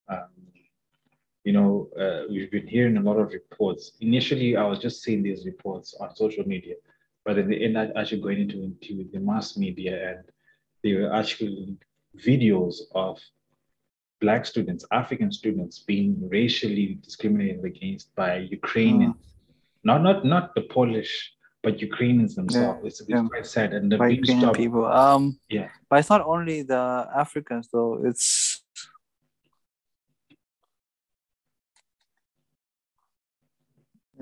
Um, 0.07 0.29
you 1.43 1.53
know, 1.53 1.89
uh, 1.99 2.23
we've 2.29 2.51
been 2.51 2.67
hearing 2.67 2.97
a 2.97 3.01
lot 3.01 3.17
of 3.17 3.31
reports. 3.31 3.93
Initially, 4.01 4.55
I 4.57 4.63
was 4.65 4.79
just 4.79 5.03
seeing 5.03 5.23
these 5.23 5.45
reports 5.45 5.93
on 5.99 6.15
social 6.15 6.47
media, 6.47 6.75
but 7.23 7.37
in 7.37 7.47
the 7.49 7.63
end, 7.63 7.77
I 7.77 7.89
actually 7.99 8.21
going 8.21 8.39
into, 8.41 8.63
into 8.63 9.07
the 9.11 9.19
mass 9.19 9.57
media 9.57 10.11
and 10.11 10.23
there 10.83 11.01
were 11.01 11.13
actually 11.13 11.77
videos 12.17 12.75
of 12.93 13.19
black 14.25 14.43
students, 14.53 14.83
African 15.01 15.29
students 15.39 15.75
being 15.91 16.11
racially 16.37 16.87
discriminated 17.07 17.63
against 17.73 18.05
by 18.21 18.33
Ukrainians. 18.59 19.21
Not 19.89 19.99
not 20.07 20.17
not 20.33 20.43
the 20.57 20.63
Polish, 20.77 21.13
but 21.65 21.73
Ukrainians 21.89 22.33
themselves. 22.39 22.79
it's, 22.87 22.99
it's 23.01 23.09
yeah. 23.09 23.27
quite 23.33 23.47
sad. 23.55 23.69
And 23.75 23.85
By 24.03 24.09
Ukrainian 24.19 24.45
stopped. 24.45 24.61
people. 24.63 24.85
Um, 25.03 25.23
Yeah. 25.57 25.69
But 25.89 25.95
it's 25.99 26.11
not 26.15 26.23
only 26.33 26.57
the 26.73 26.83
Africans, 27.23 27.65
though. 27.73 27.93
It's 28.09 28.29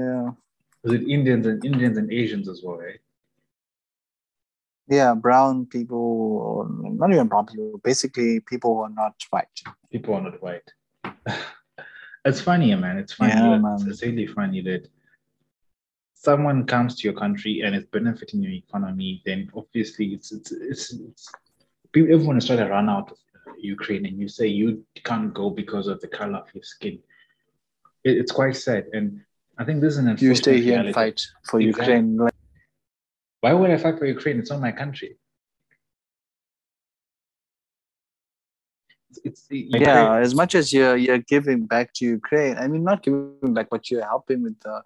yeah, 0.03 0.25
Was 0.83 0.91
it 0.97 1.03
Indians 1.17 1.45
and 1.51 1.57
Indians 1.71 1.95
and 2.01 2.07
Asians 2.21 2.47
as 2.53 2.59
well, 2.63 2.77
right? 2.87 3.01
Yeah, 4.87 5.13
brown 5.13 5.65
people, 5.65 6.67
not 6.69 7.11
even 7.11 7.27
brown 7.27 7.45
people. 7.45 7.79
Basically, 7.83 8.39
people 8.41 8.75
who 8.75 8.81
are 8.81 8.89
not 8.89 9.15
white. 9.29 9.61
People 9.91 10.15
are 10.15 10.21
not 10.21 10.41
white. 10.41 10.69
it's 12.25 12.41
funny, 12.41 12.73
man. 12.75 12.97
It's 12.97 13.13
funny. 13.13 13.33
Yeah, 13.33 13.57
man. 13.57 13.77
It's 13.87 14.01
really 14.01 14.27
funny 14.27 14.61
that 14.61 14.87
someone 16.23 16.65
comes 16.65 16.95
to 16.95 17.03
your 17.07 17.13
country 17.13 17.61
and 17.61 17.75
is 17.75 17.85
benefiting 17.85 18.41
your 18.41 18.53
economy, 18.53 19.21
then 19.25 19.49
obviously 19.55 20.07
it's 20.07 20.31
it's 20.31 20.51
it's, 20.51 20.93
it's 20.93 21.31
people, 21.91 22.13
everyone 22.13 22.37
is 22.37 22.45
trying 22.45 22.59
to 22.59 22.69
run 22.69 22.89
out 22.89 23.11
of 23.11 23.17
Ukraine, 23.59 24.05
and 24.05 24.19
you 24.19 24.27
say 24.27 24.47
you 24.47 24.83
can't 25.03 25.33
go 25.33 25.49
because 25.49 25.87
of 25.87 25.99
the 26.01 26.07
color 26.07 26.37
of 26.37 26.47
your 26.53 26.63
skin. 26.63 26.99
It, 28.03 28.17
it's 28.17 28.31
quite 28.31 28.55
sad, 28.55 28.87
and 28.93 29.21
I 29.57 29.65
think 29.65 29.81
this 29.81 29.93
is 29.93 29.99
an 29.99 30.15
You 30.19 30.35
stay 30.35 30.61
here 30.61 30.79
and 30.79 30.93
fight 30.93 31.21
for 31.49 31.59
Exactly. 31.59 31.93
Ukraine. 31.93 32.29
Like, 33.43 33.53
Why 33.53 33.59
would 33.59 33.71
I 33.71 33.77
fight 33.77 33.99
for 33.99 34.05
Ukraine? 34.05 34.39
It's 34.39 34.49
not 34.49 34.61
my 34.61 34.71
country. 34.71 35.17
It's, 39.09 39.19
it's 39.25 39.47
Ukraine- 39.49 39.81
yeah, 39.81 40.15
as 40.15 40.33
much 40.33 40.55
as 40.55 40.71
you're 40.71 40.95
you're 40.95 41.23
giving 41.33 41.65
back 41.65 41.93
to 41.95 42.05
Ukraine, 42.05 42.57
I 42.57 42.67
mean, 42.67 42.83
not 42.83 43.03
giving 43.03 43.53
back, 43.53 43.67
but 43.69 43.91
you're 43.91 44.05
helping 44.05 44.43
with 44.43 44.59
the 44.61 44.81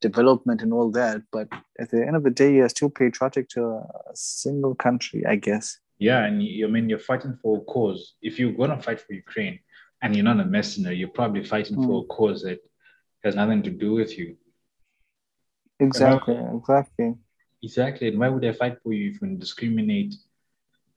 development 0.00 0.60
and 0.62 0.72
all 0.72 0.90
that. 0.90 1.22
But 1.32 1.48
at 1.80 1.90
the 1.90 2.06
end 2.06 2.14
of 2.14 2.22
the 2.22 2.30
day, 2.30 2.52
you're 2.54 2.68
still 2.68 2.90
patriotic 2.90 3.48
to 3.50 3.60
a 3.64 4.14
single 4.14 4.74
country, 4.74 5.24
I 5.26 5.36
guess. 5.36 5.78
Yeah, 5.98 6.24
and 6.24 6.42
you, 6.42 6.66
I 6.66 6.70
mean, 6.70 6.88
you're 6.90 6.98
fighting 6.98 7.38
for 7.40 7.58
a 7.58 7.60
cause. 7.62 8.14
If 8.20 8.38
you're 8.38 8.52
going 8.52 8.70
to 8.76 8.82
fight 8.82 9.00
for 9.00 9.12
Ukraine 9.14 9.60
and 10.02 10.14
you're 10.14 10.24
not 10.24 10.40
a 10.40 10.44
mercenary, 10.44 10.96
you're 10.96 11.16
probably 11.20 11.44
fighting 11.44 11.76
for 11.76 12.02
a 12.02 12.04
mm. 12.04 12.08
cause 12.08 12.42
that 12.42 12.58
has 13.24 13.36
nothing 13.36 13.62
to 13.62 13.70
do 13.70 13.92
with 13.92 14.18
you. 14.18 14.36
Exactly, 15.78 16.38
exactly. 16.58 17.14
Exactly. 17.62 18.08
And 18.08 18.18
why 18.18 18.28
would 18.28 18.44
I 18.44 18.52
fight 18.52 18.78
for 18.82 18.92
you 18.92 19.10
if 19.10 19.22
you 19.22 19.28
discriminate? 19.36 20.14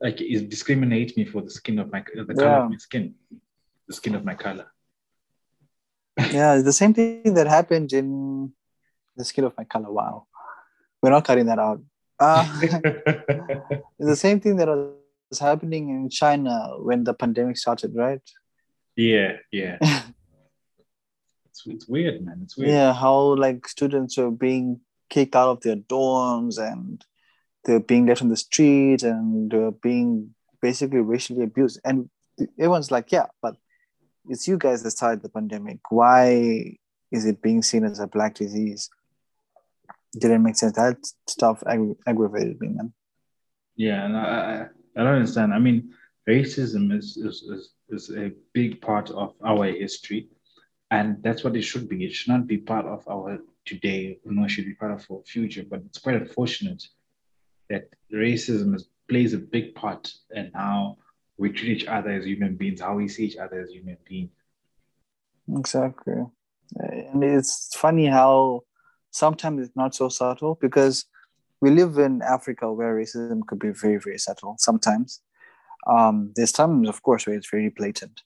Like, 0.01 0.21
is 0.21 0.43
discriminate 0.43 1.15
me 1.15 1.25
for 1.25 1.41
the 1.41 1.49
skin 1.49 1.79
of 1.79 1.91
my 1.91 2.03
the 2.13 2.33
color 2.33 2.47
Yeah. 2.47 2.63
of 2.65 2.71
my 2.71 2.77
skin, 2.77 3.15
the 3.87 3.93
skin 3.93 4.15
of 4.15 4.23
my 4.25 4.35
color. 4.35 4.67
Yeah, 6.31 6.55
it's 6.55 6.63
the 6.63 6.73
same 6.73 6.93
thing 6.93 7.33
that 7.33 7.47
happened 7.47 7.93
in 7.93 8.53
the 9.15 9.25
skin 9.25 9.43
of 9.45 9.53
my 9.57 9.63
color. 9.63 9.91
Wow, 9.91 10.27
we're 11.01 11.11
not 11.11 11.25
cutting 11.25 11.45
that 11.47 11.59
out. 11.59 11.81
Uh, 12.19 12.45
the 13.99 14.15
same 14.15 14.39
thing 14.39 14.55
that 14.57 14.67
was 14.67 15.39
happening 15.39 15.89
in 15.89 16.09
China 16.09 16.75
when 16.79 17.03
the 17.03 17.13
pandemic 17.13 17.57
started, 17.57 17.93
right? 17.95 18.21
yeah, 18.95 19.33
yeah. 19.51 19.77
it's, 21.45 21.61
it's 21.67 21.87
weird, 21.87 22.23
man. 22.25 22.39
It's 22.43 22.55
weird. 22.57 22.71
Yeah, 22.71 22.93
how 22.93 23.35
like 23.35 23.67
students 23.67 24.17
were 24.17 24.31
being 24.31 24.79
kicked 25.09 25.35
out 25.35 25.49
of 25.49 25.61
their 25.61 25.75
dorms 25.75 26.57
and 26.57 27.03
they're 27.63 27.79
being 27.79 28.05
left 28.05 28.21
on 28.21 28.29
the 28.29 28.37
street 28.37 29.03
and 29.03 29.51
they're 29.51 29.71
being 29.71 30.33
basically 30.61 30.99
racially 30.99 31.43
abused. 31.43 31.79
And 31.83 32.09
everyone's 32.59 32.91
like, 32.91 33.11
yeah, 33.11 33.27
but 33.41 33.55
it's 34.27 34.47
you 34.47 34.57
guys 34.57 34.83
that 34.83 34.91
started 34.91 35.21
the 35.21 35.29
pandemic. 35.29 35.79
Why 35.89 36.77
is 37.11 37.25
it 37.25 37.41
being 37.41 37.61
seen 37.61 37.83
as 37.83 37.99
a 37.99 38.07
black 38.07 38.35
disease? 38.35 38.89
Didn't 40.13 40.43
make 40.43 40.55
sense. 40.55 40.75
That 40.75 40.97
stuff 41.27 41.63
agg- 41.67 41.97
aggravated 42.07 42.59
me, 42.59 42.69
man. 42.69 42.93
Yeah, 43.75 44.05
and 44.05 44.17
I, 44.17 44.21
I, 44.21 44.61
I 44.95 45.03
don't 45.03 45.15
understand. 45.15 45.53
I 45.53 45.59
mean, 45.59 45.93
racism 46.27 46.97
is, 46.97 47.17
is, 47.17 47.43
is, 47.43 47.69
is 47.89 48.15
a 48.15 48.31
big 48.53 48.81
part 48.81 49.11
of 49.11 49.33
our 49.43 49.65
history, 49.65 50.29
and 50.89 51.21
that's 51.21 51.43
what 51.43 51.55
it 51.55 51.63
should 51.63 51.89
be. 51.89 52.05
It 52.05 52.13
should 52.13 52.31
not 52.31 52.47
be 52.47 52.57
part 52.57 52.85
of 52.85 53.05
our 53.07 53.39
today, 53.65 54.19
nor 54.25 54.47
should 54.49 54.65
be 54.65 54.75
part 54.75 54.91
of 54.91 55.05
our 55.11 55.21
future. 55.25 55.63
But 55.69 55.81
it's 55.85 55.99
quite 55.99 56.15
unfortunate 56.15 56.83
that 57.69 57.89
racism 58.13 58.75
is, 58.75 58.89
plays 59.09 59.33
a 59.33 59.37
big 59.37 59.75
part 59.75 60.11
in 60.31 60.51
how 60.53 60.97
we 61.37 61.51
treat 61.51 61.81
each 61.81 61.87
other 61.87 62.11
as 62.11 62.25
human 62.25 62.55
beings, 62.55 62.81
how 62.81 62.95
we 62.95 63.07
see 63.07 63.25
each 63.25 63.37
other 63.37 63.61
as 63.61 63.69
human 63.69 63.97
beings. 64.07 64.31
Exactly. 65.57 66.23
And 66.75 67.23
it's 67.23 67.75
funny 67.75 68.07
how 68.07 68.61
sometimes 69.11 69.67
it's 69.67 69.75
not 69.75 69.95
so 69.95 70.09
subtle 70.09 70.57
because 70.59 71.05
we 71.61 71.71
live 71.71 71.97
in 71.97 72.21
Africa 72.21 72.71
where 72.71 72.95
racism 72.95 73.45
could 73.47 73.59
be 73.59 73.69
very, 73.69 73.97
very 73.97 74.17
subtle 74.17 74.55
sometimes. 74.59 75.21
Um, 75.87 76.31
there's 76.35 76.51
times, 76.51 76.89
of 76.89 77.01
course, 77.03 77.27
where 77.27 77.35
it's 77.35 77.49
very 77.49 77.69
blatant. 77.69 78.23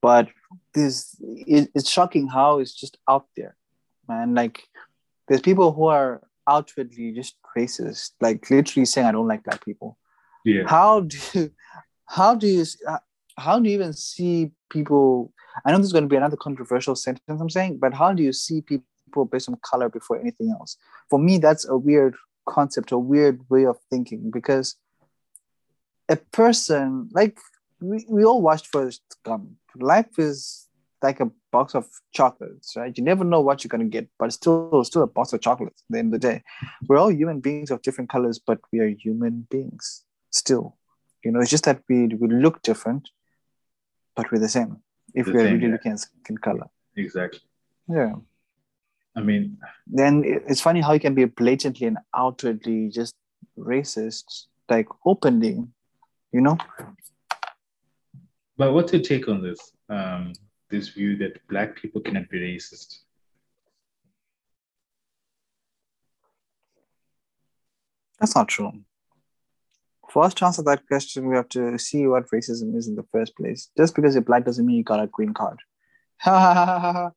But 0.00 0.28
this 0.74 1.16
it, 1.20 1.70
it's 1.74 1.90
shocking 1.90 2.28
how 2.28 2.60
it's 2.60 2.74
just 2.74 2.98
out 3.08 3.26
there, 3.36 3.56
man. 4.08 4.34
Like 4.34 4.62
there's 5.28 5.40
people 5.40 5.72
who 5.72 5.86
are 5.86 6.22
outwardly 6.48 7.12
just 7.12 7.36
racist, 7.56 8.12
like 8.20 8.50
literally 8.50 8.86
saying, 8.86 9.06
I 9.06 9.12
don't 9.12 9.28
like 9.28 9.44
black 9.44 9.64
people 9.64 9.98
Yeah. 10.44 10.64
how 10.66 11.00
do 11.00 11.16
you, 11.34 11.50
how 12.06 12.34
do 12.34 12.46
you 12.46 12.64
how 13.36 13.58
do 13.58 13.68
you 13.68 13.74
even 13.74 13.92
see 13.92 14.50
people 14.70 15.32
i 15.64 15.70
know 15.70 15.78
this 15.78 15.86
is 15.86 15.92
going 15.92 16.04
to 16.04 16.08
be 16.08 16.16
another 16.16 16.36
controversial 16.36 16.96
sentence 16.96 17.40
i'm 17.40 17.50
saying 17.50 17.78
but 17.78 17.94
how 17.94 18.12
do 18.12 18.22
you 18.22 18.32
see 18.32 18.60
people 18.62 19.24
based 19.30 19.48
on 19.48 19.56
color 19.62 19.88
before 19.88 20.18
anything 20.20 20.50
else 20.50 20.76
for 21.10 21.18
me 21.18 21.38
that's 21.38 21.68
a 21.68 21.76
weird 21.76 22.14
concept 22.48 22.92
a 22.92 22.98
weird 22.98 23.40
way 23.50 23.64
of 23.66 23.76
thinking 23.90 24.30
because 24.30 24.76
a 26.08 26.16
person 26.16 27.08
like 27.12 27.38
we, 27.80 28.04
we 28.08 28.24
all 28.24 28.42
watched 28.42 28.66
Forrest 28.66 29.02
Gump 29.24 29.50
life 29.76 30.18
is 30.18 30.67
like 31.02 31.20
a 31.20 31.30
box 31.52 31.74
of 31.74 31.86
chocolates 32.12 32.74
right 32.76 32.96
you 32.98 33.04
never 33.04 33.24
know 33.24 33.40
what 33.40 33.62
you're 33.62 33.68
going 33.68 33.80
to 33.80 33.96
get 33.98 34.08
but 34.18 34.26
it's 34.26 34.34
still 34.36 34.82
still 34.84 35.02
a 35.02 35.06
box 35.06 35.32
of 35.32 35.40
chocolates 35.40 35.82
at 35.82 35.92
the 35.92 35.98
end 35.98 36.12
of 36.14 36.20
the 36.20 36.28
day 36.28 36.42
we're 36.88 36.98
all 36.98 37.12
human 37.12 37.40
beings 37.40 37.70
of 37.70 37.80
different 37.82 38.10
colors 38.10 38.38
but 38.44 38.58
we 38.72 38.80
are 38.80 38.88
human 38.88 39.46
beings 39.50 40.04
still. 40.30 40.76
You 41.24 41.32
know, 41.32 41.40
it's 41.40 41.50
just 41.50 41.64
that 41.64 41.82
we 41.88 42.06
we 42.06 42.28
look 42.28 42.62
different, 42.62 43.08
but 44.14 44.30
we're 44.30 44.38
the 44.38 44.48
same. 44.48 44.76
If 45.14 45.26
The 45.26 45.32
we're 45.32 45.44
same, 45.44 45.54
really 45.54 45.66
yeah. 45.66 45.72
looking 45.72 45.92
at 45.92 45.98
skin 46.00 46.38
color. 46.38 46.66
Exactly. 46.96 47.40
Yeah. 47.88 48.14
I 49.16 49.20
mean, 49.20 49.58
Then 49.86 50.22
it's 50.24 50.60
funny 50.60 50.80
how 50.80 50.92
you 50.92 51.00
can 51.00 51.14
be 51.14 51.24
blatantly 51.24 51.86
and 51.88 51.98
outwardly 52.14 52.88
just 52.90 53.14
racist, 53.58 54.46
like 54.68 54.86
openly, 55.04 55.56
you 56.32 56.40
know? 56.40 56.56
but 58.56 58.72
what's 58.72 58.92
your 58.92 59.02
take 59.02 59.28
on 59.28 59.42
this? 59.42 59.58
Um, 59.88 60.32
this 60.70 60.88
view 60.88 61.16
that 61.18 61.46
black 61.48 61.76
people 61.76 62.00
cannot 62.00 62.28
be 62.28 62.38
racist. 62.38 62.98
That's 68.18 68.34
not 68.34 68.48
true. 68.48 68.72
First 70.10 70.38
to 70.38 70.46
answer 70.46 70.62
that 70.62 70.86
question, 70.86 71.28
we 71.28 71.36
have 71.36 71.50
to 71.50 71.78
see 71.78 72.06
what 72.06 72.30
racism 72.30 72.74
is 72.76 72.88
in 72.88 72.96
the 72.96 73.04
first 73.12 73.36
place. 73.36 73.70
Just 73.76 73.94
because 73.94 74.14
you're 74.14 74.22
black 74.22 74.44
doesn't 74.44 74.64
mean 74.64 74.78
you 74.78 74.84
got 74.84 75.02
a 75.02 75.06
green 75.06 75.34
card. 75.34 75.58
Green 76.24 77.12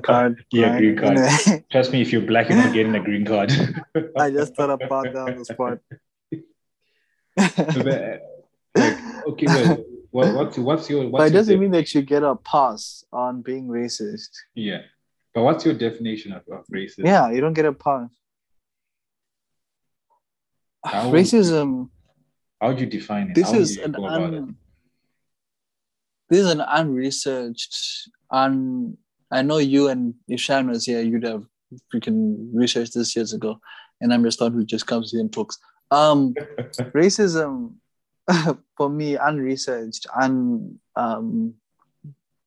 card. 0.00 0.42
Yeah, 0.50 0.70
right? 0.70 0.78
green 0.78 0.96
card. 0.96 1.18
Trust 1.70 1.92
me, 1.92 2.00
if 2.00 2.10
you're 2.10 2.22
black, 2.22 2.48
you're 2.48 2.56
not 2.56 2.72
getting 2.72 2.94
a 2.94 3.00
green 3.00 3.26
card. 3.26 3.52
I 4.18 4.30
just 4.30 4.56
thought 4.56 4.70
about 4.70 5.12
that 5.12 5.16
on 5.16 5.36
the 5.36 5.44
spot. 5.44 5.80
Uh, 8.76 8.94
okay, 9.26 9.46
well, 9.46 9.84
what, 10.16 10.34
what's 10.34 10.58
what's 10.58 10.90
your 10.90 11.02
what's 11.08 11.20
but 11.22 11.26
it 11.28 11.32
your 11.32 11.38
doesn't 11.40 11.54
def- 11.54 11.60
mean 11.60 11.70
that 11.72 11.94
you 11.94 12.02
get 12.02 12.22
a 12.22 12.34
pass 12.36 13.04
on 13.12 13.42
being 13.42 13.68
racist. 13.68 14.30
yeah, 14.54 14.80
but 15.34 15.42
what's 15.42 15.64
your 15.64 15.74
definition 15.74 16.32
of, 16.32 16.42
of 16.50 16.64
racism? 16.72 17.04
Yeah, 17.04 17.30
you 17.30 17.40
don't 17.40 17.52
get 17.54 17.66
a 17.66 17.72
pass. 17.72 18.08
How- 20.84 21.10
Racism. 21.10 21.90
How 22.60 22.68
would 22.68 22.80
you 22.80 22.86
define 22.86 23.30
it? 23.30 23.34
This 23.34 23.50
How 23.50 23.58
is 23.58 23.76
an 23.76 23.92
go 23.92 24.06
about 24.06 24.32
it? 24.32 24.38
un, 24.38 24.56
this 26.30 26.38
is 26.40 26.50
an 26.50 26.60
unresearched. 26.60 28.08
Un, 28.30 28.96
I 29.30 29.42
know 29.42 29.58
you 29.58 29.88
and 29.88 30.14
if 30.28 30.40
Sharon 30.40 30.68
was 30.70 30.86
here, 30.86 31.02
you'd 31.02 31.24
have 31.24 31.44
freaking 31.92 32.48
researched 32.54 32.94
this 32.94 33.14
years 33.14 33.32
ago, 33.34 33.60
and 34.00 34.12
I'm 34.14 34.24
just 34.24 34.38
thought 34.38 34.52
who 34.52 34.64
just 34.64 34.86
comes 34.86 35.10
here 35.12 35.20
and 35.20 35.32
talks. 35.32 35.58
Um, 35.90 36.34
racism 36.94 37.74
for 38.76 38.88
me 38.88 39.16
unresearched 39.16 40.06
un 40.20 40.78
um 40.96 41.54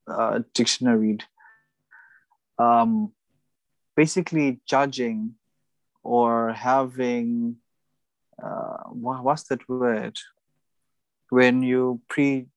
uh, 0.08 0.40
dictionary 0.54 1.18
um 2.58 3.12
basically 3.96 4.60
judging 4.66 5.36
or 6.04 6.52
having 6.54 7.58
uh 8.42 8.84
wha- 8.92 9.22
what's 9.22 9.44
that 9.44 9.68
word? 9.70 10.18
When 11.30 11.62
you 11.64 12.02
pre 12.10 12.48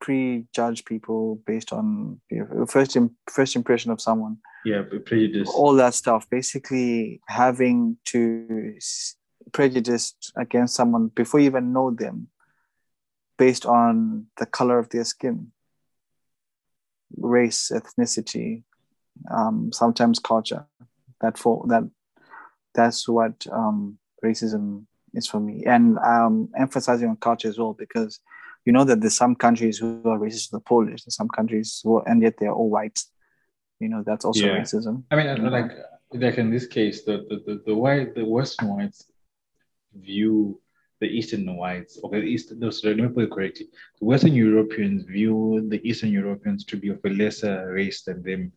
prejudge 0.00 0.84
people 0.84 1.40
based 1.46 1.72
on 1.72 2.20
your 2.30 2.66
first 2.66 2.96
Im- 2.96 3.16
first 3.28 3.56
impression 3.56 3.90
of 3.90 4.00
someone. 4.00 4.38
Yeah, 4.64 4.82
prejudice. 4.82 5.48
all 5.54 5.74
that 5.74 5.94
stuff. 5.94 6.28
Basically 6.30 7.20
having 7.26 7.96
to 8.06 8.74
s- 8.76 9.16
prejudice 9.52 10.14
against 10.36 10.74
someone 10.74 11.08
before 11.08 11.40
you 11.40 11.46
even 11.46 11.72
know 11.72 11.90
them 11.90 12.28
based 13.38 13.64
on 13.64 14.26
the 14.38 14.46
color 14.46 14.78
of 14.78 14.88
their 14.90 15.04
skin 15.04 15.52
race 17.16 17.70
ethnicity 17.74 18.62
um, 19.30 19.70
sometimes 19.72 20.18
culture. 20.18 20.66
That 21.20 21.36
for 21.36 21.64
that 21.68 21.88
that's 22.74 23.08
what 23.08 23.46
um, 23.50 23.98
racism 24.24 24.86
is 25.14 25.26
for 25.26 25.40
me. 25.40 25.64
And 25.64 25.98
um, 25.98 26.48
emphasizing 26.56 27.08
on 27.08 27.16
culture 27.16 27.48
as 27.48 27.58
well 27.58 27.74
because 27.74 28.20
you 28.64 28.72
know 28.72 28.84
that 28.84 29.00
there's 29.00 29.16
some 29.16 29.34
countries 29.34 29.78
who 29.78 30.00
are 30.04 30.18
racist 30.18 30.50
to 30.50 30.56
the 30.56 30.60
polish 30.60 31.04
there's 31.04 31.16
some 31.16 31.28
countries 31.28 31.80
who 31.82 32.00
and 32.02 32.22
yet 32.22 32.34
they're 32.38 32.52
all 32.52 32.70
white. 32.70 33.00
You 33.80 33.88
know 33.88 34.02
that's 34.04 34.24
also 34.24 34.46
Yeah. 34.46 34.60
racism. 34.60 35.04
I 35.10 35.16
mean, 35.16 35.50
like 35.50 35.72
like 36.12 36.38
in 36.38 36.50
this 36.50 36.66
case, 36.66 37.04
the 37.04 37.26
the, 37.28 37.42
the, 37.46 37.62
the 37.66 37.74
white 37.74 38.14
the 38.14 38.24
Western 38.24 38.68
whites 38.68 39.10
view 40.00 40.60
the 41.00 41.06
Eastern 41.06 41.54
whites, 41.56 42.00
okay, 42.02 42.20
the 42.20 42.26
Eastern, 42.26 42.58
no, 42.58 42.70
sorry, 42.70 42.94
let 42.94 43.04
me 43.08 43.14
put 43.14 43.24
it 43.24 43.30
correctly. 43.30 43.66
The 44.00 44.04
Western 44.04 44.34
Europeans 44.34 45.04
view 45.04 45.64
the 45.68 45.80
Eastern 45.88 46.10
Europeans 46.10 46.64
to 46.64 46.76
be 46.76 46.88
of 46.88 46.98
a 47.04 47.08
lesser 47.10 47.70
race 47.72 48.02
than 48.02 48.22
them. 48.22 48.52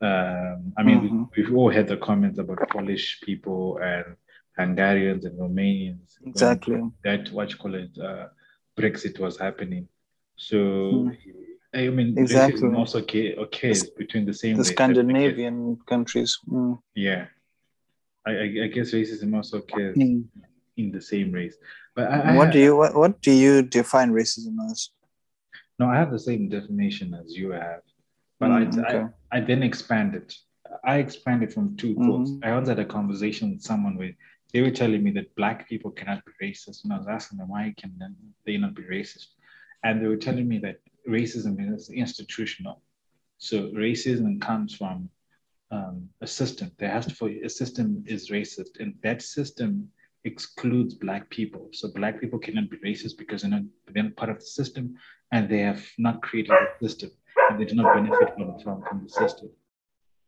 Um, 0.00 0.72
I 0.76 0.82
mean, 0.84 1.00
Mhm. 1.00 1.28
we, 1.36 1.42
we've 1.42 1.54
all 1.54 1.70
had 1.70 1.88
the 1.88 1.96
comments 1.96 2.38
about 2.38 2.66
Polish 2.70 3.20
people 3.20 3.78
and 3.78 4.16
Hungarians 4.56 5.24
and 5.24 5.38
Romanians. 5.38 6.18
Exactly. 6.24 6.80
That, 7.04 7.30
what 7.32 7.50
you 7.50 7.56
call 7.56 7.74
it, 7.74 7.90
uh, 7.98 8.28
Brexit 8.76 9.18
was 9.18 9.36
happening. 9.38 9.88
So, 10.36 10.56
Mm. 10.56 11.16
I 11.74 11.88
mean, 11.90 12.16
Exactly. 12.16 12.68
also 12.74 13.00
occur- 13.00 13.34
occurs 13.38 13.90
between 13.90 14.24
the 14.24 14.32
same 14.32 14.56
The 14.56 14.64
Scandinavian 14.64 15.76
countries. 15.86 16.38
Mm. 16.48 16.80
Yeah. 16.94 17.26
I, 18.28 18.32
I, 18.44 18.46
I 18.64 18.68
guess 18.68 18.92
racism 18.92 19.34
also 19.34 19.58
occurs 19.58 19.96
Mm. 19.96 20.24
in 20.76 20.92
the 20.92 21.00
same 21.00 21.32
race. 21.32 21.56
But 21.96 22.04
I, 22.10 22.16
I 22.30 22.36
What 22.36 22.46
ha- 22.48 22.52
do 22.52 22.58
you 22.66 22.76
what, 22.76 22.94
what 22.94 23.22
do 23.22 23.32
you 23.32 23.62
define 23.62 24.10
racism 24.12 24.54
as? 24.70 24.90
no, 25.78 25.86
I 25.88 25.96
have 25.96 26.10
the 26.12 26.18
same 26.30 26.48
definition 26.48 27.14
as 27.14 27.28
you 27.40 27.50
have, 27.50 27.82
but 28.40 28.50
Mm, 28.50 28.84
I, 28.84 28.86
okay. 28.86 29.04
I 29.32 29.36
I 29.38 29.40
then 29.48 29.62
expand 29.62 30.14
it. 30.20 30.28
I 30.84 30.96
expand 30.98 31.42
it 31.42 31.52
from 31.56 31.76
2 31.76 31.94
thoughts. 32.04 32.30
Mhm. 32.30 32.44
I 32.46 32.50
once 32.58 32.68
had 32.68 32.78
a 32.78 32.84
conversation 32.98 33.44
with 33.52 33.62
someone 33.70 33.94
where 34.00 34.14
they 34.52 34.60
were 34.64 34.76
telling 34.82 35.02
me 35.06 35.10
that 35.12 35.34
black 35.40 35.58
people 35.70 35.90
cannot 35.98 36.20
be 36.28 36.32
racist, 36.46 36.78
and 36.84 36.92
I 36.92 36.98
was 36.98 37.08
asking 37.16 37.38
them 37.38 37.48
why 37.54 37.74
can 37.80 37.90
they 38.46 38.56
not 38.64 38.74
be 38.74 38.82
racist, 38.96 39.28
and 39.84 39.94
they 40.00 40.08
were 40.12 40.22
telling 40.28 40.46
me 40.52 40.58
that 40.66 40.78
racism 41.18 41.54
is 41.74 41.82
institutional. 42.04 42.76
So 43.38 43.56
racism 43.86 44.40
comes 44.48 44.70
from 44.80 44.96
um, 45.70 46.08
a 46.20 46.26
system. 46.26 46.72
There 46.78 46.90
has 46.90 47.06
to 47.06 47.24
be 47.26 47.42
a 47.42 47.48
system 47.48 48.04
is 48.06 48.30
racist, 48.30 48.80
and 48.80 48.94
that 49.02 49.22
system 49.22 49.88
excludes 50.24 50.94
black 50.94 51.28
people. 51.30 51.68
So 51.72 51.88
black 51.92 52.20
people 52.20 52.38
cannot 52.38 52.70
be 52.70 52.78
racist 52.78 53.18
because 53.18 53.42
they're 53.42 53.50
not 53.50 53.62
they're 53.92 54.04
not 54.04 54.16
part 54.16 54.30
of 54.30 54.38
the 54.38 54.46
system, 54.46 54.96
and 55.32 55.48
they 55.48 55.60
have 55.60 55.84
not 55.98 56.22
created 56.22 56.52
the 56.80 56.88
system, 56.88 57.10
and 57.50 57.60
they 57.60 57.64
do 57.64 57.74
not 57.74 57.94
benefit 57.94 58.34
from 58.34 58.58
from, 58.60 58.82
from 58.82 59.02
the 59.04 59.10
system. 59.10 59.50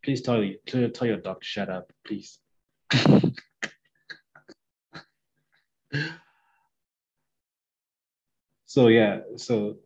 Please 0.05 0.23
tell 0.23 0.43
you 0.43 0.59
tell, 0.67 0.89
tell 0.91 1.09
your 1.09 1.19
dog 1.19 1.43
shut 1.43 1.69
up, 1.69 1.93
please. 2.07 2.39
so 8.67 8.89
yeah, 8.89 9.21
so 9.37 9.77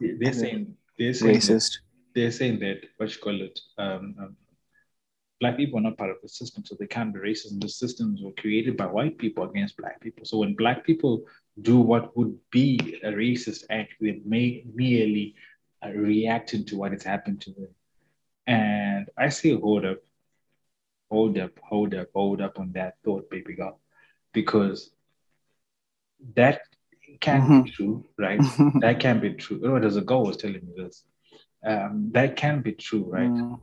Yeah, 0.00 0.12
they're 0.18 0.32
saying 0.32 0.74
they're 0.98 1.14
saying 1.14 1.36
racist. 1.36 1.78
They're 2.18 2.32
saying 2.32 2.58
that 2.60 2.80
what 2.96 3.14
you 3.14 3.20
call 3.20 3.40
it, 3.40 3.60
um, 3.78 4.14
um, 4.18 4.36
black 5.40 5.56
people 5.56 5.78
are 5.78 5.82
not 5.82 5.96
part 5.96 6.10
of 6.10 6.16
the 6.22 6.28
system, 6.28 6.64
so 6.64 6.74
they 6.74 6.86
can't 6.86 7.14
be 7.14 7.20
racist. 7.20 7.52
And 7.52 7.62
the 7.62 7.68
systems 7.68 8.20
were 8.22 8.32
created 8.32 8.76
by 8.76 8.86
white 8.86 9.18
people 9.18 9.44
against 9.44 9.76
black 9.76 10.00
people. 10.00 10.24
So 10.24 10.38
when 10.38 10.54
black 10.54 10.84
people 10.84 11.24
do 11.62 11.78
what 11.78 12.16
would 12.16 12.36
be 12.50 12.98
a 13.04 13.10
racist 13.10 13.64
act, 13.70 13.94
they 14.00 14.20
may 14.24 14.64
merely 14.74 15.34
uh, 15.84 15.90
reacting 15.90 16.64
to 16.66 16.76
what 16.76 16.92
has 16.92 17.04
happened 17.04 17.40
to 17.42 17.52
them. 17.52 17.68
And 18.46 19.08
I 19.16 19.28
say, 19.28 19.54
hold 19.54 19.84
up, 19.84 19.98
hold 21.10 21.38
up, 21.38 21.52
hold 21.62 21.94
up, 21.94 22.08
hold 22.14 22.40
up 22.40 22.58
on 22.58 22.72
that 22.72 22.94
thought, 23.04 23.30
baby 23.30 23.54
girl, 23.54 23.78
because 24.32 24.90
that 26.34 26.62
can't 27.20 27.64
be 27.64 27.70
true, 27.70 28.04
right? 28.18 28.40
that 28.80 28.98
can't 28.98 29.22
be 29.22 29.34
true. 29.34 29.60
Oh, 29.64 29.78
there's 29.78 29.96
a 29.96 30.00
girl 30.00 30.24
was 30.24 30.36
telling 30.36 30.66
me 30.66 30.72
this. 30.76 31.04
Um, 31.64 32.10
that 32.12 32.36
can 32.36 32.60
be 32.60 32.72
true, 32.72 33.04
right? 33.08 33.28
Mm. 33.28 33.60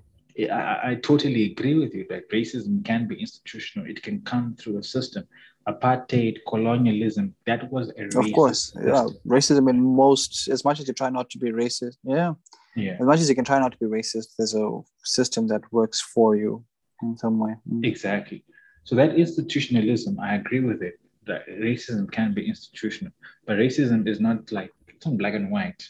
I, 0.52 0.92
I, 0.92 0.96
totally 0.96 1.52
agree 1.52 1.76
with 1.76 1.94
you 1.94 2.06
that 2.10 2.30
racism 2.30 2.84
can 2.84 3.08
be 3.08 3.16
institutional. 3.16 3.90
It 3.90 4.04
can 4.04 4.22
come 4.22 4.56
through 4.60 4.80
a 4.80 4.84
system. 4.84 5.24
Apartheid, 5.66 6.40
colonialism, 6.48 7.34
that 7.46 7.72
was 7.72 7.92
a 7.98 8.20
Of 8.20 8.32
course, 8.34 8.74
yeah. 8.76 9.08
Racism 9.26 9.70
in 9.70 9.82
most, 9.82 10.50
as 10.50 10.66
much 10.66 10.80
as 10.80 10.88
you 10.88 10.94
try 10.94 11.10
not 11.10 11.30
to 11.32 11.40
be 11.40 11.52
racist, 11.52 11.98
yeah. 12.04 12.34
Yeah, 12.76 12.98
As 13.00 13.06
much 13.06 13.22
as 13.22 13.30
you 13.30 13.36
can 13.36 13.46
try 13.46 13.58
not 13.60 13.72
to 13.72 13.78
be 13.78 13.86
racist, 13.86 14.36
there's 14.38 14.54
a 14.54 14.82
system 15.06 15.48
that 15.48 15.62
works 15.72 16.02
for 16.02 16.36
you 16.36 16.66
in 17.02 17.18
some 17.18 17.40
way. 17.40 17.56
Mm. 17.72 17.86
exactly. 17.86 18.44
So 18.84 18.96
that 18.96 19.16
institutionalism, 19.16 20.20
I 20.20 20.36
agree 20.36 20.60
with 20.60 20.82
it. 20.84 21.00
That 21.26 21.48
racism 21.48 22.12
can 22.12 22.34
be 22.34 22.48
institutional, 22.48 23.14
but 23.48 23.58
racism 23.58 24.08
is 24.08 24.20
not 24.20 24.52
like 24.52 24.72
it's 24.88 25.06
not 25.06 25.18
black 25.18 25.34
and 25.34 25.50
white. 25.50 25.84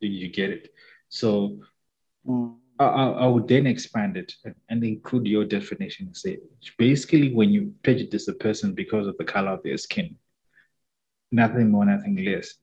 You 0.00 0.28
get 0.28 0.50
it. 0.50 0.74
So 1.14 1.58
Mm. 2.26 2.56
I, 2.78 2.84
I, 2.86 3.26
would 3.26 3.46
then 3.46 3.66
expand 3.66 4.16
it 4.16 4.32
and, 4.44 4.54
and 4.70 4.82
include 4.82 5.26
your 5.26 5.44
definition 5.44 6.06
and 6.06 6.16
say 6.16 6.38
basically 6.78 7.32
when 7.34 7.50
you 7.50 7.72
prejudice 7.82 8.26
a 8.28 8.32
person 8.32 8.74
because 8.74 9.06
of 9.06 9.16
the 9.18 9.24
color 9.24 9.50
of 9.52 9.62
their 9.62 9.76
skin, 9.76 10.16
nothing 11.30 11.70
more, 11.70 11.84
nothing 11.84 12.16
less. 12.24 12.54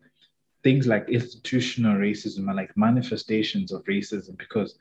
Things 0.64 0.88
like 0.88 1.08
institutional 1.10 1.96
racism 1.96 2.50
are 2.50 2.56
like 2.56 2.76
manifestations 2.76 3.72
of 3.72 3.84
racism 3.86 4.38
because, 4.38 4.78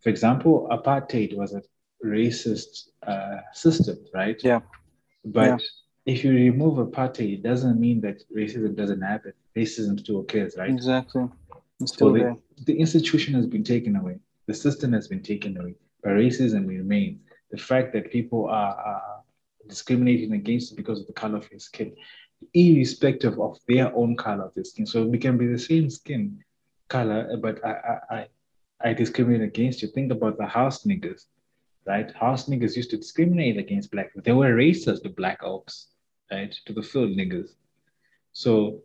for 0.00 0.08
example, 0.08 0.68
apartheid 0.70 1.36
was 1.36 1.52
a 1.52 1.62
racist 2.04 2.88
uh, 3.06 3.38
system, 3.52 3.98
right? 4.14 4.40
Yeah. 4.42 4.60
But 5.24 5.48
Yeah. 5.48 5.58
if 6.14 6.24
you 6.24 6.32
remove 6.32 6.78
apartheid, 6.78 7.34
it 7.34 7.42
doesn't 7.42 7.78
mean 7.78 8.00
that 8.02 8.22
racism 8.34 8.74
doesn't 8.76 9.02
happen. 9.02 9.32
Racism 9.56 9.98
still 9.98 10.20
occurs, 10.20 10.56
right? 10.56 10.70
Exactly. 10.70 11.28
It's 11.82 11.92
So 11.92 11.96
still 11.96 12.12
the, 12.12 12.36
the 12.64 12.78
institution 12.78 13.34
has 13.34 13.46
been 13.46 13.64
taken 13.64 13.96
away. 13.96 14.18
The 14.46 14.54
system 14.54 14.92
has 14.92 15.08
been 15.08 15.22
taken 15.22 15.56
away, 15.56 15.74
but 16.02 16.10
racism 16.10 16.66
remains. 16.66 17.20
The 17.50 17.58
fact 17.58 17.92
that 17.92 18.10
people 18.10 18.46
are, 18.46 18.74
are 18.74 19.22
discriminating 19.68 20.32
against 20.32 20.70
you 20.70 20.76
because 20.76 21.00
of 21.00 21.06
the 21.06 21.12
color 21.12 21.38
of 21.38 21.50
your 21.50 21.60
skin, 21.60 21.94
irrespective 22.54 23.38
of 23.38 23.58
their 23.68 23.94
own 23.94 24.16
color 24.16 24.44
of 24.44 24.54
their 24.54 24.64
skin. 24.64 24.86
So 24.86 25.04
we 25.04 25.18
can 25.18 25.38
be 25.38 25.46
the 25.46 25.58
same 25.58 25.90
skin 25.90 26.42
color, 26.88 27.36
but 27.36 27.64
I, 27.64 27.70
I, 27.70 28.16
I, 28.16 28.26
I 28.84 28.92
discriminate 28.94 29.42
against 29.42 29.82
you. 29.82 29.88
Think 29.88 30.10
about 30.10 30.38
the 30.38 30.46
house 30.46 30.84
niggas, 30.84 31.26
right? 31.86 32.12
House 32.14 32.48
niggas 32.48 32.76
used 32.76 32.90
to 32.90 32.96
discriminate 32.96 33.58
against 33.58 33.90
black. 33.90 34.10
They 34.16 34.32
were 34.32 34.54
racist 34.54 35.02
to 35.04 35.10
black 35.10 35.42
oaks, 35.42 35.88
right? 36.30 36.52
To 36.66 36.72
the 36.72 36.82
field 36.82 37.16
niggas. 37.16 37.50
So 38.32 38.82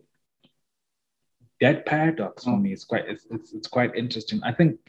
that 1.61 1.85
paradox 1.85 2.43
for 2.43 2.51
Mm. 2.51 2.61
me 2.63 2.73
is 2.73 2.83
quite 2.85 3.05
it's, 3.07 3.25
it's, 3.31 3.53
it's 3.53 3.67
quite 3.67 3.95
interesting. 3.95 4.39
I 4.43 4.53
think 4.53 4.79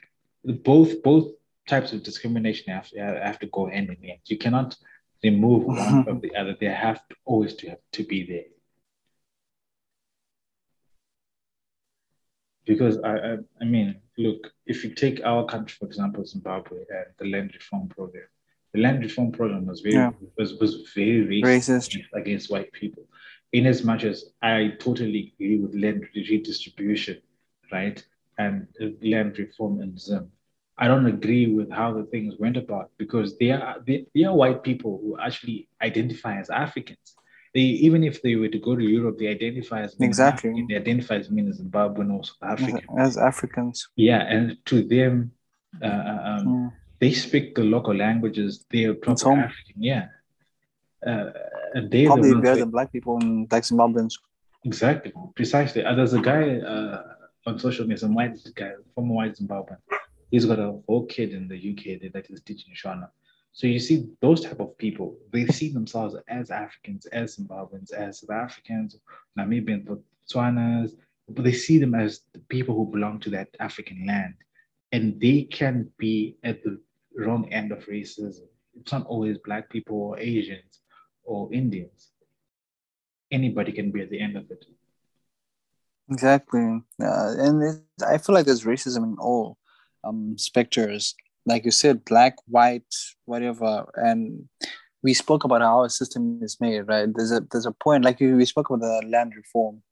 both 0.45 1.03
both 1.03 1.27
types 1.69 1.93
of 1.93 2.03
discrimination 2.03 2.73
have 2.73 2.89
to 2.91 2.99
have 3.01 3.39
to 3.41 3.47
go 3.47 3.67
hand 3.67 3.89
in 3.91 4.03
hand. 4.09 4.21
You 4.27 4.39
cannot 4.39 4.77
remove 5.23 5.65
one 5.65 6.05
from 6.05 6.21
the 6.21 6.35
other. 6.37 6.57
They 6.59 6.67
have 6.67 7.01
to 7.09 7.15
always 7.25 7.55
to 7.57 7.71
have 7.71 7.79
to 7.93 8.05
be 8.05 8.25
there. 8.27 8.49
Because 12.67 12.99
I, 13.03 13.15
I 13.17 13.37
I 13.63 13.65
mean, 13.65 13.97
look, 14.19 14.53
if 14.67 14.85
you 14.85 14.95
take 14.95 15.25
our 15.25 15.45
country, 15.47 15.75
for 15.79 15.87
example, 15.87 16.25
Zimbabwe 16.27 16.79
and 16.91 17.07
the 17.19 17.27
land 17.35 17.53
reform 17.55 17.89
program, 17.89 18.25
the 18.75 18.81
land 18.81 19.03
reform 19.03 19.33
program 19.33 19.67
was 19.67 19.81
very 19.81 19.95
Yeah. 19.95 20.11
was, 20.37 20.55
was 20.61 20.91
very 20.95 21.43
racist, 21.43 21.91
Racist. 21.97 21.97
Against 22.15 22.51
white 22.51 22.71
people. 22.73 23.05
In 23.53 23.67
as 23.67 23.83
much 23.83 24.05
as 24.05 24.27
I 24.43 24.73
totally 24.79 25.33
agree 25.35 25.59
with 25.59 25.75
land 25.75 26.07
redistribution, 26.15 27.19
right? 27.73 28.05
And 28.37 28.69
uh, 28.81 28.89
land 29.03 29.39
reform 29.39 29.81
in 29.81 29.97
Zim. 29.97 30.31
I 30.77 30.87
don't 30.87 31.07
agree 31.07 31.47
with 31.53 31.71
how 31.71 31.93
the 31.93 32.05
things 32.05 32.35
went 32.39 32.57
about 32.57 32.91
because 32.99 33.37
they 33.39 33.51
are 33.51 33.77
they, 33.85 34.07
they 34.15 34.25
are 34.25 34.35
white 34.35 34.63
people 34.63 35.01
who 35.03 35.19
actually 35.19 35.69
identify 35.83 36.39
as 36.39 36.51
Africans. 36.51 37.17
They 37.55 37.61
even 37.61 38.05
if 38.05 38.23
they 38.23 38.37
were 38.37 38.49
to 38.49 38.59
go 38.59 38.77
to 38.77 38.85
Europe, 38.85 39.19
they 39.19 39.29
identify 39.29 39.83
as 39.83 39.97
Exactly. 39.99 40.51
African. 40.51 40.67
They 40.69 40.77
identify 40.77 41.17
as 41.17 41.29
being 41.29 41.49
a 41.49 41.53
Zimbabwean 41.53 42.13
or 42.13 42.23
South 42.25 42.43
African. 42.43 42.87
As 42.99 43.17
Africans. 43.17 43.89
Yeah, 43.97 44.21
and 44.21 44.57
to 44.67 44.83
them, 44.83 45.33
uh, 45.83 45.87
um, 45.87 46.47
Mm. 46.47 46.73
they 47.01 47.13
speak 47.13 47.55
the 47.55 47.65
local 47.65 47.95
languages. 47.95 48.65
They 48.71 48.85
are 48.85 48.95
proper. 48.95 49.33
African. 49.33 49.83
Yeah, 49.83 50.05
uh, 50.05 50.09
and 51.03 51.91
they're 51.91 52.07
Probably 52.07 52.35
better 52.35 52.55
that- 52.55 52.59
than 52.61 52.71
black 52.71 52.93
people 52.93 53.19
and 53.19 53.51
like 53.51 53.63
Zimbabweans. 53.63 54.15
Exactly, 54.65 55.13
precisely. 55.37 55.85
Uh, 55.85 55.95
there's 55.95 56.15
a 56.15 56.21
guy 56.21 56.59
uh, 56.59 57.03
on 57.47 57.59
social 57.59 57.85
media, 57.85 57.99
some 57.99 58.15
white 58.15 58.37
guy, 58.57 58.73
former 58.95 59.15
white 59.15 59.37
Zimbabwean. 59.37 59.79
He's 60.31 60.45
got 60.45 60.59
a 60.59 60.79
whole 60.87 61.07
kid 61.07 61.33
in 61.33 61.49
the 61.49 61.57
UK 61.57 62.13
that 62.13 62.27
is 62.29 62.41
teaching 62.43 62.75
Shona. 62.75 63.09
So 63.53 63.67
you 63.67 63.79
see 63.79 64.09
those 64.21 64.43
type 64.43 64.61
of 64.61 64.77
people, 64.77 65.17
they 65.33 65.47
see 65.47 65.73
themselves 65.73 66.17
as 66.29 66.51
Africans, 66.51 67.07
as 67.07 67.37
Zimbabweans, 67.37 67.93
as 67.93 68.21
South 68.21 68.31
Africans, 68.31 68.97
Namibians, 69.39 69.87
Botswanas, 69.87 70.93
but 71.29 71.45
they 71.45 71.53
see 71.53 71.79
them 71.79 71.95
as 71.95 72.23
the 72.33 72.41
people 72.49 72.75
who 72.75 72.87
belong 72.91 73.21
to 73.21 73.31
that 73.31 73.49
African 73.61 74.07
land. 74.07 74.35
And 74.93 75.21
they 75.21 75.43
can 75.43 75.91
be 75.99 76.37
at 76.45 76.63
the 76.63 76.81
wrong 77.17 77.51
end 77.53 77.73
of 77.73 77.87
racism. 77.87 78.43
It's 78.81 78.93
not 78.93 79.07
always 79.07 79.39
black 79.39 79.71
people 79.71 79.97
or 80.01 80.19
Asians 80.19 80.81
or 81.29 81.53
Indians. 81.53 82.11
Anybody 83.31 83.73
can 83.73 83.93
be 83.93 84.01
at 84.03 84.11
the 84.11 84.21
end 84.21 84.37
of 84.37 84.51
it. 84.51 84.65
Exactly. 86.11 86.81
Uh, 87.03 87.35
and 87.39 87.63
it, 87.63 87.77
I 88.07 88.17
feel 88.19 88.35
like 88.35 88.47
there's 88.47 88.65
racism 88.65 89.05
in 89.05 89.17
all 89.21 89.59
um, 90.05 90.37
specters. 90.39 91.15
like 91.45 91.65
you 91.65 91.71
said, 91.71 92.05
black, 92.05 92.35
white, 92.47 92.95
whatever. 93.27 93.91
And 93.95 94.49
we 95.03 95.15
spoke 95.15 95.45
about 95.45 95.61
how 95.61 95.81
our 95.81 95.89
system 95.89 96.41
is 96.43 96.57
made, 96.61 96.83
right? 96.89 97.09
There's 97.15 97.33
a 97.33 97.41
there's 97.51 97.67
a 97.67 97.73
point, 97.73 98.05
like 98.05 98.21
we 98.21 98.45
spoke 98.45 98.71
about 98.71 98.81
the 98.81 99.07
land 99.09 99.33
reform. 99.37 99.83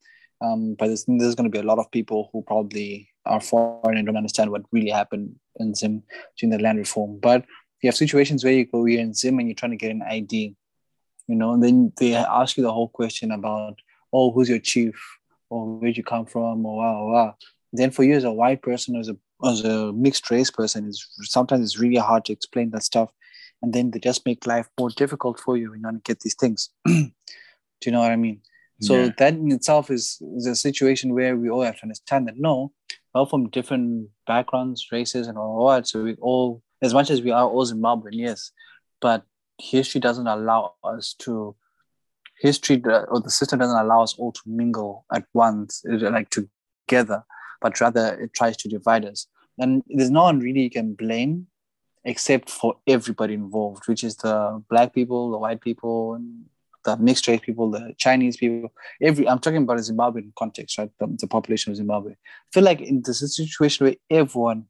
Um, 0.44 0.74
but 0.78 0.88
there's, 0.88 1.04
there's 1.06 1.34
going 1.34 1.50
to 1.50 1.56
be 1.58 1.64
a 1.64 1.70
lot 1.70 1.78
of 1.78 1.90
people 1.90 2.28
who 2.30 2.42
probably 2.42 3.08
are 3.24 3.40
foreign 3.40 3.96
and 3.96 4.06
don't 4.06 4.18
understand 4.22 4.50
what 4.50 4.62
really 4.70 4.90
happened 4.90 5.34
in 5.58 5.74
Zim 5.74 6.02
during 6.38 6.50
the 6.54 6.62
land 6.62 6.78
reform. 6.78 7.18
But 7.20 7.44
you 7.82 7.88
have 7.88 7.96
situations 7.96 8.44
where 8.44 8.52
you 8.52 8.66
go, 8.66 8.84
you're 8.84 9.00
in 9.00 9.14
Zim 9.14 9.38
and 9.38 9.48
you're 9.48 9.54
trying 9.54 9.76
to 9.76 9.84
get 9.84 9.92
an 9.92 10.02
ID, 10.02 10.54
you 11.28 11.34
know, 11.34 11.52
and 11.52 11.62
then 11.62 11.92
they 11.98 12.14
ask 12.14 12.56
you 12.56 12.62
the 12.62 12.72
whole 12.72 12.88
question 12.88 13.30
about, 13.30 13.78
oh, 14.12 14.32
who's 14.32 14.48
your 14.48 14.58
chief? 14.58 14.94
Or 15.48 15.78
where'd 15.78 15.96
you 15.96 16.02
come 16.02 16.26
from? 16.26 16.66
Or 16.66 16.78
wow, 16.78 17.06
wow. 17.06 17.36
Then 17.72 17.90
for 17.90 18.02
you 18.02 18.14
as 18.14 18.24
a 18.24 18.32
white 18.32 18.62
person, 18.62 18.96
as 18.96 19.08
a 19.08 19.16
as 19.44 19.64
a 19.64 19.92
mixed 19.92 20.30
race 20.30 20.50
person, 20.50 20.86
is 20.88 21.06
sometimes 21.22 21.62
it's 21.62 21.78
really 21.78 21.96
hard 21.96 22.24
to 22.24 22.32
explain 22.32 22.70
that 22.70 22.82
stuff. 22.82 23.10
And 23.62 23.72
then 23.72 23.90
they 23.90 23.98
just 23.98 24.26
make 24.26 24.46
life 24.46 24.68
more 24.78 24.90
difficult 24.90 25.38
for 25.38 25.56
you 25.56 25.70
when 25.70 25.80
you 25.80 25.90
to 25.92 25.98
get 26.04 26.20
these 26.20 26.34
things. 26.34 26.70
Do 26.86 27.10
you 27.84 27.92
know 27.92 28.00
what 28.00 28.10
I 28.12 28.16
mean? 28.16 28.40
So 28.80 29.04
Yeah. 29.04 29.10
that 29.18 29.34
in 29.34 29.52
itself 29.52 29.90
is, 29.90 30.20
is 30.36 30.46
a 30.46 30.54
situation 30.54 31.14
where 31.14 31.36
we 31.36 31.48
all 31.48 31.62
have 31.62 31.76
to 31.76 31.82
understand 31.84 32.28
that 32.28 32.38
no, 32.38 32.72
we're 33.14 33.20
all 33.20 33.26
from 33.26 33.48
different 33.50 34.08
backgrounds, 34.26 34.88
races, 34.92 35.26
and 35.28 35.38
all 35.38 35.68
that. 35.70 35.86
So 35.86 36.02
we 36.02 36.14
all, 36.16 36.62
as 36.82 36.92
much 36.92 37.10
as 37.10 37.22
we 37.22 37.30
are 37.30 37.48
all 37.48 37.66
Zimbabwean, 37.66 38.12
yes, 38.12 38.52
but 39.00 39.24
history 39.58 40.00
doesn't 40.00 40.26
allow 40.26 40.74
us 40.84 41.14
to, 41.20 41.54
history 42.40 42.82
uh, 42.84 43.02
or 43.08 43.20
the 43.20 43.30
system 43.30 43.58
doesn't 43.58 43.78
allow 43.78 44.02
us 44.02 44.14
all 44.18 44.32
to 44.32 44.40
mingle 44.46 45.04
at 45.12 45.24
once, 45.32 45.82
like 45.86 46.30
together, 46.30 47.24
but 47.60 47.80
rather 47.80 48.18
it 48.20 48.32
tries 48.34 48.56
to 48.58 48.68
divide 48.68 49.04
us. 49.04 49.26
And 49.58 49.82
there's 49.88 50.10
no 50.10 50.24
one 50.24 50.40
really 50.40 50.62
you 50.62 50.70
can 50.70 50.94
blame 50.94 51.46
except 52.04 52.50
for 52.50 52.76
everybody 52.86 53.34
involved, 53.34 53.88
which 53.88 54.04
is 54.04 54.16
the 54.16 54.62
black 54.70 54.94
people, 54.94 55.30
the 55.30 55.38
white 55.38 55.60
people, 55.60 56.20
the 56.84 56.96
mixed 56.98 57.26
race 57.26 57.40
people, 57.40 57.70
the 57.70 57.94
Chinese 57.98 58.36
people. 58.36 58.72
Every 59.02 59.28
I'm 59.28 59.40
talking 59.40 59.62
about 59.62 59.78
a 59.78 59.82
Zimbabwean 59.82 60.32
context, 60.38 60.78
right? 60.78 60.90
The, 60.98 61.16
the 61.18 61.26
population 61.26 61.72
of 61.72 61.76
Zimbabwe. 61.76 62.12
I 62.12 62.16
feel 62.52 62.62
like 62.62 62.80
in 62.80 63.02
this 63.04 63.20
situation 63.34 63.86
where 63.86 63.96
everyone 64.08 64.66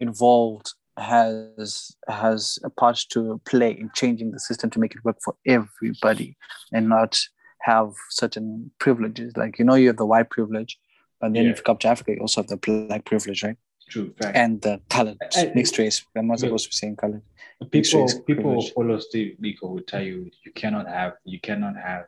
involved 0.00 0.74
has 0.96 1.96
has 2.08 2.58
a 2.64 2.70
part 2.70 2.98
to 3.10 3.40
play 3.44 3.70
in 3.72 3.90
changing 3.94 4.30
the 4.30 4.38
system 4.40 4.70
to 4.70 4.78
make 4.78 4.94
it 4.94 5.04
work 5.04 5.16
for 5.24 5.34
everybody 5.46 6.36
and 6.72 6.88
not 6.88 7.18
have 7.62 7.92
certain 8.10 8.70
privileges. 8.78 9.36
Like 9.36 9.58
you 9.58 9.64
know, 9.64 9.74
you 9.74 9.88
have 9.88 9.96
the 9.96 10.06
white 10.06 10.30
privilege, 10.30 10.78
but 11.20 11.32
then 11.32 11.44
Yeah. 11.44 11.50
if 11.50 11.58
you 11.58 11.62
come 11.64 11.78
to 11.78 11.88
Africa, 11.88 12.12
you 12.12 12.20
also 12.20 12.42
have 12.42 12.48
the 12.48 12.56
black 12.56 13.04
privilege, 13.04 13.42
right? 13.42 13.56
True 13.88 14.14
fact. 14.20 14.36
And 14.36 14.62
the 14.62 14.80
colored 14.88 15.18
I- 15.20 15.46
uh, 15.46 15.50
uh, 15.50 15.52
mixed 15.54 15.76
race. 15.78 16.04
I'm 16.16 16.26
not 16.28 16.38
supposed 16.40 16.64
to 16.64 16.70
be 16.70 16.76
saying 16.76 16.96
colored. 16.96 17.22
people 17.70 18.06
people 18.06 18.24
privilege. 18.24 18.72
follow 18.72 18.98
Steve 18.98 19.36
Biko 19.42 19.62
will 19.72 19.82
tell 19.82 20.02
you 20.02 20.30
you 20.44 20.52
cannot 20.52 20.86
have 20.88 21.14
you 21.24 21.40
cannot 21.40 21.76
have 21.76 22.04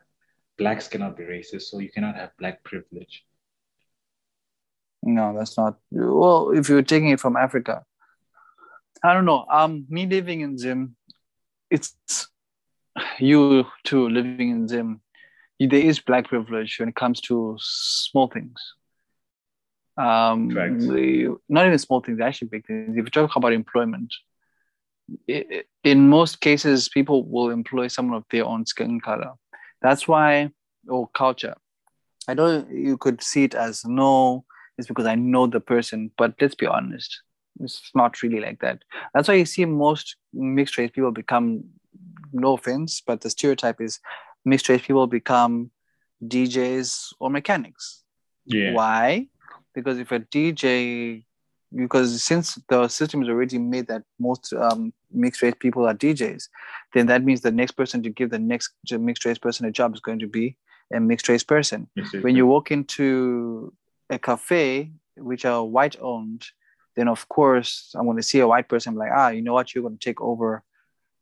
blacks 0.57 0.87
cannot 0.87 1.15
be 1.17 1.23
racist, 1.23 1.63
so 1.63 1.79
you 1.79 1.89
cannot 1.91 2.15
have 2.15 2.31
black 2.39 2.63
privilege. 2.63 3.25
No, 5.03 5.37
that's 5.37 5.57
not. 5.57 5.77
Well, 5.91 6.51
if 6.51 6.67
you're 6.69 6.81
taking 6.81 7.09
it 7.09 7.19
from 7.19 7.35
Africa, 7.37 7.85
I 9.03 9.13
don't 9.13 9.25
know. 9.25 9.45
Um, 9.51 9.85
me 9.89 10.05
living 10.07 10.41
in 10.41 10.57
Zim, 10.57 10.95
it's 11.69 11.95
you 13.19 13.65
too 13.83 14.09
living 14.09 14.49
in 14.49 14.67
Zim. 14.67 15.01
There 15.59 15.79
is 15.79 15.99
black 15.99 16.27
privilege 16.27 16.77
when 16.79 16.89
it 16.89 16.95
comes 16.95 17.19
to 17.21 17.57
small 17.59 18.27
things. 18.27 18.73
Um, 19.97 20.49
the- 20.87 21.35
not 21.49 21.65
even 21.65 21.77
small 21.79 22.01
things, 22.01 22.19
actually 22.19 22.49
big 22.49 22.65
things. 22.65 22.97
If 22.97 23.05
you 23.05 23.09
talk 23.09 23.35
about 23.35 23.53
employment, 23.53 24.13
i- 25.29 25.45
i- 25.51 25.63
in 25.83 26.09
most 26.09 26.39
cases, 26.41 26.89
people 26.89 27.23
will 27.27 27.49
employ 27.49 27.87
someone 27.87 28.17
of 28.17 28.25
their 28.29 28.45
own 28.45 28.65
skin 28.65 28.99
color. 28.99 29.33
That's 29.81 30.07
why, 30.07 30.51
or 30.87 31.07
culture. 31.09 31.55
I 32.27 32.33
know 32.33 32.65
you 32.69 32.97
could 32.97 33.21
see 33.23 33.43
it 33.45 33.55
as 33.55 33.85
no, 33.85 34.45
it's 34.77 34.87
because 34.87 35.05
I 35.05 35.15
know 35.15 35.47
the 35.47 35.59
person, 35.61 36.11
but 36.17 36.35
let's 36.41 36.55
be 36.55 36.65
honest, 36.67 37.21
it's 37.59 37.91
not 37.95 38.21
really 38.21 38.39
like 38.39 38.59
that. 38.59 38.83
That's 39.13 39.27
why 39.27 39.35
you 39.35 39.45
see 39.45 39.65
most 39.65 40.15
mixed 40.33 40.77
race 40.77 40.91
people 40.91 41.11
become, 41.11 41.63
no 42.31 42.53
offense, 42.53 43.01
but 43.05 43.21
the 43.21 43.29
stereotype 43.29 43.81
is 43.81 43.99
mixed 44.45 44.69
race 44.69 44.81
people 44.81 45.07
become 45.07 45.71
DJs 46.23 47.13
or 47.19 47.29
mechanics. 47.29 48.03
Yeah. 48.45 48.73
Why? 48.73 49.27
Because 49.73 49.99
if 49.99 50.11
a 50.11 50.19
DJ, 50.19 51.23
because 51.75 52.23
since 52.23 52.57
the 52.69 52.87
system 52.87 53.21
is 53.21 53.29
already 53.29 53.57
made 53.57 53.87
that 53.87 54.03
most 54.19 54.53
um, 54.53 54.93
mixed 55.11 55.41
race 55.41 55.53
people 55.59 55.85
are 55.87 55.93
DJs, 55.93 56.47
then 56.93 57.07
that 57.07 57.23
means 57.23 57.41
the 57.41 57.51
next 57.51 57.71
person 57.71 58.01
to 58.03 58.09
give 58.09 58.29
the 58.29 58.39
next 58.39 58.71
mixed 58.91 59.25
race 59.25 59.37
person 59.37 59.65
a 59.65 59.71
job 59.71 59.93
is 59.93 59.99
going 59.99 60.19
to 60.19 60.27
be 60.27 60.57
a 60.93 60.99
mixed 60.99 61.27
race 61.29 61.43
person. 61.43 61.87
When 62.21 62.35
you 62.35 62.47
walk 62.47 62.71
into 62.71 63.73
a 64.09 64.17
cafe 64.17 64.91
which 65.17 65.45
are 65.45 65.63
white 65.63 65.97
owned, 65.99 66.45
then 66.97 67.07
of 67.07 67.29
course 67.29 67.93
I'm 67.95 68.05
going 68.05 68.17
to 68.17 68.23
see 68.23 68.39
a 68.39 68.47
white 68.47 68.67
person 68.67 68.93
I'm 68.93 68.99
like, 68.99 69.11
ah, 69.13 69.29
you 69.29 69.43
know 69.43 69.53
what, 69.53 69.73
you're 69.73 69.83
going 69.83 69.97
to 69.97 70.03
take 70.03 70.19
over 70.19 70.63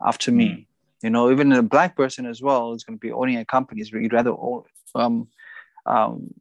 after 0.03 0.31
me. 0.31 0.67
You 1.03 1.09
know, 1.09 1.29
even 1.29 1.51
a 1.51 1.61
black 1.61 1.95
person 1.95 2.25
as 2.25 2.41
well 2.41 2.73
is 2.73 2.83
going 2.85 2.97
to 2.97 3.07
be 3.07 3.11
owning 3.11 3.37
a 3.37 3.45
company. 3.45 3.81
Is 3.81 3.91
you'd 3.91 4.13
rather 4.13 4.31
own, 4.31 4.63
um, 4.95 5.27
um, 5.85 6.33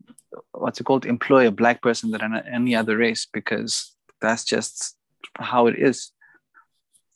what's 0.52 0.80
it 0.80 0.84
called, 0.84 1.04
employ 1.04 1.48
a 1.48 1.50
black 1.50 1.82
person 1.82 2.12
than 2.12 2.32
any 2.50 2.76
other 2.76 2.96
race 2.96 3.26
because 3.30 3.92
that's 4.20 4.44
just 4.44 4.96
how 5.36 5.66
it 5.66 5.74
is. 5.76 6.12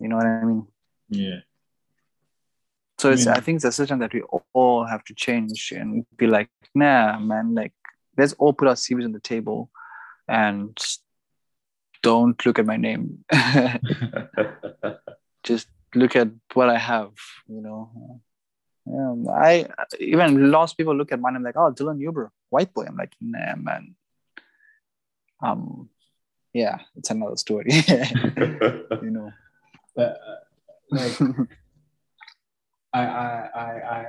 You 0.01 0.09
know 0.09 0.17
what 0.17 0.27
I 0.27 0.45
mean? 0.45 0.67
yeah. 1.09 1.41
So 2.99 3.13
it's, 3.13 3.27
Yeah. 3.27 3.35
I 3.35 3.41
think 3.41 3.57
it's 3.57 3.65
a 3.65 3.71
system 3.71 4.01
that 4.01 4.13
we 4.13 4.23
all 4.53 4.85
have 4.85 5.05
to 5.05 5.15
change 5.15 5.73
and 5.75 6.05
be 6.17 6.27
like, 6.27 6.51
nah, 6.75 7.19
man, 7.21 7.55
like 7.55 7.73
let's 8.17 8.33
all 8.35 8.53
put 8.53 8.67
our 8.67 8.75
CVs 8.75 9.05
on 9.05 9.13
the 9.13 9.21
table 9.21 9.71
and 10.27 10.77
don't 12.03 12.45
look 12.45 12.59
at 12.59 12.67
my 12.67 12.77
name. 12.77 13.25
Just 15.43 15.69
look 15.95 16.17
at 16.17 16.29
what 16.55 16.69
I 16.69 16.79
have, 16.79 17.13
you 17.49 17.61
know. 17.61 18.21
Yeah, 18.87 19.33
I 19.33 19.67
even 20.01 20.51
lost 20.51 20.77
people 20.77 20.97
look 20.97 21.13
at 21.13 21.21
mine. 21.21 21.37
I'm 21.37 21.43
like, 21.43 21.57
oh, 21.57 21.73
Dylan 21.73 22.01
Uber, 22.01 22.33
white 22.49 22.73
boy. 22.73 22.87
I'm 22.89 22.97
like, 22.97 23.13
nah, 23.21 23.57
man. 23.57 23.95
Um, 25.43 25.91
yeah, 26.53 26.79
it's 26.97 27.11
another 27.11 27.37
story, 27.37 27.71
you 27.71 29.11
know. 29.11 29.31
but 29.95 30.19
uh, 30.27 30.37
like 30.91 31.21
I, 32.93 33.01
I, 33.01 33.49
I, 33.55 33.61
I, 33.61 34.05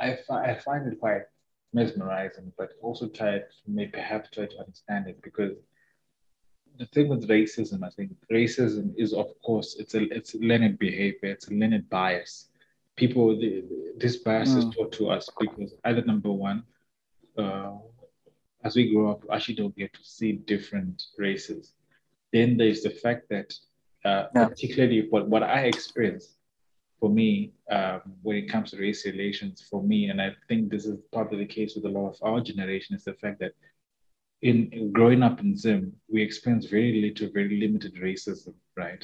I, 0.00 0.18
I, 0.30 0.50
I 0.50 0.58
find 0.58 0.92
it 0.92 0.98
quite 0.98 1.22
mesmerizing, 1.72 2.52
but 2.58 2.70
also 2.82 3.08
try 3.08 3.38
to 3.38 3.44
maybe 3.66 3.92
perhaps 3.92 4.30
try 4.30 4.46
to 4.46 4.58
understand 4.58 5.06
it 5.06 5.22
because 5.22 5.52
the 6.78 6.86
thing 6.86 7.08
with 7.08 7.28
racism, 7.28 7.82
I 7.84 7.90
think 7.90 8.12
racism 8.32 8.92
is 8.96 9.12
of 9.12 9.28
course 9.42 9.76
it's 9.78 9.94
a 9.94 10.02
it's 10.14 10.34
a 10.34 10.38
learned 10.38 10.78
behavior, 10.78 11.30
it's 11.30 11.48
a 11.48 11.54
learned 11.54 11.88
bias. 11.88 12.48
People, 12.96 13.36
the, 13.38 13.64
this 13.96 14.16
bias 14.18 14.54
is 14.54 14.64
Mm. 14.66 14.74
taught 14.74 14.92
to 14.92 15.10
us 15.10 15.28
because 15.40 15.74
either 15.84 16.02
number 16.02 16.30
one, 16.30 16.62
uh, 17.36 17.72
as 18.62 18.76
we 18.76 18.92
grow 18.92 19.10
up, 19.10 19.24
we 19.24 19.30
actually 19.30 19.56
don't 19.56 19.76
get 19.76 19.92
to 19.94 20.04
see 20.04 20.32
different 20.32 21.02
races. 21.18 21.72
Then 22.32 22.56
there's 22.56 22.82
the 22.82 22.90
fact 22.90 23.28
that, 23.30 23.52
uh, 24.04 24.26
Yeah. 24.34 24.48
particularly 24.48 25.08
what, 25.10 25.28
what 25.28 25.42
I 25.42 25.60
experienced 25.66 26.36
for 27.00 27.10
me 27.10 27.52
um, 27.70 28.02
when 28.22 28.36
it 28.36 28.48
comes 28.48 28.70
to 28.70 28.76
race 28.78 29.04
relations, 29.04 29.60
for 29.68 29.82
me, 29.82 30.08
and 30.10 30.22
I 30.22 30.34
think 30.48 30.70
this 30.70 30.86
is 30.86 30.96
probably 31.12 31.38
the 31.38 31.54
case 31.58 31.74
with 31.74 31.86
a 31.86 31.88
lot 31.98 32.08
of 32.10 32.16
our 32.22 32.40
generation, 32.40 32.94
is 32.94 33.04
the 33.04 33.14
fact 33.14 33.40
that 33.40 33.52
in, 34.44 34.68
in 34.72 34.92
growing 34.92 35.22
up 35.22 35.40
in 35.40 35.56
Zim, 35.56 35.94
we 36.12 36.20
experienced 36.20 36.70
very 36.70 37.00
little, 37.00 37.30
very 37.32 37.58
limited 37.58 37.94
racism, 37.94 38.52
right? 38.76 39.02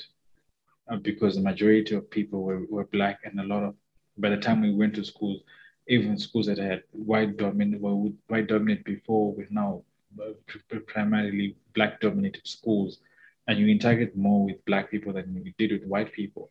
Uh, 0.91 0.97
because 0.97 1.35
the 1.35 1.41
majority 1.41 1.95
of 1.95 2.11
people 2.11 2.43
were, 2.43 2.67
were 2.69 2.85
black, 2.85 3.21
and 3.25 3.41
a 3.41 3.45
lot 3.45 3.63
of 3.65 3.75
by 4.19 4.29
the 4.29 4.37
time 4.37 4.61
we 4.61 4.75
went 4.75 4.95
to 4.95 5.03
schools, 5.03 5.41
even 5.89 6.19
schools 6.19 6.45
that 6.45 6.59
had 6.59 6.83
white 6.93 7.39
dominant, 7.39 7.81
well, 7.81 8.13
white 8.29 8.49
dominant 8.49 8.85
before, 8.85 9.33
with 9.33 9.51
now 9.51 9.83
uh, 10.21 10.79
primarily 10.87 11.57
black 11.75 12.03
dominated 12.03 12.47
schools, 12.47 12.99
and 13.49 13.59
you 13.59 13.75
interacted 13.75 14.15
more 14.15 14.45
with 14.45 14.63
black 14.67 14.91
people 14.91 15.15
than 15.15 15.43
you 15.43 15.55
did 15.57 15.73
with 15.73 15.89
white 15.89 16.13
people. 16.13 16.51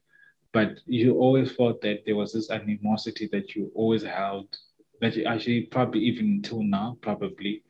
But 0.52 0.80
you 0.88 1.16
always 1.16 1.52
felt 1.52 1.80
that 1.82 2.06
there 2.08 2.16
was 2.16 2.34
this 2.34 2.50
animosity 2.50 3.30
that 3.34 3.54
you 3.56 3.72
always 3.76 4.02
held, 4.02 4.58
that 5.00 5.16
you 5.16 5.26
actually 5.26 5.62
probably 5.62 6.00
even 6.02 6.26
until 6.26 6.64
now, 6.64 6.98
probably. 7.02 7.62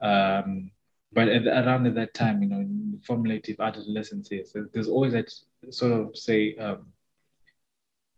Um, 0.00 0.70
but 1.12 1.28
at, 1.28 1.46
around 1.46 1.86
at 1.86 1.94
that 1.94 2.14
time, 2.14 2.42
you 2.42 2.48
know, 2.48 2.60
in 2.60 3.00
formative 3.06 3.56
adolescence, 3.60 4.28
yes, 4.30 4.54
there's, 4.72 4.88
always 4.88 5.12
that 5.14 5.32
sort 5.70 5.92
of 5.92 6.16
say 6.16 6.54
um, 6.56 6.86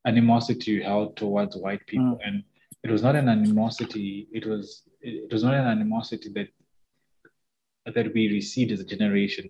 animosity 0.05 0.73
you 0.73 0.83
held 0.83 1.17
towards 1.17 1.57
white 1.57 1.87
people, 1.87 2.19
and 2.25 2.43
it 2.83 2.91
was 2.91 3.03
not 3.03 3.15
an 3.17 3.29
animosity. 3.29 4.29
It 4.33 4.47
was 4.47 4.83
it 5.01 5.33
was 5.33 5.43
not 5.43 5.55
an 5.55 5.67
animosity 5.67 6.31
that 6.35 6.49
that 7.95 8.13
we 8.15 8.29
received 8.33 8.73
as 8.73 8.81
a 8.81 8.85
generation. 8.85 9.49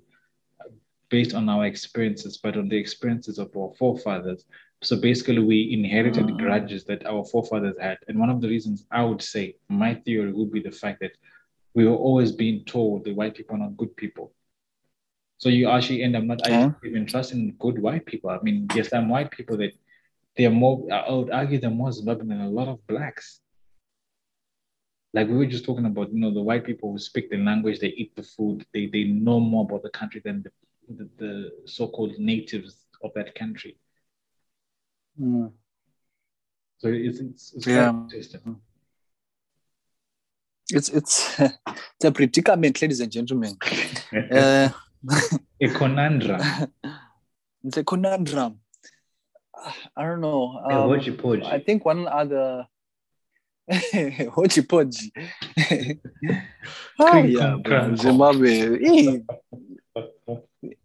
based 1.09 1.35
on 1.35 1.49
our 1.49 1.67
experiences, 1.67 2.39
but 2.39 2.57
on 2.57 2.69
the 2.69 2.77
experiences 2.77 3.39
of 3.41 3.51
our 3.57 3.73
forefathers. 3.77 4.45
So 4.81 4.95
basically, 5.01 5.41
we 5.41 5.73
inherited 5.73 6.27
Mm. 6.27 6.39
grudges 6.39 6.85
that 6.85 7.05
our 7.05 7.25
forefathers 7.25 7.77
had. 7.81 7.99
And 8.07 8.17
one 8.17 8.31
of 8.31 8.41
the 8.41 8.49
reasons 8.49 8.87
I 8.93 9.03
would 9.03 9.21
say, 9.21 9.57
my 9.69 9.93
theory 9.95 10.33
would 10.33 10.53
be 10.53 10.61
the 10.61 10.71
fact 10.71 11.01
that 11.01 11.11
we 11.75 11.87
were 11.87 11.97
always 11.97 12.33
being 12.33 12.65
told 12.65 13.05
the 13.05 13.13
white 13.13 13.35
people 13.35 13.57
are 13.57 13.59
not 13.61 13.77
good 13.77 13.97
people. 13.97 14.33
So 15.39 15.49
you 15.49 15.69
actually 15.71 16.03
end 16.03 16.17
up 16.17 16.25
not 16.25 16.41
Yeah. 16.47 16.73
even 16.85 17.07
trusting 17.07 17.57
good 17.59 17.79
white 17.81 18.05
people. 18.05 18.31
I 18.31 18.39
mean, 18.43 18.67
yes, 18.75 18.89
some 18.89 19.09
white 19.09 19.31
people 19.31 19.57
that 19.59 19.73
they 20.37 20.47
are 20.47 20.51
more, 20.51 20.87
I 20.93 21.11
would 21.13 21.31
argue 21.31 21.59
they're 21.59 21.71
more 21.71 21.91
Zimbabwean 21.91 22.29
than 22.29 22.41
a 22.43 22.51
lot 22.51 22.69
of 22.69 22.87
blacks. 22.87 23.41
Like 25.13 25.29
we 25.29 25.37
were 25.37 25.47
just 25.47 25.65
talking 25.65 25.87
about, 25.87 26.13
you 26.13 26.21
know, 26.21 26.33
the 26.33 26.43
white 26.43 26.65
people 26.65 26.93
who 26.93 26.99
speak 26.99 27.31
the 27.31 27.39
language, 27.39 27.81
they 27.81 27.89
eat 27.89 28.15
the 28.15 28.23
food, 28.23 28.65
they, 28.73 28.87
they 28.87 29.05
know 29.05 29.41
more 29.41 29.65
about 29.65 29.83
the 29.83 29.91
country 29.91 30.21
than 30.25 30.43
the, 30.43 30.53
the, 30.97 31.11
the 31.19 31.51
so-called 31.67 32.19
natives 32.19 32.87
of 33.03 33.11
that 33.15 33.35
country. 33.35 33.77
Mm. 35.19 35.53
So 36.79 36.89
it's 36.89 37.21
it's, 37.21 37.55
it's 37.55 37.67
Yeah. 37.67 37.91
quite 37.91 38.03
interesting. 38.05 38.61
It's 40.73 40.89
it's 40.89 41.39
it's 41.41 42.05
a 42.05 42.13
predicament, 42.13 42.81
ladies 42.81 43.01
and 43.01 43.11
gentlemen. 43.13 43.57
Uh, 44.31 44.69
a 45.61 45.69
conundrum. 45.75 46.41
it's 47.65 47.77
a 47.77 47.85
conundrum. 47.85 48.61
I 49.97 50.05
don't 50.05 50.21
know. 50.21 50.59
Um, 50.65 50.89
hodgepodge. 50.89 51.43
I 51.45 51.59
think 51.61 51.85
one 51.85 52.09
other 52.09 52.67
hodgepodge. 53.71 55.11
oh, 56.99 57.23
yeah. 57.23 57.95
Zimbabwe. 57.97 58.79
Eh, 58.83 59.19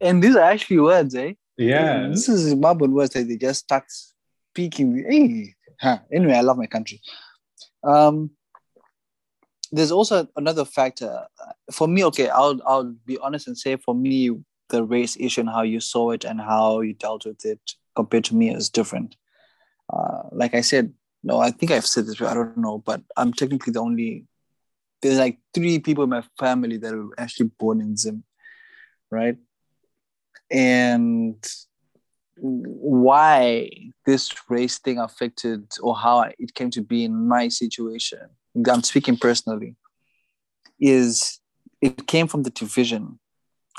And 0.02 0.22
these 0.24 0.36
are 0.36 0.52
actually 0.52 0.80
words, 0.80 1.16
eh? 1.16 1.34
yeah. 1.58 2.08
This 2.10 2.28
is 2.28 2.54
Zimbabwean 2.54 2.92
words 2.92 3.14
that 3.14 3.28
they 3.28 3.38
just 3.38 3.62
start 3.62 3.86
speaking. 3.90 5.06
Hey. 5.10 5.54
Huh. 5.80 6.00
Anyway, 6.12 6.34
I 6.34 6.42
love 6.42 6.58
my 6.58 6.68
country. 6.68 7.02
Um, 7.84 8.32
there's 9.72 9.91
also 9.91 10.28
another 10.36 10.66
factor 10.66 11.28
for 11.72 11.88
me. 11.88 12.03
Okay, 12.05 12.30
I'll 12.30 12.59
I'll 12.66 12.93
be 13.05 13.18
honest 13.20 13.47
and 13.47 13.57
say 13.57 13.76
for 13.76 13.95
me 13.95 14.32
the 14.70 14.84
race 14.84 15.16
issue 15.20 15.41
and 15.41 15.49
how 15.49 15.61
you 15.61 15.80
saw 15.80 16.11
it 16.11 16.24
and 16.24 16.41
how 16.41 16.82
you 16.82 16.93
dealt 16.93 17.26
with 17.26 17.45
it 17.45 17.59
compared 17.95 18.24
to 18.26 18.36
me 18.36 18.53
is 18.53 18.70
different. 18.70 19.16
Uh, 19.91 20.24
like 20.32 20.55
I 20.55 20.61
said, 20.61 20.93
no, 21.24 21.39
I 21.39 21.51
think 21.51 21.72
I've 21.72 21.86
said 21.86 22.07
this. 22.07 22.22
I 22.22 22.34
don't 22.34 22.57
know, 22.57 22.80
but 22.80 23.01
I'm 23.16 23.34
technically 23.34 23.72
the 23.72 23.82
only. 23.82 24.26
There's 25.01 25.20
like 25.20 25.39
three 25.53 25.80
people 25.80 26.05
in 26.05 26.09
my 26.09 26.24
family 26.39 26.78
that 26.78 26.93
were 26.93 27.13
actually 27.18 27.51
born 27.59 27.80
in 27.80 27.95
Zim, 27.95 28.24
right? 29.11 29.38
And 30.49 31.45
why 32.38 33.70
this 34.05 34.32
race 34.49 34.80
thing 34.80 34.97
affected 34.97 35.72
or 35.82 35.95
how 35.95 36.22
it 36.38 36.53
came 36.53 36.72
to 36.72 36.82
be 36.82 37.03
in 37.05 37.28
my 37.28 37.47
situation 37.47 38.30
i'm 38.72 38.84
speaking 38.84 39.18
personally 39.18 39.76
is 40.80 41.39
it 41.82 42.08
came 42.08 42.28
from 42.28 42.43
the 42.43 42.49
division 42.49 43.20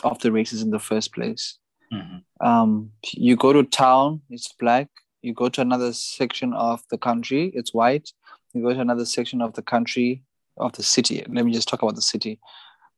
of 0.04 0.18
the 0.20 0.32
races 0.32 0.62
in 0.62 0.70
the 0.70 0.78
first 0.78 1.12
place. 1.12 1.58
Mhm. 1.92 2.22
um, 2.40 2.90
you 3.12 3.36
go 3.36 3.52
to 3.52 3.62
town 3.62 4.20
it's 4.28 4.52
black. 4.52 4.88
You 5.22 5.32
go 5.32 5.48
to 5.48 5.60
another 5.60 5.92
section 5.92 6.52
of 6.52 6.82
the 6.90 6.98
country 6.98 7.52
it's 7.54 7.72
white. 7.72 8.12
You 8.52 8.62
go 8.62 8.74
to 8.74 8.80
another 8.80 9.04
section 9.04 9.40
of 9.40 9.54
the 9.54 9.62
country 9.62 10.22
of 10.56 10.72
the 10.72 10.82
city. 10.82 11.24
Let 11.28 11.44
me 11.44 11.52
just 11.52 11.68
talk 11.68 11.82
about 11.82 11.94
the 11.94 12.02
city. 12.02 12.40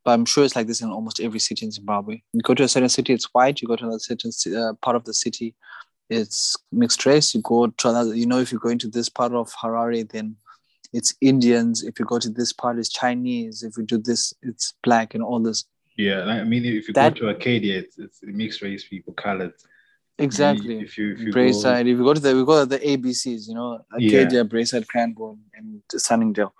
But 0.04 0.12
i'm 0.12 0.24
sure 0.24 0.44
it's 0.44 0.56
like 0.56 0.66
this 0.66 0.80
in 0.80 0.90
almost 0.90 1.20
every 1.20 1.38
city 1.38 1.66
in 1.66 1.72
zimbabwe. 1.72 2.22
You 2.32 2.40
go 2.42 2.54
to 2.54 2.64
a 2.64 2.68
certain 2.68 2.88
city 2.88 3.12
it's 3.12 3.32
white. 3.34 3.60
You 3.60 3.68
go 3.68 3.76
to 3.76 3.84
another 3.84 3.98
certain 3.98 4.32
uh, 4.56 4.72
part 4.80 4.96
of 4.96 5.04
the 5.04 5.14
city 5.14 5.54
it's 6.08 6.56
mixed 6.72 7.04
race. 7.04 7.34
You 7.34 7.42
go 7.42 7.66
to 7.66 7.88
another 7.90 8.14
you 8.14 8.26
know 8.26 8.38
if 8.38 8.50
you 8.52 8.58
go 8.58 8.70
into 8.70 8.88
this 8.88 9.08
part 9.08 9.32
of 9.32 9.52
harare 9.52 10.10
then 10.10 10.36
it's 10.92 11.14
indians 11.20 11.82
if 11.82 11.98
you 11.98 12.04
go 12.06 12.18
to 12.18 12.30
this 12.30 12.52
part 12.52 12.78
it's 12.78 12.88
chinese 12.88 13.62
if 13.62 13.76
you 13.76 13.84
do 13.84 13.98
this 13.98 14.32
it's 14.42 14.74
black 14.82 15.14
and 15.14 15.22
all 15.22 15.40
this 15.40 15.64
Yeah, 15.98 16.20
I 16.24 16.44
mean, 16.44 16.64
if 16.64 16.86
you 16.88 16.94
That- 16.94 17.14
go 17.14 17.20
to 17.22 17.26
Arcadia, 17.34 17.74
it's, 17.82 17.98
it's 17.98 18.18
mixed 18.22 18.60
race 18.62 18.84
people, 18.92 19.12
colored. 19.26 19.54
exactly 20.26 20.74
If 20.86 20.92
you 20.98 21.06
if 21.14 21.18
you 21.20 21.26
go, 21.32 21.34
Braeside. 21.36 21.86
If 21.92 21.96
you 21.98 22.04
go 22.08 22.14
to 22.18 22.22
the 22.26 22.32
we 22.38 22.44
go 22.50 22.56
to 22.62 22.66
the 22.74 22.78
ABCs, 22.90 23.42
you 23.48 23.54
know, 23.58 23.70
Arcadia, 23.92 24.42
Braeside, 24.52 24.86
Cranbourne, 24.92 25.40
and 25.56 25.82
Sunningdale. 26.06 26.52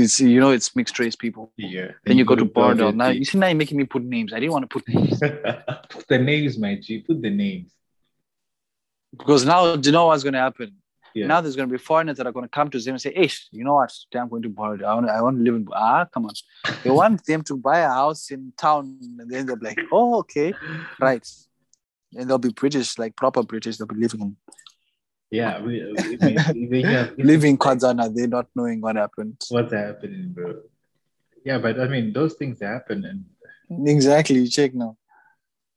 It's, 0.00 0.20
you 0.20 0.40
know, 0.42 0.50
it's 0.56 0.68
mixed 0.78 0.96
race 1.02 1.16
people. 1.24 1.44
yeah, 1.56 1.90
Then 2.04 2.16
you 2.18 2.24
go 2.32 2.36
to 2.36 2.44
Borrowdale. 2.44 2.92
Borrowdale, 2.92 2.96
Now 3.02 3.08
you 3.18 3.24
see, 3.24 3.38
now 3.38 3.46
you're 3.50 3.62
making 3.64 3.78
me 3.78 3.84
put 3.94 4.02
names. 4.16 4.30
I 4.34 4.38
didn't 4.40 4.52
want 4.56 4.64
to 4.68 4.72
put 4.76 4.84
names 4.94 5.18
put 5.94 6.04
the 6.12 6.18
names, 6.30 6.52
my 6.64 6.72
G. 6.84 6.86
Put 7.08 7.18
the 7.26 7.30
names. 7.44 7.70
because 9.20 9.42
now, 9.52 9.60
do 9.76 9.88
you 9.88 9.92
know 9.96 10.06
what's 10.08 10.22
going 10.26 10.34
to 10.40 10.44
happen? 10.48 10.70
Yeah. 11.16 11.28
Now 11.28 11.40
there's 11.40 11.56
going 11.56 11.66
to 11.66 11.72
be 11.72 11.78
foreigners 11.78 12.18
that 12.18 12.26
are 12.26 12.32
going 12.32 12.44
to 12.44 12.50
come 12.50 12.68
to 12.68 12.78
them 12.78 12.94
and 12.94 13.00
say, 13.00 13.10
"Hey, 13.14 13.30
you 13.50 13.64
know 13.64 13.76
what? 13.76 13.88
Today 13.88 14.18
I'm 14.20 14.28
going 14.28 14.42
to 14.42 14.50
Borrowdale. 14.50 14.84
I 14.84 14.94
want, 14.94 15.08
I 15.08 15.22
want 15.22 15.38
to 15.38 15.42
live 15.42 15.54
in 15.54 15.66
ah, 15.72 16.04
come 16.04 16.26
on." 16.26 16.34
They 16.84 16.90
want 17.00 17.24
them 17.24 17.40
to 17.44 17.56
buy 17.56 17.78
a 17.78 17.88
house 17.88 18.30
in 18.30 18.52
town, 18.58 18.98
and 19.00 19.30
then 19.30 19.46
they're 19.46 19.56
like, 19.56 19.78
"Oh, 19.90 20.18
okay, 20.18 20.52
right." 21.00 21.26
And 22.14 22.28
they'll 22.28 22.36
be 22.36 22.50
British, 22.52 22.98
like 22.98 23.16
proper 23.16 23.42
British. 23.42 23.78
They'll 23.78 23.86
be 23.86 23.96
living 23.96 24.20
in 24.20 24.36
Yeah, 25.30 25.62
we, 25.62 25.74
we, 25.96 26.36
we, 26.54 26.66
we 26.68 26.82
have 26.82 27.16
living 27.32 27.52
in 27.52 27.58
Kuwadzana. 27.58 28.14
They're 28.14 28.28
not 28.28 28.48
knowing 28.54 28.82
what 28.82 28.96
happened. 28.96 29.40
what's 29.48 29.72
happening, 29.72 30.32
bro. 30.34 30.60
Yeah, 31.46 31.56
but 31.56 31.80
I 31.80 31.88
mean, 31.88 32.12
those 32.12 32.34
things 32.34 32.60
happen, 32.60 33.06
and 33.06 33.88
Exactly. 33.88 34.36
You 34.40 34.48
check 34.50 34.74
now. 34.74 34.98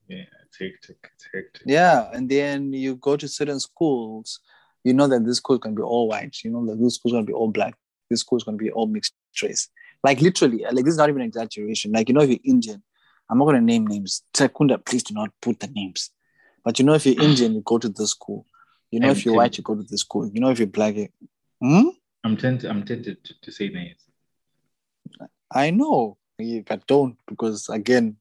yeah. 0.09 0.25
It's 0.61 1.27
hectic. 1.33 1.61
Yeah, 1.65 2.09
and 2.11 2.27
then 2.27 2.73
you 2.73 2.95
go 2.95 3.15
to 3.15 3.27
certain 3.27 3.59
schools, 3.59 4.39
you 4.83 4.93
know 4.93 5.07
that 5.07 5.25
this 5.25 5.37
school 5.37 5.55
is 5.55 5.59
going 5.59 5.75
to 5.75 5.79
be 5.79 5.85
all 5.85 6.07
white. 6.07 6.37
You 6.43 6.51
know 6.51 6.65
that 6.67 6.81
this 6.81 6.95
school 6.95 7.09
is 7.09 7.13
going 7.13 7.25
to 7.25 7.29
be 7.29 7.33
all 7.33 7.49
black. 7.49 7.75
This 8.09 8.21
school 8.21 8.37
is 8.37 8.43
going 8.43 8.57
to 8.57 8.63
be 8.63 8.71
all 8.71 8.87
mixed 8.87 9.13
race. 9.41 9.69
Like 10.03 10.21
literally, 10.21 10.63
like 10.71 10.85
this 10.85 10.93
is 10.93 10.97
not 10.97 11.09
even 11.09 11.21
an 11.21 11.27
exaggeration. 11.27 11.91
Like 11.91 12.07
you 12.09 12.15
know, 12.15 12.21
if 12.21 12.29
you're 12.29 12.39
Indian, 12.43 12.81
I'm 13.29 13.37
not 13.37 13.45
going 13.45 13.55
to 13.55 13.61
name 13.61 13.85
names. 13.85 14.23
Sekunda, 14.33 14.83
please 14.83 15.03
do 15.03 15.13
not 15.13 15.31
put 15.41 15.59
the 15.59 15.67
names. 15.67 16.11
But 16.63 16.79
you 16.79 16.85
know, 16.85 16.93
if 16.93 17.05
you're 17.05 17.21
Indian, 17.23 17.53
you 17.55 17.61
go 17.61 17.77
to 17.77 17.89
this 17.89 18.11
school. 18.11 18.45
You 18.91 18.99
know, 18.99 19.11
if 19.11 19.23
you're 19.23 19.33
Empty. 19.33 19.37
white, 19.37 19.57
you 19.57 19.63
go 19.63 19.75
to 19.75 19.83
this 19.83 20.01
school. 20.01 20.29
You 20.33 20.41
know, 20.41 20.49
if 20.49 20.57
you're 20.57 20.67
black, 20.67 20.95
you... 20.95 21.09
Hmm? 21.61 21.89
I'm 22.23 22.37
tempted. 22.37 22.69
I'm 22.69 22.83
tempted 22.83 23.23
to, 23.23 23.33
to 23.41 23.51
say 23.51 23.69
names. 23.69 23.99
I 25.51 25.71
know, 25.71 26.17
but 26.37 26.85
don't 26.87 27.17
because 27.27 27.69
again, 27.69 28.17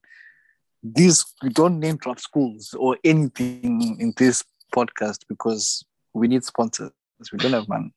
these 0.81 1.25
we 1.43 1.49
don't 1.49 1.79
name 1.79 1.97
drop 1.97 2.19
schools 2.19 2.73
or 2.77 2.97
anything 3.03 3.97
in 3.99 4.13
this 4.17 4.43
podcast 4.73 5.25
because 5.27 5.83
we 6.13 6.27
need 6.27 6.43
sponsors. 6.43 6.91
We 7.31 7.37
don't 7.37 7.53
have 7.53 7.67
money. 7.67 7.93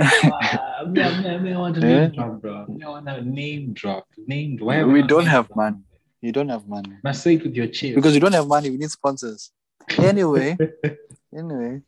Ah, 0.00 0.84
me, 0.86 1.02
me, 1.02 1.38
me, 1.38 1.52
I 1.52 1.58
want 1.58 1.76
a 1.78 1.80
Eh? 1.80 1.88
name 2.06 2.10
drop, 2.12 2.40
bro. 2.40 2.66
Me, 2.68 2.84
I 2.84 2.88
want 2.88 3.08
a 3.08 3.20
name 3.22 3.72
drop. 3.72 4.06
Name. 4.26 4.56
Why 4.60 4.84
we 4.84 5.02
don't 5.02 5.26
have 5.26 5.48
drop? 5.48 5.56
money. 5.56 5.78
You 6.20 6.32
don't 6.32 6.48
have 6.48 6.66
money 6.66 6.96
Must 7.04 7.22
say 7.22 7.34
it 7.34 7.42
with 7.44 7.54
your 7.54 7.68
chest. 7.68 7.94
because 7.94 8.12
you 8.14 8.20
don't 8.20 8.32
have 8.32 8.46
money. 8.48 8.70
We 8.70 8.76
need 8.76 8.90
sponsors. 8.90 9.52
Anyway, 9.96 10.56
anyway, 11.36 11.80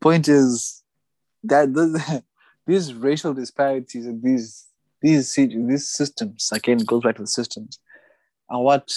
point 0.00 0.28
is 0.28 0.82
that 1.44 1.72
the, 1.72 2.22
these 2.66 2.92
racial 2.94 3.32
disparities 3.34 4.06
and 4.06 4.22
these 4.22 4.66
these 5.00 5.34
these 5.34 5.88
systems 5.88 6.50
again 6.52 6.78
goes 6.78 7.02
back 7.02 7.16
to 7.16 7.22
the 7.22 7.26
systems 7.28 7.78
are 8.50 8.60
what 8.62 8.90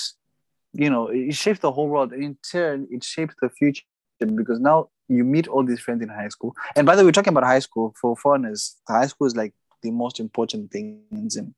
you 0.74 0.90
know 0.90 1.08
it 1.08 1.34
shapes 1.34 1.60
the 1.60 1.72
whole 1.72 1.88
world. 1.88 2.14
In 2.14 2.38
turn 2.50 2.88
it 2.92 3.04
shapes 3.04 3.36
the 3.42 3.50
future 3.50 3.84
because 4.20 4.60
now 4.60 4.90
you 5.08 5.24
meet 5.24 5.48
all 5.48 5.66
these 5.66 5.80
friends 5.80 6.02
in 6.02 6.10
high 6.10 6.30
school. 6.30 6.56
And 6.76 6.86
by 6.86 6.96
the 6.96 7.02
way 7.02 7.08
we're 7.08 7.12
talking 7.12 7.34
about 7.34 7.44
high 7.44 7.60
school. 7.60 7.94
For 8.00 8.16
foreigners 8.16 8.78
high 8.88 9.08
school 9.08 9.28
is 9.28 9.36
like 9.36 9.54
the 9.82 9.92
most 9.92 10.20
important 10.20 10.72
thing 10.72 11.02
in 11.12 11.54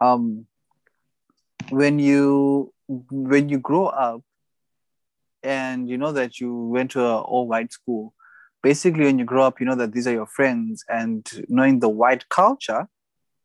um 0.00 0.46
when 1.70 1.98
you 1.98 2.72
when 3.10 3.48
you 3.48 3.58
grow 3.58 3.86
up 3.86 4.22
and 5.42 5.88
you 5.88 5.98
know 5.98 6.12
that 6.12 6.40
you 6.40 6.66
went 6.68 6.90
to 6.92 7.00
an 7.04 7.22
all 7.22 7.46
white 7.46 7.72
school 7.72 8.14
basically 8.62 9.04
when 9.04 9.18
you 9.18 9.24
grow 9.24 9.42
up 9.42 9.60
you 9.60 9.66
know 9.66 9.74
that 9.74 9.92
these 9.92 10.06
are 10.06 10.12
your 10.12 10.26
friends 10.26 10.84
and 10.88 11.30
knowing 11.48 11.80
the 11.80 11.88
white 11.88 12.28
culture 12.28 12.88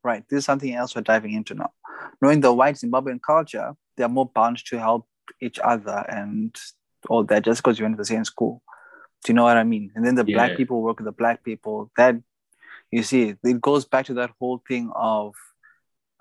right 0.04 0.24
this 0.30 0.40
is 0.40 0.46
something 0.46 0.74
else 0.74 0.96
we're 0.96 1.02
diving 1.02 1.34
into 1.34 1.54
now. 1.54 1.72
Knowing 2.22 2.42
the 2.42 2.54
white 2.54 2.76
zimbabwean 2.76 3.22
culture 3.22 3.74
they're 3.96 4.10
more 4.10 4.30
bound 4.34 4.58
to 4.66 4.78
help 4.80 5.08
each 5.42 5.60
other 5.60 6.06
and 6.10 6.56
all 7.10 7.24
that 7.24 7.44
just 7.44 7.62
because 7.62 7.78
you 7.80 7.86
went 7.86 7.96
to 7.96 8.02
the 8.02 8.06
same 8.06 8.26
school 8.26 8.62
do 9.24 9.32
you 9.32 9.36
know 9.36 9.44
what 9.44 9.58
i 9.58 9.64
mean 9.64 9.92
and 9.96 10.06
then 10.06 10.16
the 10.16 10.26
Yeah. 10.28 10.36
black 10.38 10.58
people 10.58 10.82
work 10.82 10.98
with 11.00 11.06
the 11.06 11.12
black 11.12 11.44
people 11.44 11.92
that 11.98 12.16
you 12.92 13.04
see 13.04 13.36
it 13.44 13.62
goes 13.62 13.86
back 13.86 14.06
to 14.08 14.14
that 14.16 14.32
whole 14.40 14.62
thing 14.68 14.92
of 14.96 15.34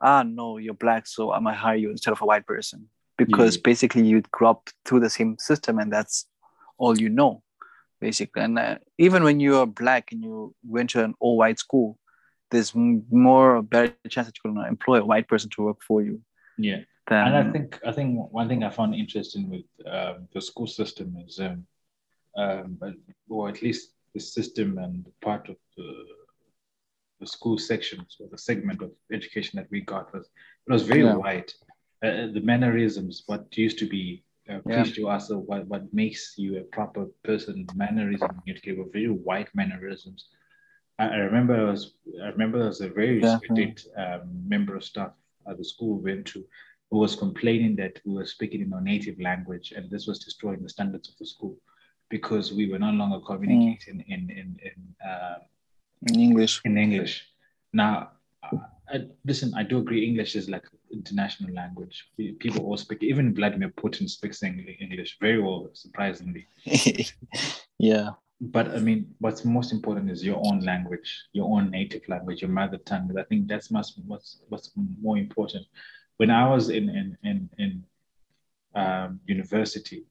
ah 0.00 0.22
no 0.22 0.58
you're 0.58 0.74
black 0.74 1.06
so 1.06 1.32
i 1.32 1.38
might 1.38 1.56
hire 1.56 1.76
you 1.76 1.90
instead 1.90 2.12
of 2.12 2.20
a 2.22 2.26
white 2.26 2.46
person 2.46 2.88
because 3.16 3.56
Yeah. 3.56 3.62
basically 3.64 4.06
you 4.06 4.22
grew 4.32 4.48
up 4.48 4.70
through 4.84 5.00
the 5.00 5.10
same 5.10 5.36
system 5.38 5.78
and 5.78 5.92
that's 5.92 6.26
all 6.78 6.98
you 6.98 7.08
know 7.08 7.42
basically 8.00 8.42
and 8.42 8.58
uh, 8.58 8.78
even 8.98 9.22
when 9.22 9.38
you 9.38 9.56
are 9.58 9.66
black 9.66 10.10
and 10.12 10.22
you 10.24 10.54
went 10.66 10.90
to 10.90 11.04
an 11.04 11.14
all 11.20 11.36
white 11.36 11.58
school 11.58 11.98
there's 12.50 12.74
more 12.74 13.62
better 13.62 13.94
chance 14.08 14.26
that 14.26 14.34
you're 14.36 14.52
going 14.52 14.62
to 14.64 14.68
employ 14.68 14.98
a 15.00 15.04
white 15.04 15.28
person 15.28 15.48
to 15.50 15.62
work 15.62 15.78
for 15.86 16.02
you 16.02 16.20
yeah. 16.58 16.80
Than 17.12 17.26
and 17.26 17.36
I 17.36 17.52
think 17.52 17.78
I 17.86 17.92
think 17.92 18.08
one 18.32 18.48
thing 18.48 18.62
I 18.64 18.70
found 18.70 18.94
interesting 18.94 19.44
with 19.50 19.66
um, 19.86 20.28
the 20.34 20.40
school 20.40 20.66
system 20.66 21.16
is, 21.26 21.38
um, 21.38 21.66
um, 22.36 22.78
or 23.28 23.48
at 23.48 23.62
least 23.62 23.92
the 24.14 24.20
system 24.20 24.78
and 24.78 25.06
part 25.20 25.48
of 25.48 25.56
the 25.76 25.90
the 27.20 27.26
school 27.26 27.56
sections 27.58 28.16
or 28.20 28.26
the 28.30 28.38
segment 28.38 28.82
of 28.82 28.90
education 29.12 29.56
that 29.56 29.70
we 29.70 29.80
got 29.80 30.12
was 30.12 30.26
it 30.66 30.72
was 30.72 30.82
very 30.82 31.04
Yeah. 31.04 31.16
wide. 31.16 31.52
Uh, 32.04 32.26
the 32.36 32.40
mannerisms, 32.42 33.22
what 33.26 33.56
used 33.56 33.78
to 33.78 33.88
be 33.88 34.24
uh, 34.50 34.58
Yeah. 34.66 34.72
preached 34.72 34.96
to 34.96 35.08
us, 35.08 35.30
what 35.30 35.66
what 35.68 35.84
makes 35.92 36.22
you 36.36 36.58
a 36.58 36.62
proper 36.76 37.06
person, 37.22 37.66
mannerism 37.76 38.30
in 38.46 38.52
education 38.52 38.78
were 38.80 38.92
very 38.98 39.10
wide 39.28 39.50
mannerisms. 39.54 40.20
I, 40.98 41.04
I 41.16 41.18
remember 41.28 41.54
I 41.54 41.70
was 41.70 41.82
I 42.24 42.28
remember 42.34 42.58
there 42.58 42.72
was 42.74 42.80
a 42.80 42.88
very 42.88 43.14
Yeah. 43.20 43.38
respected 43.38 43.74
um, 43.96 44.22
member 44.54 44.74
of 44.76 44.84
staff 44.84 45.12
at 45.48 45.58
the 45.58 45.64
school 45.64 45.92
we 45.98 46.12
went 46.12 46.26
to 46.32 46.44
who 46.92 46.98
was 46.98 47.16
complaining 47.16 47.74
that 47.74 47.98
we 48.04 48.12
were 48.12 48.26
speaking 48.26 48.60
in 48.60 48.72
our 48.74 48.82
native 48.82 49.18
language 49.18 49.72
and 49.74 49.90
this 49.90 50.06
was 50.06 50.18
destroying 50.18 50.62
the 50.62 50.68
standards 50.68 51.08
of 51.08 51.16
the 51.18 51.26
school 51.26 51.56
because 52.10 52.52
we 52.52 52.68
were 52.70 52.78
no 52.78 52.90
longer 52.90 53.18
communicating 53.30 54.04
in 54.14 54.22
in 54.40 54.46
in, 54.68 54.78
uh, 55.10 55.38
in 56.08 56.20
English. 56.20 56.60
in 56.66 56.76
English. 56.76 57.14
Now, 57.72 57.94
I, 58.92 59.06
listen, 59.24 59.54
I 59.54 59.62
do 59.62 59.78
agree 59.78 60.06
English 60.06 60.36
is 60.36 60.50
like 60.50 60.66
international 60.92 61.54
language. 61.54 61.96
People 62.44 62.66
all 62.66 62.76
speak, 62.76 63.02
even 63.02 63.34
Vladimir 63.34 63.70
Putin 63.70 64.06
speaks 64.16 64.42
English 64.42 65.16
very 65.18 65.40
well, 65.40 65.70
surprisingly. 65.72 66.46
yeah. 67.78 68.10
But 68.56 68.66
I 68.76 68.80
mean, 68.80 69.00
what's 69.20 69.46
most 69.46 69.72
important 69.72 70.10
is 70.10 70.22
your 70.22 70.40
own 70.48 70.60
language, 70.60 71.08
your 71.32 71.48
own 71.54 71.70
native 71.70 72.06
language, 72.08 72.42
your 72.42 72.50
mother 72.50 72.78
tongue. 72.78 73.08
I 73.16 73.22
think 73.22 73.48
that's 73.48 73.70
must 73.70 73.98
what's 74.06 74.42
what's 74.50 74.68
more 75.00 75.16
important. 75.16 75.64
When 76.22 76.30
I 76.30 76.48
was 76.54 76.68
in 76.68 76.88
in 77.00 77.06
in, 77.30 77.38
in 77.58 77.70
um, 78.80 79.18
university, 79.26 80.04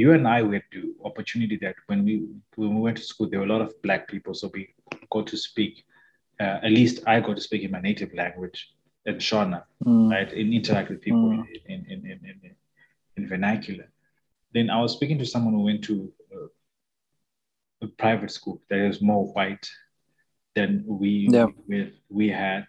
you 0.00 0.12
and 0.12 0.28
I 0.28 0.38
had 0.54 0.64
the 0.70 0.82
opportunity 1.08 1.56
that 1.62 1.74
when 1.86 2.04
we 2.04 2.14
when 2.56 2.74
we 2.74 2.80
went 2.82 2.98
to 2.98 3.02
school, 3.02 3.30
there 3.30 3.40
were 3.40 3.46
a 3.46 3.54
lot 3.56 3.62
of 3.62 3.72
black 3.80 4.08
people, 4.08 4.34
so 4.34 4.50
we 4.52 4.74
got 5.10 5.26
to 5.28 5.38
speak. 5.38 5.74
Uh, 6.38 6.58
at 6.66 6.72
least 6.78 6.96
I 7.06 7.20
got 7.20 7.36
to 7.36 7.40
speak 7.48 7.62
in 7.62 7.70
my 7.70 7.80
native 7.80 8.12
language, 8.12 8.58
in 9.06 9.14
Shona, 9.28 9.62
Mm. 9.86 10.10
right? 10.10 10.30
And 10.38 10.52
interact 10.52 10.90
with 10.90 11.00
people 11.00 11.28
Mm. 11.30 11.46
in, 11.72 11.80
in, 11.92 12.00
in, 12.10 12.20
in, 12.30 12.40
in, 12.48 12.54
in 13.16 13.22
vernacular. 13.26 13.88
Then 14.52 14.68
I 14.68 14.78
was 14.82 14.92
speaking 14.92 15.18
to 15.20 15.26
someone 15.32 15.54
who 15.54 15.64
went 15.70 15.82
to 15.84 16.12
uh, 16.34 16.48
a 17.86 17.88
private 18.02 18.32
school 18.38 18.60
that 18.68 18.80
is 18.90 19.00
more 19.00 19.24
white 19.32 19.66
than 20.56 20.84
we 20.86 21.10
Yeah. 21.36 21.46
we, 21.68 21.78
we 22.10 22.28
had. 22.28 22.66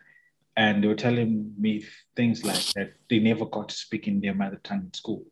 And 0.56 0.84
they 0.84 0.88
were 0.88 0.96
telling 0.96 1.54
me 1.58 1.86
things 2.16 2.44
like 2.44 2.64
that 2.76 2.94
they 3.10 3.20
never 3.20 3.46
got 3.46 3.70
to 3.70 3.76
speak 3.76 4.08
in 4.08 4.22
their 4.22 4.36
mother 4.36 4.60
tongue 4.64 4.84
in 4.86 4.94
school. 4.94 5.26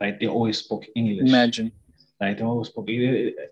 Like 0.00 0.20
they 0.20 0.26
always 0.28 0.58
spoke 0.58 0.84
English. 0.94 1.28
Imagine. 1.28 1.72
Like 2.20 2.38
they 2.38 2.44
always 2.44 2.68
spoke. 2.68 2.88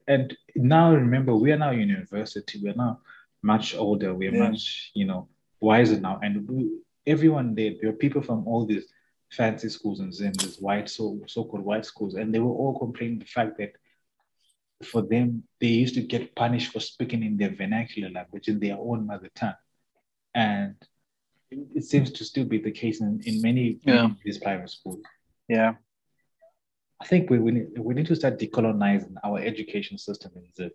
And 0.07 0.37
now 0.55 0.95
remember, 0.95 1.35
we 1.35 1.53
are 1.53 1.59
now 1.59 1.73
in 1.73 1.89
university. 1.89 2.61
We're 2.63 2.75
now 2.75 3.01
much 3.43 3.75
older. 3.75 4.15
We're 4.15 4.33
Yeah. 4.35 4.51
much, 4.51 4.93
you 4.95 5.07
know, 5.07 5.29
wiser 5.61 5.99
now. 5.99 6.21
And 6.23 6.49
we, 6.49 6.71
everyone 7.07 7.55
there, 7.55 7.75
there 7.81 7.91
are 7.91 7.95
people 7.95 8.23
from 8.23 8.47
all 8.47 8.65
these 8.67 8.87
fancy 9.31 9.69
schools 9.69 10.01
and 10.01 10.15
Zim, 10.15 10.33
these 10.33 10.61
white, 10.61 10.89
so 10.89 11.21
so-called 11.27 11.65
white 11.65 11.87
schools, 11.87 12.15
and 12.15 12.35
they 12.35 12.41
were 12.41 12.51
all 12.53 12.79
complaining 12.79 13.19
the 13.21 13.27
fact 13.27 13.59
that 13.59 13.73
for 14.85 15.03
them, 15.03 15.45
they 15.61 15.69
used 15.69 15.95
to 15.95 16.03
get 16.03 16.35
punished 16.35 16.73
for 16.73 16.81
speaking 16.81 17.23
in 17.23 17.37
their 17.37 17.55
vernacular 17.55 18.11
language, 18.11 18.49
in 18.49 18.59
their 18.59 18.77
own 18.79 19.07
mother 19.07 19.31
tongue. 19.35 19.55
And 20.35 20.75
it 21.51 21.85
seems 21.85 22.11
to 22.13 22.25
still 22.25 22.45
be 22.45 22.59
the 22.59 22.71
case 22.71 23.01
in, 23.01 23.21
in 23.25 23.43
many, 23.43 23.79
Yeah. 23.83 24.05
of 24.05 24.17
these 24.25 24.39
private 24.39 24.71
schools. 24.71 25.03
Yeah. 25.49 25.75
I 27.01 27.07
think 27.07 27.31
we, 27.31 27.39
we, 27.39 27.51
need, 27.53 27.79
we 27.79 27.95
need 27.95 28.07
to 28.07 28.17
start 28.17 28.39
decolonizing 28.39 29.15
our 29.25 29.39
education 29.39 29.99
system 29.99 30.33
in 30.37 30.45
Zim. 30.55 30.71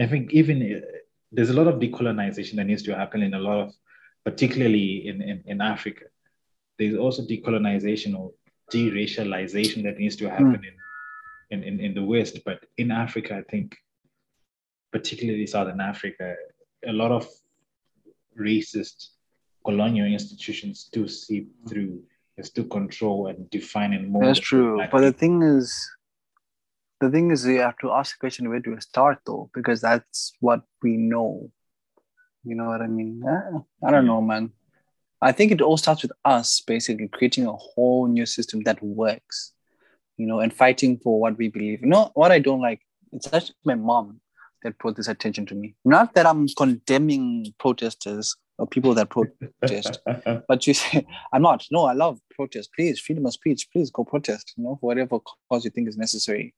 I 0.00 0.06
think 0.06 0.32
even 0.32 0.62
uh, 0.62 0.80
there's 1.30 1.50
a 1.50 1.54
lot 1.54 1.68
of 1.68 1.78
decolonization 1.78 2.56
that 2.56 2.64
needs 2.64 2.82
to 2.84 2.96
happen 2.96 3.22
in 3.22 3.34
a 3.34 3.38
lot 3.38 3.58
of, 3.60 3.74
particularly 4.24 5.06
in, 5.06 5.20
in, 5.22 5.44
in 5.46 5.60
Africa. 5.60 6.06
There's 6.78 6.96
also 6.96 7.22
decolonization 7.22 8.18
or 8.18 8.32
deracialization 8.72 9.84
that 9.84 9.98
needs 9.98 10.16
to 10.16 10.30
happen 10.30 10.60
in, 11.50 11.58
in, 11.58 11.62
in, 11.62 11.80
in 11.80 11.94
the 11.94 12.02
West. 12.02 12.40
But 12.44 12.64
in 12.78 12.90
Africa, 12.90 13.36
I 13.36 13.42
think, 13.50 13.76
particularly 14.90 15.46
Southern 15.46 15.80
Africa, 15.80 16.34
a 16.86 16.92
lot 16.92 17.12
of 17.12 17.28
racist 18.40 19.08
colonial 19.64 20.06
institutions 20.06 20.80
still 20.80 21.08
seep 21.08 21.50
through 21.68 22.02
and 22.36 22.44
still 22.44 22.64
control 22.64 23.28
and 23.28 23.48
define 23.50 23.92
and 23.92 24.10
mold. 24.10 24.24
That's 24.24 24.40
true. 24.40 24.82
But 24.90 25.00
the 25.00 25.12
thing 25.12 25.42
is, 25.42 25.74
the 27.00 27.10
thing 27.10 27.30
is, 27.30 27.46
you 27.46 27.60
have 27.60 27.78
to 27.78 27.92
ask 27.92 28.16
the 28.16 28.20
question 28.20 28.48
where 28.48 28.60
do 28.60 28.72
we 28.72 28.80
start 28.80 29.18
though? 29.26 29.50
Because 29.54 29.80
that's 29.80 30.32
what 30.40 30.62
we 30.82 30.96
know. 30.96 31.50
You 32.44 32.54
know 32.54 32.66
what 32.66 32.82
I 32.82 32.86
mean? 32.86 33.22
I 33.86 33.90
don't 33.90 34.06
know, 34.06 34.20
man. 34.20 34.50
I 35.22 35.32
think 35.32 35.52
it 35.52 35.62
all 35.62 35.78
starts 35.78 36.02
with 36.02 36.12
us 36.24 36.60
basically 36.60 37.08
creating 37.08 37.46
a 37.46 37.52
whole 37.52 38.06
new 38.06 38.26
system 38.26 38.62
that 38.64 38.82
works, 38.82 39.52
you 40.18 40.26
know, 40.26 40.40
and 40.40 40.52
fighting 40.52 40.98
for 40.98 41.18
what 41.18 41.38
we 41.38 41.48
believe. 41.48 41.80
You 41.80 41.88
know 41.88 42.10
what 42.14 42.32
I 42.32 42.38
don't 42.38 42.60
like? 42.60 42.80
It's 43.12 43.32
actually 43.32 43.56
my 43.64 43.76
mom 43.76 44.20
that 44.62 44.76
brought 44.78 44.96
this 44.96 45.08
attention 45.08 45.46
to 45.46 45.54
me. 45.54 45.74
Not 45.84 46.14
that 46.14 46.26
I'm 46.26 46.46
condemning 46.48 47.54
protesters 47.58 48.36
or 48.58 48.66
people 48.66 48.94
that 48.94 49.10
protest, 49.10 49.98
but 50.48 50.66
you 50.66 50.74
say, 50.74 51.06
I'm 51.32 51.42
not. 51.42 51.66
No, 51.70 51.84
I 51.84 51.92
love 51.92 52.20
protest. 52.30 52.70
Please, 52.74 53.00
freedom 53.00 53.26
of 53.26 53.32
speech. 53.32 53.68
Please 53.72 53.90
go 53.90 54.04
protest, 54.04 54.54
you 54.56 54.64
know, 54.64 54.78
for 54.80 54.86
whatever 54.86 55.18
cause 55.50 55.64
you 55.64 55.70
think 55.70 55.88
is 55.88 55.96
necessary. 55.96 56.54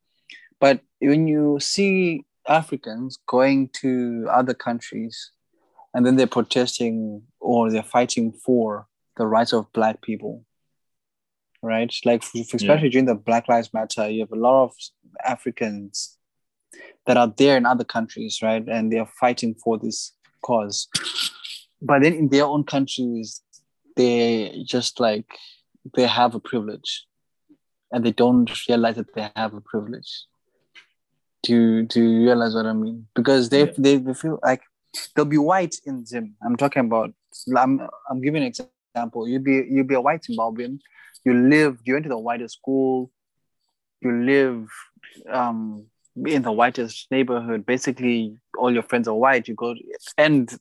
But 0.61 0.81
when 1.01 1.27
you 1.27 1.59
see 1.61 2.25
Africans 2.49 3.19
going 3.27 3.71
to 3.81 4.27
other 4.31 4.55
countries 4.55 5.33
and 5.95 6.05
then 6.05 6.17
they're 6.17 6.27
protesting 6.27 7.23
or 7.41 7.71
they're 7.71 7.83
fighting 7.83 8.33
for 8.33 8.87
the 9.17 9.27
rights 9.27 9.53
of 9.53 9.73
Black 9.73 10.03
people, 10.03 10.45
right? 11.63 11.95
Like, 12.05 12.23
especially 12.35 12.91
during 12.91 13.07
the 13.07 13.15
Black 13.15 13.49
Lives 13.49 13.73
Matter, 13.73 14.09
you 14.09 14.21
have 14.21 14.33
a 14.33 14.37
lot 14.37 14.65
of 14.65 14.73
Africans 15.25 16.19
that 17.07 17.17
are 17.17 17.33
there 17.37 17.57
in 17.57 17.67
other 17.67 17.85
countries, 17.85 18.41
right? 18.43 18.67
And 18.69 18.93
they're 18.93 19.09
fighting 19.21 19.55
for 19.55 19.79
this 19.79 20.13
cause. 20.43 20.89
But 21.87 22.03
then 22.03 22.15
in 22.15 22.29
their 22.29 22.45
own 22.45 22.65
countries, 22.65 23.43
they 23.97 24.63
just 24.75 25.01
like 25.07 25.27
they 25.95 26.07
have 26.07 26.35
a 26.35 26.41
privilege 26.41 27.07
and 27.93 28.05
they 28.05 28.13
don't 28.13 28.51
realize 28.69 28.97
that 28.97 29.15
they 29.15 29.31
have 29.37 29.55
a 29.55 29.61
privilege. 29.61 30.11
Do 31.43 31.53
you, 31.55 31.83
do 31.85 32.03
you 32.03 32.25
realize 32.27 32.55
what 32.55 32.67
I 32.67 32.73
mean? 32.73 33.07
Because 33.15 33.49
they, 33.49 33.65
Yeah. 33.67 33.73
they, 33.79 33.97
they 33.99 34.15
feel 34.15 34.39
like 34.43 34.63
they'll 35.15 35.25
be 35.25 35.39
white 35.39 35.77
in 35.85 36.05
Zim. 36.05 36.35
I'm 36.45 36.57
talking 36.57 36.85
about, 36.89 37.13
I'm, 37.57 37.73
I'm 38.11 38.21
giving 38.21 38.43
an 38.43 38.53
example. 38.53 39.29
You'd 39.29 39.45
be, 39.45 39.65
you'd 39.71 39.87
be 39.87 39.95
a 39.95 40.01
white 40.01 40.23
Zimbabwean. 40.29 40.81
You 41.25 41.35
live, 41.35 41.79
you 41.85 41.95
went 41.95 42.05
to 42.05 42.09
the 42.09 42.19
whitest 42.19 42.59
school. 42.59 43.13
You 44.01 44.13
live 44.25 44.69
um, 45.31 45.87
in 46.25 46.43
the 46.43 46.53
whitest 46.53 47.07
neighborhood. 47.11 47.65
Basically, 47.65 48.37
all 48.59 48.73
your 48.73 48.83
friends 48.83 49.07
are 49.07 49.15
white. 49.15 49.47
You 49.49 49.55
go, 49.55 49.75
and 50.19 50.53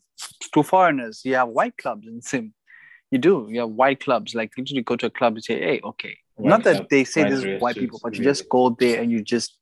to 0.53 0.63
foreigners, 0.63 1.21
you 1.25 1.35
have 1.35 1.49
white 1.49 1.77
clubs 1.77 2.07
in 2.07 2.21
Zim. 2.21 2.53
You 3.11 3.19
do. 3.19 3.47
You 3.49 3.61
have 3.61 3.69
white 3.69 3.99
clubs. 3.99 4.33
Like 4.35 4.51
literally 4.57 4.81
go 4.83 4.95
to 4.95 5.07
a 5.07 5.09
club 5.09 5.35
and 5.35 5.43
say, 5.43 5.59
hey, 5.59 5.81
okay. 5.83 6.17
White 6.35 6.49
Not 6.49 6.63
that 6.63 6.75
club, 6.75 6.87
they 6.89 7.03
say 7.03 7.23
this 7.29 7.43
is 7.43 7.61
white 7.61 7.75
people, 7.75 7.99
but 8.03 8.15
you 8.15 8.23
just 8.23 8.49
go 8.49 8.69
there 8.77 9.01
and 9.01 9.11
you 9.11 9.21
just, 9.23 9.57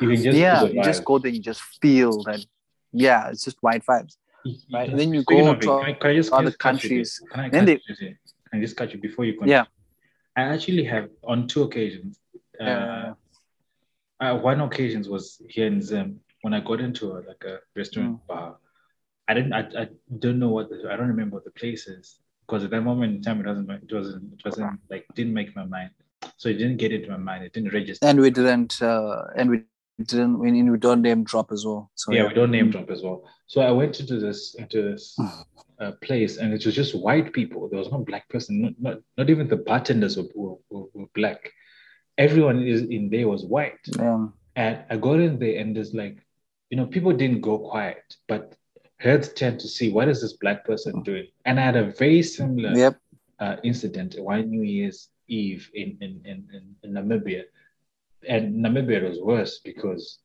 You 0.00 0.08
can 0.08 0.22
just 0.22 0.38
yeah, 0.38 0.62
you 0.64 0.82
just 0.82 1.04
go 1.04 1.18
there 1.18 1.28
and 1.28 1.36
you 1.36 1.42
just 1.42 1.62
feel 1.80 2.22
that, 2.24 2.44
yeah, 2.92 3.28
it's 3.30 3.44
just 3.44 3.56
white 3.60 3.84
vibes. 3.84 4.16
Right, 4.72 4.88
and 4.88 4.98
then 4.98 5.12
you 5.12 5.24
go 5.24 5.54
to 5.54 5.58
can 5.58 5.70
I- 5.70 5.92
can 5.94 6.10
I 6.10 6.14
just- 6.14 6.32
other 6.32 6.44
just 6.50 6.58
cut 6.58 6.74
you 6.74 6.80
countries. 6.88 7.20
Can 7.32 7.40
I 7.40 7.48
Then 7.48 7.66
cut 7.66 7.66
they- 7.98 8.06
you? 8.06 8.14
Can 8.50 8.58
I 8.58 8.60
just 8.60 8.76
cut 8.76 8.92
you 8.92 9.00
before 9.00 9.24
you 9.24 9.32
continue? 9.32 9.54
Yeah. 9.54 9.64
I 10.36 10.42
actually 10.54 10.84
have 10.84 11.08
on 11.24 11.48
two 11.48 11.62
occasions. 11.64 12.20
Uh, 12.60 12.64
Yeah. 12.64 13.14
uh, 14.20 14.36
one 14.36 14.60
occasion 14.60 15.02
was 15.10 15.40
here 15.48 15.66
in 15.66 15.80
Zim 15.82 16.20
when 16.42 16.54
I 16.54 16.60
got 16.60 16.80
into 16.80 17.12
a, 17.16 17.18
like 17.30 17.42
a 17.44 17.58
restaurant 17.74 18.20
Mm. 18.20 18.26
bar. 18.28 18.58
I 19.28 19.34
didn't. 19.34 19.52
I, 19.52 19.60
I 19.82 19.88
don't 20.18 20.38
know 20.38 20.48
what 20.48 20.70
the, 20.70 20.88
I 20.90 20.96
don't 20.96 21.08
remember 21.08 21.36
what 21.36 21.44
the 21.44 21.50
place 21.50 21.86
is 21.86 22.16
because 22.46 22.64
at 22.64 22.70
that 22.70 22.82
moment 22.82 23.16
in 23.16 23.22
time 23.22 23.40
it 23.40 23.46
wasn't. 23.46 23.70
It 23.70 23.92
wasn't. 23.92 24.32
It 24.32 24.44
wasn't 24.44 24.80
like 24.90 25.06
didn't 25.14 25.34
make 25.34 25.54
my 25.56 25.64
mind. 25.64 25.90
So 26.36 26.48
it 26.48 26.54
didn't 26.54 26.76
get 26.76 26.92
into 26.92 27.10
my 27.10 27.16
mind. 27.16 27.44
It 27.44 27.52
didn't 27.52 27.72
register. 27.72 28.06
And 28.06 28.20
we 28.20 28.30
didn't, 28.30 28.80
uh, 28.82 29.24
and 29.36 29.50
we 29.50 29.62
didn't, 30.04 30.38
we, 30.38 30.62
we 30.62 30.78
don't 30.78 31.02
name 31.02 31.24
drop 31.24 31.52
as 31.52 31.64
well. 31.64 31.90
So 31.94 32.12
yeah, 32.12 32.28
we 32.28 32.34
don't 32.34 32.50
name 32.50 32.70
drop 32.70 32.90
as 32.90 33.02
well. 33.02 33.24
So 33.46 33.60
I 33.62 33.70
went 33.70 34.00
into 34.00 34.18
this 34.18 34.54
into 34.54 34.82
this 34.82 35.18
uh, 35.80 35.92
place, 36.02 36.36
and 36.36 36.52
it 36.52 36.64
was 36.64 36.74
just 36.74 36.94
white 36.94 37.32
people. 37.32 37.68
There 37.68 37.78
was 37.78 37.90
no 37.90 37.98
black 37.98 38.28
person. 38.28 38.62
Not 38.62 38.72
not, 38.78 38.98
not 39.16 39.30
even 39.30 39.48
the 39.48 39.56
bartenders 39.56 40.16
were, 40.16 40.28
were, 40.34 40.56
were, 40.70 40.86
were 40.92 41.06
black. 41.14 41.50
Everyone 42.18 42.62
is 42.62 42.82
in 42.82 43.10
there 43.10 43.28
was 43.28 43.44
white. 43.44 43.78
Yeah. 43.98 44.26
And 44.54 44.84
I 44.88 44.96
got 44.96 45.20
in 45.20 45.38
there, 45.38 45.58
and 45.60 45.76
there's 45.76 45.92
like, 45.92 46.18
you 46.70 46.76
know, 46.76 46.86
people 46.86 47.12
didn't 47.12 47.42
go 47.42 47.58
quiet, 47.58 48.02
but 48.26 48.54
heads 48.98 49.28
tend 49.32 49.60
to 49.60 49.68
see 49.68 49.90
what 49.92 50.08
is 50.08 50.20
this 50.22 50.34
black 50.34 50.64
person 50.64 51.02
doing. 51.02 51.26
And 51.44 51.60
I 51.60 51.64
had 51.64 51.76
a 51.76 51.90
very 51.92 52.22
similar 52.22 52.76
Yep. 52.76 53.00
uh, 53.38 53.56
incident, 53.62 54.18
one 54.18 54.50
New 54.50 54.62
Year's 54.62 55.10
Eve 55.28 55.68
in, 55.74 55.98
in, 56.00 56.20
in, 56.24 56.76
in, 56.82 56.92
Namibia. 56.92 57.42
And 58.28 58.64
Namibia 58.64 59.06
was 59.08 59.20
worse 59.20 59.60
because 59.62 60.18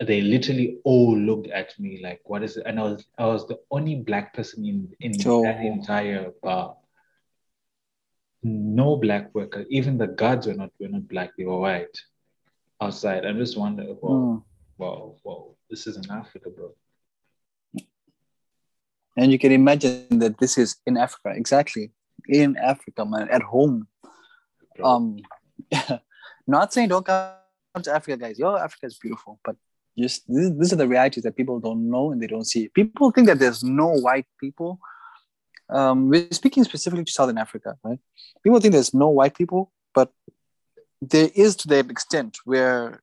they 0.00 0.20
literally 0.20 0.78
all 0.84 1.18
looked 1.18 1.48
at 1.48 1.78
me 1.80 2.00
like, 2.02 2.20
what 2.24 2.44
is 2.44 2.56
it? 2.56 2.62
And 2.66 2.78
I 2.78 2.84
was 2.84 3.06
I 3.18 3.26
was 3.26 3.48
the 3.48 3.58
only 3.70 3.96
black 3.96 4.32
person 4.34 4.64
in, 4.64 4.88
in 5.00 5.12
Oh. 5.26 5.42
that 5.42 5.60
entire 5.60 6.30
bar. 6.42 6.76
No 8.44 8.94
black 8.96 9.34
worker, 9.34 9.66
even 9.68 9.98
the 9.98 10.06
guards 10.06 10.46
were 10.46 10.54
not 10.54 10.70
were 10.78 10.86
not 10.88 11.08
black, 11.08 11.30
they 11.36 11.44
were 11.44 11.58
white 11.58 11.98
outside. 12.80 13.26
I 13.26 13.32
just 13.32 13.58
wonder, 13.58 13.84
well, 14.00 14.14
Mm. 14.14 14.42
wow, 14.78 15.16
wow, 15.24 15.56
this 15.68 15.88
is 15.88 15.96
in 15.96 16.08
Africa, 16.08 16.50
bro. 16.50 16.72
And 19.18 19.32
you 19.32 19.38
can 19.38 19.50
imagine 19.50 20.20
that 20.20 20.38
this 20.38 20.56
is 20.56 20.76
in 20.86 20.96
Africa, 20.96 21.32
exactly 21.34 21.90
in 22.28 22.56
Africa, 22.56 23.04
man, 23.04 23.28
at 23.30 23.42
home. 23.42 23.88
bro. 24.76 24.86
Um, 24.86 25.16
not 26.46 26.72
saying 26.72 26.90
don't 26.90 27.04
come 27.04 27.82
to 27.82 27.92
Africa, 27.92 28.16
guys. 28.16 28.38
Yo, 28.38 28.54
Africa 28.54 28.86
is 28.86 28.96
beautiful, 28.96 29.40
but 29.44 29.56
just 29.98 30.22
this, 30.28 30.50
these 30.56 30.72
are 30.72 30.76
the 30.76 30.86
realities 30.86 31.24
that 31.24 31.36
people 31.36 31.58
don't 31.58 31.90
know 31.90 32.12
and 32.12 32.22
they 32.22 32.28
don't 32.28 32.44
see. 32.44 32.68
People 32.68 33.10
think 33.10 33.26
that 33.26 33.40
there's 33.40 33.64
no 33.64 33.88
white 33.88 34.26
people. 34.38 34.78
Um, 35.68 36.08
we're 36.08 36.28
speaking 36.30 36.62
specifically 36.62 37.04
to 37.04 37.12
Southern 37.12 37.38
Africa, 37.38 37.76
right? 37.82 37.98
People 38.44 38.60
think 38.60 38.72
there's 38.72 38.94
no 38.94 39.08
white 39.08 39.36
people, 39.36 39.72
but 39.94 40.12
there 41.02 41.28
is 41.34 41.56
to 41.56 41.68
that 41.68 41.90
extent 41.90 42.38
where, 42.44 43.02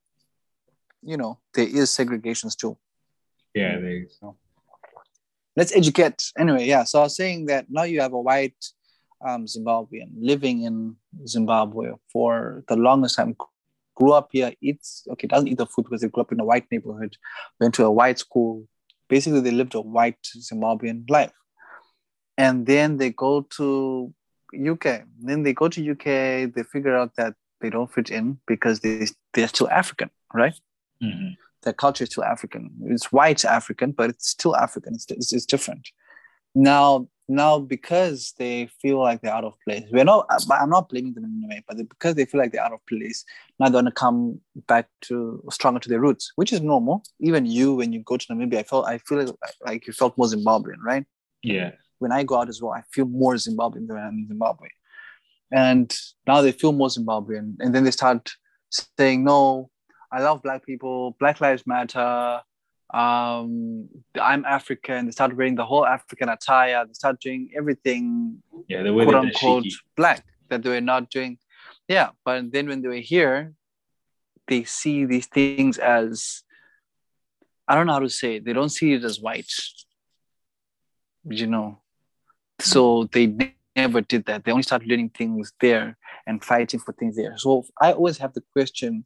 you 1.03 1.17
know, 1.17 1.39
there 1.53 1.67
is 1.67 1.89
segregation 1.91 2.49
still. 2.49 2.79
yeah, 3.53 3.79
they 3.79 4.05
let's 5.55 5.75
educate. 5.75 6.21
Anyway 6.37 6.65
yeah 6.65 6.83
so 6.83 6.99
i 6.99 7.03
was 7.03 7.15
saying 7.15 7.45
that 7.47 7.65
now 7.69 7.83
you 7.83 8.01
have 8.01 8.13
a 8.13 8.19
white 8.19 8.57
um, 9.25 9.45
zimbabwean 9.45 10.09
living 10.19 10.63
in 10.63 10.95
zimbabwe 11.27 11.91
for 12.11 12.63
the 12.67 12.75
longest 12.75 13.15
time. 13.15 13.35
Grew 13.95 14.11
up 14.11 14.27
here 14.33 14.51
eats 14.61 15.07
okay 15.11 15.25
doesn't 15.27 15.47
eat 15.47 15.57
the 15.57 15.65
food 15.65 15.85
because 15.85 16.01
they 16.01 16.09
grew 16.09 16.21
up 16.21 16.31
in 16.33 16.39
a 16.41 16.45
white 16.45 16.65
neighborhood. 16.69 17.15
Went 17.61 17.73
to 17.75 17.85
a 17.85 17.91
white 17.91 18.19
school. 18.19 18.67
Basically 19.07 19.39
they 19.39 19.51
lived 19.51 19.73
a 19.73 19.79
white 19.79 20.19
zimbabwean 20.37 21.09
life. 21.09 21.31
And 22.37 22.65
then 22.65 22.97
they 22.97 23.11
go 23.11 23.47
to 23.57 24.13
uk 24.71 24.85
then 25.27 25.43
they 25.43 25.53
go 25.53 25.67
to 25.69 25.91
uk 25.91 26.03
they 26.03 26.63
figure 26.71 26.95
out 26.95 27.11
that 27.17 27.33
they 27.61 27.69
don't 27.69 27.91
fit 27.91 28.09
in 28.09 28.39
because 28.47 28.79
they, 28.81 29.07
they're 29.33 29.47
still 29.47 29.69
african 29.69 30.09
right? 30.33 30.55
Mhm. 31.01 31.35
The 31.65 31.73
culture 31.73 32.03
is 32.03 32.11
still 32.11 32.23
African. 32.23 32.71
It's 32.85 33.11
white 33.11 33.43
African, 33.43 33.91
but 33.91 34.11
it's 34.11 34.29
still 34.29 34.55
African. 34.55 34.95
It's, 34.95 35.05
it's, 35.09 35.33
it's 35.33 35.45
different. 35.45 35.89
Now, 36.53 37.07
now 37.27 37.59
because 37.59 38.33
they 38.37 38.67
feel 38.81 38.99
like 38.99 39.21
they're 39.21 39.33
out 39.33 39.43
of 39.43 39.55
place, 39.65 39.83
we're 39.91 40.05
not. 40.05 40.25
I'm 40.51 40.69
not 40.69 40.87
blaming 40.87 41.13
them 41.13 41.25
in 41.25 41.41
any 41.43 41.55
way, 41.55 41.63
but 41.67 41.77
because 41.89 42.15
they 42.15 42.25
feel 42.25 42.39
like 42.39 42.51
they're 42.51 42.63
out 42.63 42.71
of 42.71 42.85
place, 42.85 43.25
now 43.59 43.67
they 43.67 43.75
want 43.75 43.87
to 43.87 43.91
come 43.91 44.39
back 44.67 44.87
to 45.01 45.43
stronger 45.51 45.79
to 45.79 45.89
their 45.89 45.99
roots, 45.99 46.31
which 46.35 46.53
is 46.53 46.61
normal. 46.61 47.03
Even 47.19 47.45
you, 47.45 47.75
when 47.75 47.91
you 47.91 47.99
go 47.99 48.15
to 48.15 48.25
Namibia, 48.27 48.59
I 48.59 48.63
felt 48.63 48.87
I 48.87 48.99
feel 48.99 49.17
like, 49.17 49.35
like 49.65 49.87
you 49.87 49.93
felt 49.93 50.17
more 50.17 50.27
Zimbabwean, 50.27 50.77
right? 50.81 51.05
Yeah. 51.43 51.71
when 51.99 52.11
I 52.11 52.23
go 52.23 52.39
out 52.39 52.49
as 52.49 52.61
well, 52.61 52.73
I 52.73 52.83
feel 52.91 53.05
more 53.05 53.35
Zimbabwean 53.35 53.87
than 53.87 53.97
I'm 53.97 54.19
in 54.19 54.27
Zimbabwe. 54.27 54.67
And 55.51 55.95
now 56.27 56.41
they 56.41 56.51
feel 56.51 56.71
more 56.71 56.87
Zimbabwean. 56.87 57.55
And 57.59 57.73
then 57.73 57.83
they 57.83 57.91
start 57.91 58.31
saying, 58.97 59.23
no, 59.23 59.69
I 60.11 60.21
love 60.21 60.43
Black 60.43 60.65
people. 60.65 61.15
Black 61.19 61.41
Lives 61.41 61.65
Matter. 61.65 62.41
Um, 62.93 63.89
I'm 64.19 64.45
African. 64.45 65.05
They 65.05 65.11
start 65.11 65.35
wearing 65.35 65.55
the 65.55 65.65
whole 65.65 65.85
African 65.85 66.29
attire. 66.29 66.85
They 66.85 66.93
start 66.93 67.19
doing 67.19 67.49
everything 67.57 68.41
Yeah, 68.67 68.83
the 68.83 68.93
way 68.93 69.05
quote 69.05 69.21
they 69.21 69.27
unquote 69.27 69.65
black 69.97 70.23
that 70.49 70.63
they 70.63 70.69
were 70.69 70.81
not 70.81 71.09
doing. 71.09 71.37
Yeah, 71.87 72.09
but 72.23 72.51
then 72.51 72.67
when 72.67 72.81
they 72.81 72.87
were 72.87 72.95
here, 72.95 73.53
they 74.47 74.63
see 74.63 75.05
these 75.05 75.25
things 75.25 75.77
as 75.77 76.43
I 77.67 77.73
don't 77.73 77.87
know 77.87 77.93
how 77.93 77.99
to 77.99 78.09
say 78.09 78.35
it. 78.35 78.45
They 78.45 78.53
don't 78.53 78.69
see 78.69 78.93
it 78.93 79.03
as 79.03 79.19
white. 79.19 79.51
You 81.27 81.47
know. 81.47 81.81
So 82.59 83.09
they 83.11 83.35
never 83.75 84.01
did 84.01 84.25
that. 84.25 84.43
They 84.43 84.51
only 84.51 84.63
started 84.63 84.87
learning 84.87 85.09
things 85.09 85.51
there 85.59 85.97
and 86.27 86.43
fighting 86.43 86.79
for 86.79 86.93
things 86.93 87.15
there. 87.15 87.37
So 87.37 87.65
I 87.81 87.93
always 87.93 88.19
have 88.19 88.33
the 88.33 88.43
question 88.53 89.05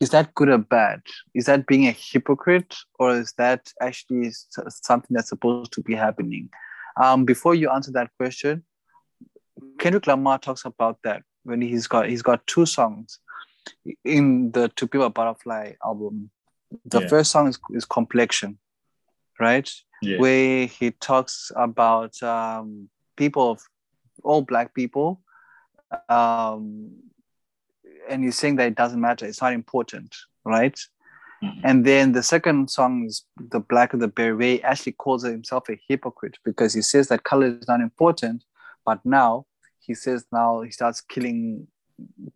is 0.00 0.10
that 0.10 0.34
good 0.34 0.48
or 0.48 0.58
bad? 0.58 1.00
Is 1.34 1.46
that 1.46 1.66
being 1.66 1.86
a 1.86 1.92
hypocrite 1.92 2.74
or 2.98 3.10
is 3.16 3.32
that 3.38 3.72
actually 3.80 4.30
something 4.68 5.14
that's 5.14 5.28
supposed 5.28 5.72
to 5.72 5.82
be 5.82 5.94
happening? 5.94 6.50
Um, 6.96 7.24
before 7.24 7.54
you 7.54 7.70
answer 7.70 7.92
that 7.92 8.10
question, 8.18 8.64
Kendrick 9.78 10.06
Lamar 10.06 10.38
talks 10.38 10.64
about 10.64 10.98
that 11.04 11.22
when 11.44 11.60
he's 11.60 11.86
got 11.86 12.08
he's 12.08 12.22
got 12.22 12.46
two 12.46 12.66
songs 12.66 13.18
in 14.04 14.50
the 14.52 14.68
To 14.76 14.86
Be 14.86 15.00
a 15.00 15.08
Butterfly 15.10 15.72
album. 15.84 16.30
The 16.84 17.00
Yeah. 17.00 17.08
first 17.08 17.30
song 17.30 17.48
is, 17.48 17.58
is 17.70 17.84
Complexion, 17.84 18.58
right? 19.38 19.70
Yeah. 20.02 20.18
Where 20.18 20.66
he 20.66 20.90
talks 20.90 21.50
about 21.56 22.20
um, 22.22 22.88
people 23.16 23.52
of 23.52 23.62
all 24.22 24.42
black 24.42 24.74
people, 24.74 25.22
um, 26.08 26.90
and 28.08 28.24
he's 28.24 28.36
saying 28.38 28.56
that 28.56 28.68
it 28.68 28.74
doesn't 28.74 29.00
matter, 29.00 29.26
it's 29.26 29.40
not 29.40 29.52
important, 29.52 30.14
right? 30.44 30.78
Mhm. 31.42 31.60
And 31.64 31.84
then 31.84 32.12
the 32.12 32.22
second 32.22 32.70
song 32.70 33.04
is 33.06 33.24
The 33.36 33.60
Black 33.60 33.92
of 33.92 34.00
the 34.00 34.36
he 34.40 34.62
actually 34.62 34.92
calls 34.92 35.24
himself 35.24 35.68
a 35.68 35.80
hypocrite 35.88 36.38
because 36.44 36.72
he 36.74 36.82
says 36.82 37.08
that 37.08 37.24
color 37.24 37.46
is 37.46 37.68
not 37.68 37.80
important, 37.80 38.44
but 38.84 39.04
now 39.04 39.46
he 39.80 39.94
says 39.94 40.24
now 40.32 40.62
he 40.62 40.70
starts 40.70 41.00
killing 41.00 41.66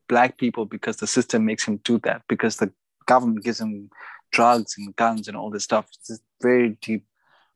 black 0.08 0.36
people 0.38 0.64
because 0.66 0.98
the 0.98 1.06
system 1.06 1.44
makes 1.44 1.66
him 1.66 1.78
do 1.84 1.98
that, 1.98 2.22
because 2.28 2.56
the 2.56 2.72
government 3.06 3.44
gives 3.44 3.60
him 3.60 3.90
drugs 4.30 4.74
and 4.78 4.94
guns 4.96 5.28
and 5.28 5.36
all 5.36 5.50
this 5.50 5.64
stuff. 5.64 5.86
It's 5.90 6.20
very 6.42 6.78
deep. 6.80 7.04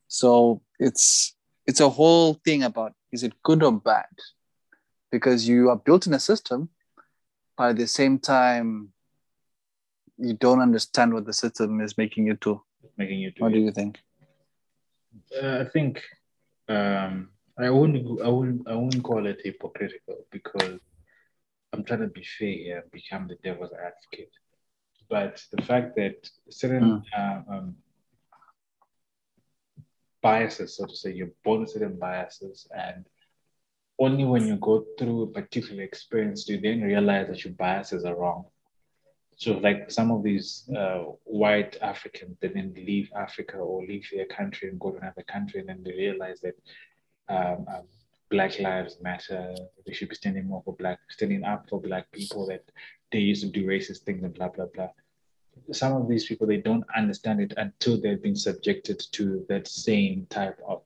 So 0.08 0.62
it's 0.78 1.34
it's 1.66 1.80
a 1.80 1.88
whole 1.88 2.34
thing 2.44 2.62
about 2.62 2.94
is 3.12 3.22
it 3.22 3.34
good 3.42 3.62
or 3.62 3.72
bad? 3.72 4.06
Because 5.10 5.46
you 5.46 5.68
are 5.70 5.76
built 5.76 6.06
in 6.06 6.14
a 6.14 6.18
system, 6.18 6.70
but 7.56 7.70
at 7.70 7.76
the 7.76 7.86
same 7.86 8.18
time, 8.18 8.92
you 10.18 10.34
don't 10.34 10.60
understand 10.60 11.12
what 11.12 11.26
the 11.26 11.32
system 11.32 11.80
is 11.80 11.96
making 11.98 12.26
you 12.26 12.36
do. 12.40 12.62
Making 12.96 13.20
you 13.20 13.30
do 13.30 13.42
What 13.42 13.52
it. 13.52 13.54
do 13.54 13.60
you 13.60 13.72
think? 13.72 13.98
Uh, 15.42 15.58
I 15.60 15.64
think 15.64 16.02
um, 16.68 17.30
I 17.58 17.70
wouldn't 17.70 18.20
I 18.22 18.28
wouldn't 18.28 18.68
I 18.68 18.74
wouldn't 18.74 19.02
call 19.02 19.26
it 19.26 19.40
hypocritical 19.44 20.24
because 20.30 20.80
I'm 21.72 21.84
trying 21.84 22.00
to 22.00 22.08
be 22.08 22.24
fair 22.38 22.82
and 22.82 22.90
become 22.90 23.28
the 23.28 23.36
devil's 23.42 23.72
advocate. 23.72 24.32
But 25.08 25.42
the 25.52 25.62
fact 25.62 25.96
that 25.96 26.28
certain 26.50 27.02
uh, 27.16 27.40
um, 27.50 27.76
biases, 30.22 30.76
so 30.76 30.86
to 30.86 30.96
say, 30.96 31.12
you're 31.12 31.32
born 31.44 31.60
with 31.60 31.70
certain 31.70 31.98
biases, 31.98 32.66
and 32.74 33.04
only 34.04 34.24
when 34.24 34.46
you 34.46 34.56
go 34.56 34.84
through 34.98 35.22
a 35.22 35.26
particular 35.28 35.82
experience 35.84 36.44
do 36.44 36.54
you 36.54 36.60
then 36.60 36.82
realize 36.82 37.28
that 37.28 37.44
your 37.44 37.54
biases 37.54 38.04
are 38.04 38.16
wrong. 38.16 38.44
So, 39.36 39.52
like 39.58 39.90
some 39.90 40.10
of 40.10 40.22
these 40.22 40.68
uh, 40.76 41.04
white 41.24 41.76
Africans, 41.82 42.36
they 42.40 42.48
then 42.48 42.72
leave 42.76 43.10
Africa 43.16 43.56
or 43.58 43.84
leave 43.84 44.06
their 44.12 44.26
country 44.26 44.68
and 44.68 44.78
go 44.78 44.90
to 44.90 44.98
another 44.98 45.24
country, 45.34 45.60
and 45.60 45.68
then 45.68 45.82
they 45.84 45.92
realize 45.92 46.40
that 46.40 46.56
um, 47.28 47.66
um, 47.74 47.86
Black 48.30 48.58
lives 48.58 48.98
matter. 49.00 49.54
They 49.86 49.92
should 49.92 50.10
be 50.10 50.14
standing 50.14 50.46
more 50.46 50.62
for 50.64 50.74
Black, 50.76 50.98
standing 51.10 51.44
up 51.44 51.68
for 51.68 51.80
Black 51.80 52.10
people. 52.12 52.46
That 52.46 52.64
they 53.10 53.18
used 53.18 53.42
to 53.42 53.48
do 53.48 53.66
racist 53.66 54.00
things 54.00 54.22
and 54.22 54.34
blah 54.34 54.48
blah 54.48 54.66
blah. 54.74 54.90
Some 55.72 55.92
of 55.94 56.08
these 56.08 56.26
people 56.26 56.46
they 56.46 56.62
don't 56.68 56.84
understand 56.96 57.40
it 57.40 57.54
until 57.56 58.00
they've 58.00 58.22
been 58.22 58.36
subjected 58.36 58.98
to 59.12 59.44
that 59.48 59.66
same 59.66 60.26
type 60.30 60.58
of 60.68 60.82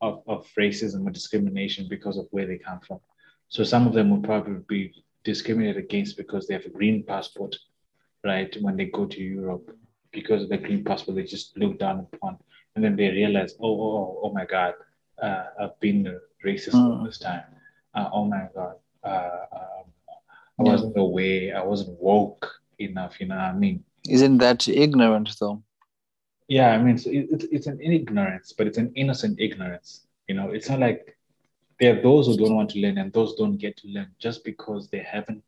of, 0.00 0.22
of 0.26 0.46
racism 0.58 1.06
or 1.06 1.10
discrimination 1.10 1.86
because 1.88 2.16
of 2.18 2.26
where 2.30 2.46
they 2.46 2.58
come 2.58 2.80
from. 2.80 3.00
So 3.48 3.64
some 3.64 3.86
of 3.86 3.92
them 3.94 4.10
will 4.10 4.20
probably 4.22 4.60
be 4.68 5.04
discriminated 5.24 5.82
against 5.84 6.16
because 6.16 6.46
they 6.46 6.54
have 6.54 6.66
a 6.66 6.70
green 6.70 7.02
passport, 7.04 7.56
right? 8.24 8.54
When 8.60 8.76
they 8.76 8.86
go 8.86 9.06
to 9.06 9.20
Europe, 9.20 9.76
because 10.12 10.42
of 10.42 10.48
the 10.48 10.58
green 10.58 10.84
passport, 10.84 11.16
they 11.16 11.24
just 11.24 11.56
look 11.56 11.78
down 11.78 12.06
upon, 12.12 12.38
and 12.74 12.84
then 12.84 12.96
they 12.96 13.10
realize, 13.10 13.54
oh, 13.60 13.68
oh, 13.68 13.96
oh, 13.96 14.20
oh 14.24 14.32
my 14.32 14.44
God, 14.44 14.74
uh, 15.22 15.44
I've 15.60 15.78
been 15.80 16.18
racist 16.44 16.74
all 16.74 16.98
Mm. 16.98 17.06
this 17.06 17.18
time. 17.18 17.42
Uh, 17.94 18.08
oh 18.12 18.24
my 18.26 18.48
God, 18.54 18.76
uh, 19.04 19.46
um, 19.52 19.84
I 20.58 20.62
wasn't 20.62 20.96
aware, 20.96 21.56
I 21.58 21.64
wasn't 21.64 22.00
woke 22.00 22.50
enough. 22.78 23.20
You 23.20 23.26
know 23.28 23.36
what 23.36 23.44
I 23.44 23.52
mean? 23.52 23.84
Isn't 24.08 24.38
that 24.38 24.68
ignorant 24.68 25.30
though? 25.40 25.62
Yeah, 26.48 26.70
I 26.70 26.78
mean, 26.78 26.96
so 26.96 27.10
it's 27.12 27.44
it's 27.44 27.66
an 27.66 27.80
ignorance, 27.80 28.52
but 28.52 28.66
it's 28.66 28.78
an 28.78 28.92
innocent 28.94 29.40
ignorance. 29.40 30.06
You 30.28 30.34
know, 30.36 30.50
it's 30.50 30.68
not 30.68 30.80
like 30.80 31.16
there 31.80 31.98
are 31.98 32.02
those 32.02 32.26
who 32.26 32.36
don't 32.36 32.54
want 32.54 32.70
to 32.70 32.80
learn 32.80 32.98
and 32.98 33.12
those 33.12 33.34
don't 33.34 33.56
get 33.56 33.76
to 33.78 33.88
learn 33.88 34.10
just 34.18 34.44
because 34.44 34.88
they 34.88 35.00
haven't 35.00 35.42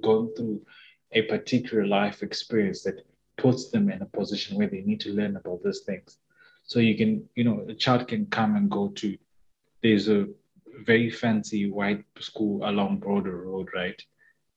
gone 0.00 0.32
through 0.36 0.60
a 1.12 1.22
particular 1.22 1.86
life 1.86 2.22
experience 2.22 2.82
that 2.82 3.06
puts 3.36 3.70
them 3.70 3.90
in 3.90 4.02
a 4.02 4.06
position 4.06 4.56
where 4.56 4.68
they 4.68 4.82
need 4.82 5.00
to 5.00 5.12
learn 5.12 5.36
about 5.36 5.62
these 5.62 5.80
things. 5.80 6.18
So 6.64 6.80
you 6.80 6.96
can, 6.96 7.28
you 7.34 7.44
know, 7.44 7.64
a 7.68 7.74
child 7.74 8.08
can 8.08 8.26
come 8.26 8.56
and 8.56 8.70
go 8.70 8.88
to. 8.88 9.16
There's 9.82 10.08
a 10.08 10.26
very 10.84 11.10
fancy 11.10 11.70
white 11.70 12.04
school 12.18 12.68
along 12.68 13.00
Borrowdale 13.00 13.44
Road, 13.44 13.68
right? 13.74 14.00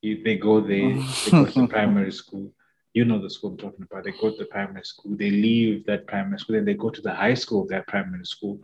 You, 0.01 0.23
they 0.23 0.37
go 0.37 0.59
there, 0.59 0.95
they 1.25 1.31
go 1.31 1.45
to 1.45 1.67
primary 1.75 2.11
school. 2.11 2.51
You 2.93 3.05
know 3.05 3.21
the 3.21 3.29
school 3.29 3.51
I'm 3.51 3.57
talking 3.57 3.85
about. 3.89 4.03
They 4.03 4.11
go 4.11 4.31
to 4.31 4.37
the 4.37 4.45
primary 4.45 4.83
school, 4.83 5.15
they 5.15 5.29
leave 5.29 5.85
that 5.85 6.07
primary 6.07 6.39
school, 6.39 6.55
then 6.55 6.65
they 6.65 6.73
go 6.73 6.89
to 6.89 7.01
the 7.01 7.13
high 7.13 7.35
school 7.35 7.63
of 7.63 7.69
that 7.69 7.87
primary 7.87 8.25
school. 8.25 8.59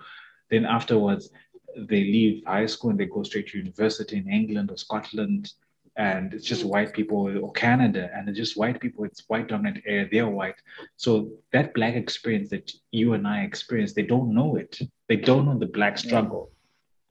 Then 0.49 0.65
afterwards, 0.65 1.30
they 1.78 2.01
leave 2.03 2.43
high 2.45 2.65
school 2.65 2.91
and 2.91 2.99
they 2.99 3.05
go 3.05 3.23
straight 3.23 3.49
to 3.49 3.57
university 3.57 4.17
in 4.17 4.30
England 4.30 4.71
or 4.71 4.78
Scotland. 4.78 5.53
And 5.97 6.34
it's 6.34 6.43
just 6.43 6.65
white 6.65 6.93
people 6.93 7.41
or 7.41 7.53
Canada, 7.53 8.09
and 8.13 8.28
it's 8.28 8.38
just 8.38 8.57
white 8.57 8.82
people. 8.82 9.05
It's 9.05 9.23
white 9.28 9.47
dominant 9.47 9.82
area. 9.86 10.09
They're 10.11 10.28
white. 10.28 10.55
So 10.97 11.32
that 11.53 11.73
black 11.73 11.95
experience 11.95 12.49
that 12.49 12.69
you 12.91 13.13
and 13.13 13.26
I 13.26 13.43
experience, 13.43 13.93
they 13.93 14.03
don't 14.03 14.34
know 14.34 14.57
it. 14.57 14.78
They 15.07 15.15
don't 15.15 15.45
know 15.45 15.57
the 15.57 15.67
black 15.67 15.97
struggle. 15.97 16.51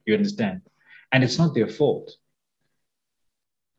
You 0.05 0.13
understand? 0.13 0.61
And 1.11 1.23
it's 1.23 1.39
not 1.39 1.55
their 1.55 1.67
fault. 1.67 2.11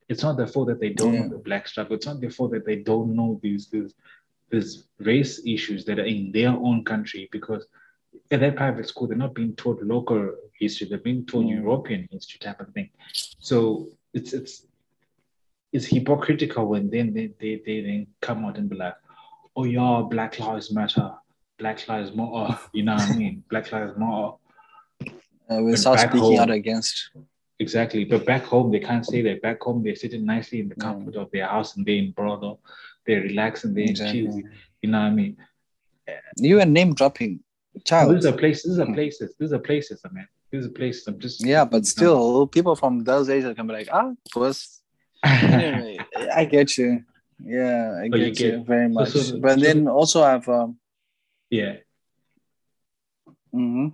It's 0.09 0.23
not 0.23 0.37
their 0.37 0.47
fault 0.47 0.69
that 0.69 0.81
they 0.81 0.91
don't 0.91 1.15
Yeah. 1.15 1.23
know 1.23 1.29
the 1.31 1.39
black 1.39 1.67
struggle. 1.67 1.97
It's 1.97 2.07
not 2.07 2.21
their 2.21 2.31
fault 2.31 2.53
that 2.53 2.65
they 2.65 2.77
don't 2.77 3.15
know 3.17 3.41
these 3.43 3.69
these 3.69 3.95
these 4.51 4.85
race 5.01 5.45
issues 5.45 5.85
that 5.87 5.99
are 5.99 6.05
in 6.05 6.31
their 6.33 6.51
own 6.51 6.85
country 6.85 7.29
because 7.33 7.67
at 8.31 8.41
that 8.41 8.55
private 8.57 8.87
school 8.87 9.09
they're 9.09 9.17
not 9.17 9.35
being 9.35 9.55
taught 9.57 9.83
local 9.83 10.33
history. 10.59 10.87
They're 10.89 10.99
being 10.99 11.27
taught 11.27 11.45
Mm. 11.47 11.57
European 11.63 12.09
history 12.11 12.39
type 12.39 12.61
of 12.61 12.69
thing. 12.73 12.91
So 13.41 13.89
it's 14.15 14.33
it's 14.33 14.67
it's 15.73 15.87
hypocritical 15.87 16.67
when 16.67 16.89
then 16.91 17.13
they, 17.13 17.27
they, 17.41 17.61
they 17.67 17.81
then 17.83 18.07
come 18.21 18.45
out 18.45 18.57
and 18.57 18.71
be 18.71 18.77
like, 18.77 18.95
oh 19.57 19.65
yeah, 19.65 20.03
Black 20.09 20.39
Lives 20.39 20.73
Matter, 20.73 21.11
Black 21.59 21.87
Lives 21.89 22.15
Matter. 22.15 22.57
You 22.73 22.85
know 22.85 22.95
what 22.95 23.11
I 23.11 23.17
mean? 23.17 23.43
Black 23.51 23.71
Lives 23.73 23.95
Matter. 23.99 24.31
Uh, 25.51 25.63
we 25.63 25.77
start 25.77 25.99
speaking 26.01 26.39
out 26.39 26.51
against. 26.51 27.11
Exactly. 27.59 28.05
But 28.05 28.27
back 28.27 28.43
home, 28.45 28.71
they 28.71 28.81
can't 28.81 29.05
say 29.07 29.23
that. 29.23 29.41
Back 29.43 29.63
home, 29.63 29.83
they're 29.83 29.97
sitting 29.97 30.25
nicely 30.27 30.61
in 30.61 30.69
the 30.69 30.75
Mm. 30.75 30.81
comfort 30.83 31.17
of 31.17 31.31
their 31.31 31.47
house 31.47 31.77
and 31.77 31.87
they're 31.87 31.95
in 31.97 32.13
Borrowdale. 32.13 32.59
They're 33.07 33.23
relaxing, 33.23 33.73
they're 33.75 33.85
Exactly. 33.85 34.21
in 34.27 34.33
chill. 34.33 34.51
You 34.83 34.91
know 34.91 35.01
what 35.01 35.07
I 35.07 35.11
mean? 35.11 35.37
You 36.37 36.61
are 36.61 36.67
name 36.67 36.95
dropping, 36.95 37.41
child. 37.85 38.15
These 38.15 38.27
are 38.27 38.33
places, 38.37 38.65
these 38.77 38.79
are 38.79 38.93
places, 38.93 39.35
these 39.39 39.53
are 39.53 39.59
places, 39.59 40.01
I 40.05 40.09
mean. 40.13 40.29
These 40.53 40.67
are 40.67 40.71
places. 40.71 41.07
I'm 41.09 41.19
just 41.19 41.45
Yeah, 41.45 41.65
but 41.65 41.87
still, 41.87 42.47
people 42.47 42.77
from 42.77 43.03
those 43.05 43.29
ages 43.31 43.55
can 43.57 43.67
be 43.67 43.73
like, 43.73 43.89
ah, 43.93 44.13
puss. 44.33 44.83
Anyway, 45.25 45.99
I 46.35 46.45
get 46.45 46.77
you. 46.79 47.05
Yeah, 47.45 47.93
I 47.99 48.09
Oh, 48.13 48.17
you 48.17 48.31
get 48.31 48.41
you, 48.41 48.51
get- 48.53 48.67
very 48.67 48.89
much. 48.89 49.09
so- 49.11 49.41
but 49.41 49.55
so- 49.59 49.61
then 49.65 49.89
also 49.89 50.23
I've 50.23 50.49
um, 50.49 50.79
yeah. 51.51 51.77
mhm. 53.53 53.93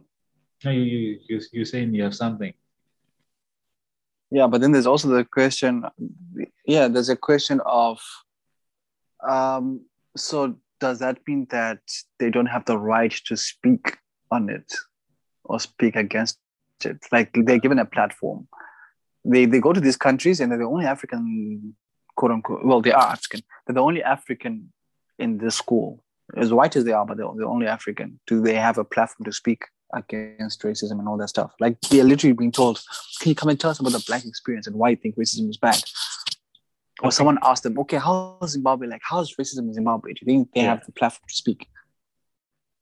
No, 0.64 0.70
you 0.70 0.82
you 0.82 1.18
you 1.28 1.40
you're 1.52 1.64
saying 1.64 1.94
you 1.94 2.02
have 2.02 2.14
something. 2.14 2.52
Yeah, 4.32 4.46
but 4.46 4.62
then 4.62 4.72
there's 4.72 4.86
also 4.86 5.08
the 5.08 5.24
question. 5.24 5.84
Yeah, 6.66 6.88
there's 6.88 7.10
a 7.10 7.16
question 7.16 7.60
of, 7.66 8.00
um, 9.28 9.84
so 10.16 10.56
does 10.80 11.00
that 11.00 11.18
mean 11.26 11.46
that 11.50 11.80
they 12.18 12.30
don't 12.30 12.46
have 12.46 12.64
the 12.64 12.78
right 12.78 13.12
to 13.26 13.36
speak 13.36 13.98
on 14.30 14.48
it 14.48 14.72
or 15.44 15.60
speak 15.60 15.96
against 15.96 16.38
it? 16.82 17.04
Like 17.12 17.30
they're 17.34 17.58
given 17.58 17.78
a 17.78 17.84
platform. 17.84 18.48
They 19.22 19.44
they 19.44 19.60
go 19.60 19.74
to 19.74 19.80
these 19.80 19.98
countries 19.98 20.40
and 20.40 20.50
they're 20.50 20.60
the 20.60 20.64
only 20.64 20.86
African, 20.86 21.76
quote 22.16 22.32
unquote. 22.32 22.64
Well, 22.64 22.80
they 22.80 22.92
are 22.92 23.12
African. 23.12 23.42
They're 23.66 23.74
the 23.74 23.82
only 23.82 24.02
African 24.02 24.72
in 25.18 25.36
this 25.36 25.56
school, 25.56 26.02
as 26.38 26.54
white 26.54 26.74
as 26.74 26.84
they 26.84 26.92
are, 26.92 27.04
but 27.04 27.18
they're 27.18 27.36
the 27.36 27.44
only 27.44 27.66
African. 27.66 28.18
Do 28.26 28.40
they 28.40 28.54
have 28.54 28.78
a 28.78 28.84
platform 28.84 29.26
to 29.26 29.32
speak 29.32 29.66
against 29.92 30.62
racism 30.62 30.98
and 30.98 31.08
all 31.08 31.16
that 31.18 31.28
stuff? 31.28 31.52
Like 31.60 31.80
they're 31.82 32.04
literally 32.04 32.32
being 32.34 32.52
told, 32.52 32.80
"Can 33.20 33.28
you 33.30 33.34
come 33.34 33.48
and 33.48 33.58
tell 33.60 33.70
us 33.70 33.80
about 33.80 33.92
the 33.92 34.04
black 34.06 34.24
experience 34.24 34.66
and 34.66 34.76
why 34.76 34.90
you 34.90 34.96
think 34.96 35.16
racism 35.16 35.48
is 35.50 35.56
bad?" 35.56 35.82
Or 37.02 37.06
Okay. 37.08 37.16
someone 37.16 37.38
asked 37.42 37.62
them, 37.64 37.78
"Okay, 37.78 37.98
how's 37.98 38.50
Zimbabwe 38.52 38.86
like? 38.86 39.02
How's 39.04 39.34
racism 39.36 39.60
in 39.68 39.74
Zimbabwe? 39.74 40.12
Do 40.12 40.18
you 40.22 40.26
think 40.26 40.52
they 40.52 40.60
Yeah. 40.62 40.70
have 40.74 40.86
the 40.86 40.92
platform 40.92 41.26
to 41.28 41.34
speak?" 41.34 41.68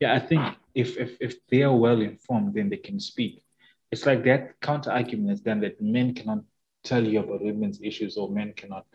Yeah, 0.01 0.15
I 0.15 0.19
think 0.21 0.43
if 0.75 0.97
if 0.97 1.17
if 1.21 1.47
they 1.49 1.63
are 1.63 1.77
well 1.77 2.01
informed, 2.01 2.55
then 2.55 2.69
they 2.71 2.77
can 2.79 2.99
speak. 3.01 3.45
It's 3.91 4.07
like 4.07 4.23
that 4.25 4.61
counter 4.61 4.91
argument 4.91 5.31
is 5.33 5.43
then 5.43 5.61
that 5.61 5.81
men 5.81 6.15
cannot 6.15 6.45
tell 6.85 7.05
you 7.05 7.21
about 7.21 7.43
women's 7.43 7.81
issues 7.83 8.17
or 8.17 8.31
men 8.31 8.53
cannot 8.55 8.87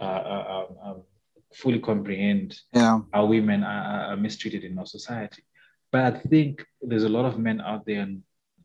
uh, 0.00 0.04
uh, 0.04 0.66
um, 0.70 0.88
um, 0.88 1.02
fully 1.54 1.78
comprehend 1.78 2.58
Yeah. 2.72 3.00
how 3.12 3.26
women 3.26 3.62
are, 3.62 3.84
are- 3.92 4.06
are 4.12 4.16
mistreated 4.16 4.64
in 4.64 4.78
our 4.78 4.86
society. 4.86 5.42
But 5.92 6.04
I 6.04 6.18
think 6.20 6.64
there's 6.80 7.04
a 7.04 7.08
lot 7.08 7.24
of 7.24 7.38
men 7.38 7.60
out 7.60 7.84
there 7.86 8.06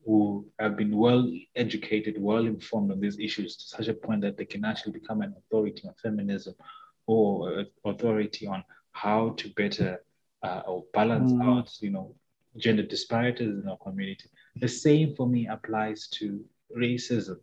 who 0.05 0.45
have 0.59 0.77
been 0.77 0.95
well 0.95 1.27
educated, 1.55 2.15
well 2.19 2.45
informed 2.45 2.91
on 2.91 2.99
these 2.99 3.17
issues 3.19 3.55
to 3.57 3.63
such 3.77 3.87
a 3.87 3.93
point 3.93 4.21
that 4.21 4.37
they 4.37 4.45
can 4.45 4.63
actually 4.63 4.93
become 4.93 5.21
an 5.21 5.33
authority 5.37 5.87
on 5.87 5.95
feminism 6.01 6.53
or 7.07 7.59
uh, 7.59 7.63
authority 7.89 8.45
on 8.45 8.63
how 8.91 9.29
to 9.37 9.49
better 9.55 10.03
uh, 10.43 10.61
or 10.67 10.83
balance 10.93 11.31
Mm. 11.33 11.43
out, 11.43 11.71
you 11.81 11.89
know, 11.89 12.15
gender 12.57 12.83
disparities 12.83 13.49
in 13.49 13.67
our 13.67 13.77
community. 13.77 14.29
The 14.57 14.67
same 14.67 15.15
for 15.15 15.27
me 15.27 15.47
applies 15.47 16.07
to 16.19 16.45
racism. 16.77 17.37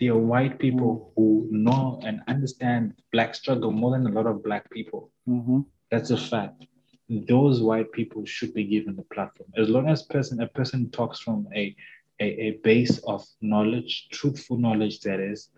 There 0.00 0.12
are 0.12 0.18
white 0.18 0.58
people 0.58 1.12
who 1.16 1.48
know 1.50 2.00
and 2.04 2.20
understand 2.28 2.94
black 3.12 3.34
struggle 3.34 3.70
more 3.70 3.92
than 3.92 4.06
a 4.06 4.10
lot 4.10 4.26
of 4.26 4.42
black 4.42 4.68
people. 4.70 5.10
Mm-hmm. 5.28 5.60
That's 5.90 6.10
a 6.10 6.16
fact. 6.16 6.66
Those 7.08 7.62
white 7.62 7.92
people 7.92 8.24
should 8.24 8.54
be 8.54 8.64
given 8.64 8.96
the 8.96 9.02
platform. 9.14 9.48
As 9.56 9.68
long 9.68 9.88
as 9.88 10.02
person 10.02 10.40
a 10.40 10.46
person 10.46 10.90
talks 10.90 11.18
from 11.20 11.46
a, 11.54 11.74
a, 12.20 12.24
a 12.24 12.50
base 12.62 12.98
of 13.06 13.24
knowledge, 13.40 14.08
truthful 14.12 14.58
knowledge 14.58 15.00
that 15.00 15.20
is, 15.20 15.48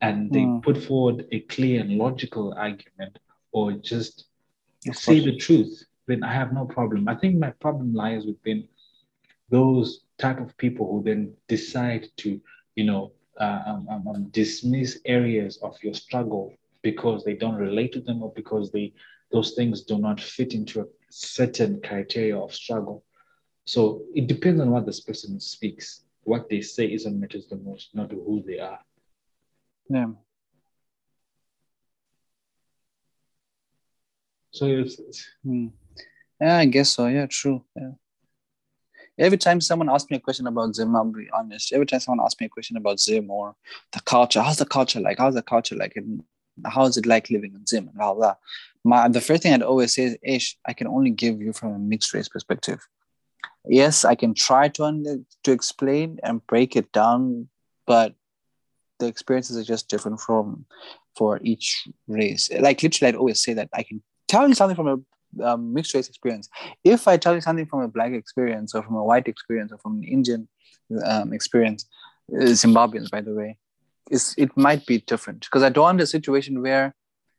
and 0.00 0.32
they 0.32 0.46
Mm. 0.46 0.62
put 0.62 0.76
forward 0.78 1.26
a 1.32 1.40
clear 1.40 1.80
and 1.80 1.98
logical 1.98 2.54
argument 2.56 3.18
or 3.52 3.72
just 3.72 4.24
say 4.92 5.20
the 5.20 5.36
truth, 5.36 5.84
then 6.06 6.22
I 6.22 6.32
have 6.32 6.52
no 6.52 6.64
problem. 6.66 7.08
I 7.08 7.14
think 7.16 7.36
my 7.38 7.50
problem 7.60 7.94
lies 7.94 8.26
within 8.26 8.64
those 9.50 10.00
type 10.18 10.40
of 10.40 10.56
people 10.58 10.86
who 10.90 11.02
then 11.02 11.32
decide 11.48 12.06
to, 12.18 12.38
you 12.76 12.84
know, 12.84 13.12
uh, 13.40 13.60
um, 13.66 13.86
um, 13.90 14.08
um, 14.08 14.26
dismiss 14.30 14.98
areas 15.06 15.58
of 15.62 15.76
your 15.82 15.94
struggle 15.94 16.52
because 16.82 17.24
they 17.24 17.34
don't 17.34 17.54
relate 17.56 17.92
to 17.92 18.00
them 18.00 18.22
or 18.22 18.32
because 18.34 18.70
they 18.72 18.92
those 19.32 19.54
things 19.54 19.82
do 19.82 19.98
not 19.98 20.20
fit 20.20 20.54
into 20.54 20.80
a 20.80 20.86
certain 21.10 21.80
criteria 21.80 22.38
of 22.38 22.54
struggle. 22.54 23.04
So 23.64 24.02
it 24.14 24.26
depends 24.26 24.60
on 24.60 24.70
what 24.70 24.86
this 24.86 25.00
person 25.00 25.38
speaks. 25.40 26.04
What 26.24 26.48
they 26.48 26.60
say 26.60 26.86
is 26.86 27.04
what 27.04 27.14
matters 27.14 27.46
the 27.48 27.56
most, 27.56 27.94
not 27.94 28.10
who 28.10 28.42
they 28.46 28.58
are. 28.58 28.78
Yeah. 29.88 30.08
So 34.50 34.66
it's, 34.66 34.98
it's 34.98 35.28
Hmm. 35.44 35.68
Yeah, 36.40 36.58
I 36.58 36.66
guess 36.66 36.90
so. 36.90 37.06
Yeah, 37.06 37.26
true. 37.26 37.64
Yeah. 37.76 37.90
Every 39.18 39.38
time 39.38 39.60
someone 39.60 39.88
asks 39.88 40.10
me 40.10 40.16
a 40.16 40.20
question 40.20 40.46
about 40.46 40.74
Zim, 40.76 40.94
I'll 40.94 41.04
be 41.04 41.28
honest. 41.32 41.72
Every 41.72 41.86
time 41.86 42.00
someone 42.00 42.24
asks 42.24 42.40
me 42.40 42.46
a 42.46 42.50
question 42.50 42.76
about 42.76 43.00
Zim 43.00 43.30
or 43.30 43.56
the 43.92 44.00
culture, 44.00 44.40
how's 44.40 44.58
the 44.58 44.66
culture 44.66 45.00
like? 45.00 45.18
How's 45.18 45.34
the 45.34 45.42
culture 45.42 45.74
like? 45.74 45.94
And 45.96 46.22
how 46.66 46.84
is 46.84 46.96
it 46.96 47.06
like 47.06 47.30
living 47.30 47.54
in 47.54 47.66
Zim 47.66 47.88
and 47.88 47.96
blah 47.96 48.14
blah. 48.14 48.34
My 48.84 49.08
the 49.08 49.20
first 49.20 49.42
thing 49.42 49.52
I'd 49.52 49.62
always 49.62 49.94
say 49.94 50.04
is, 50.04 50.16
Ish, 50.22 50.56
I 50.66 50.72
can 50.72 50.86
only 50.86 51.10
give 51.10 51.40
you 51.40 51.52
from 51.52 51.72
a 51.72 51.78
mixed 51.78 52.14
race 52.14 52.28
perspective. 52.28 52.86
Yes, 53.66 54.04
I 54.04 54.14
can 54.14 54.34
try 54.34 54.68
to 54.68 55.24
to 55.44 55.52
explain 55.52 56.18
and 56.22 56.46
break 56.46 56.76
it 56.76 56.92
down, 56.92 57.48
but 57.86 58.14
the 58.98 59.06
experiences 59.06 59.56
are 59.56 59.64
just 59.64 59.88
different 59.88 60.20
from 60.20 60.64
for 61.16 61.40
each 61.42 61.88
race. 62.06 62.50
Like 62.58 62.82
literally, 62.82 63.08
I'd 63.08 63.16
always 63.16 63.42
say 63.42 63.54
that 63.54 63.68
I 63.72 63.82
can 63.82 64.02
tell 64.28 64.48
you 64.48 64.54
something 64.54 64.76
from 64.76 64.88
a 64.88 64.98
um, 65.44 65.72
mixed 65.74 65.94
race 65.94 66.08
experience. 66.08 66.48
If 66.84 67.08
I 67.08 67.16
tell 67.16 67.34
you 67.34 67.40
something 67.40 67.66
from 67.66 67.80
a 67.80 67.88
black 67.88 68.12
experience 68.12 68.74
or 68.74 68.82
from 68.82 68.96
a 68.96 69.04
white 69.04 69.28
experience 69.28 69.72
or 69.72 69.78
from 69.78 69.98
an 69.98 70.04
Indian 70.04 70.48
um, 71.04 71.32
experience, 71.32 71.86
uh, 72.32 72.44
Zimbabweans, 72.44 73.10
by 73.10 73.20
the 73.20 73.34
way, 73.34 73.58
it's, 74.10 74.34
it 74.38 74.56
might 74.56 74.86
be 74.86 74.98
different 74.98 75.40
because 75.40 75.62
I 75.62 75.68
don't 75.68 75.82
want 75.84 76.00
a 76.00 76.06
situation 76.06 76.62
where 76.62 76.94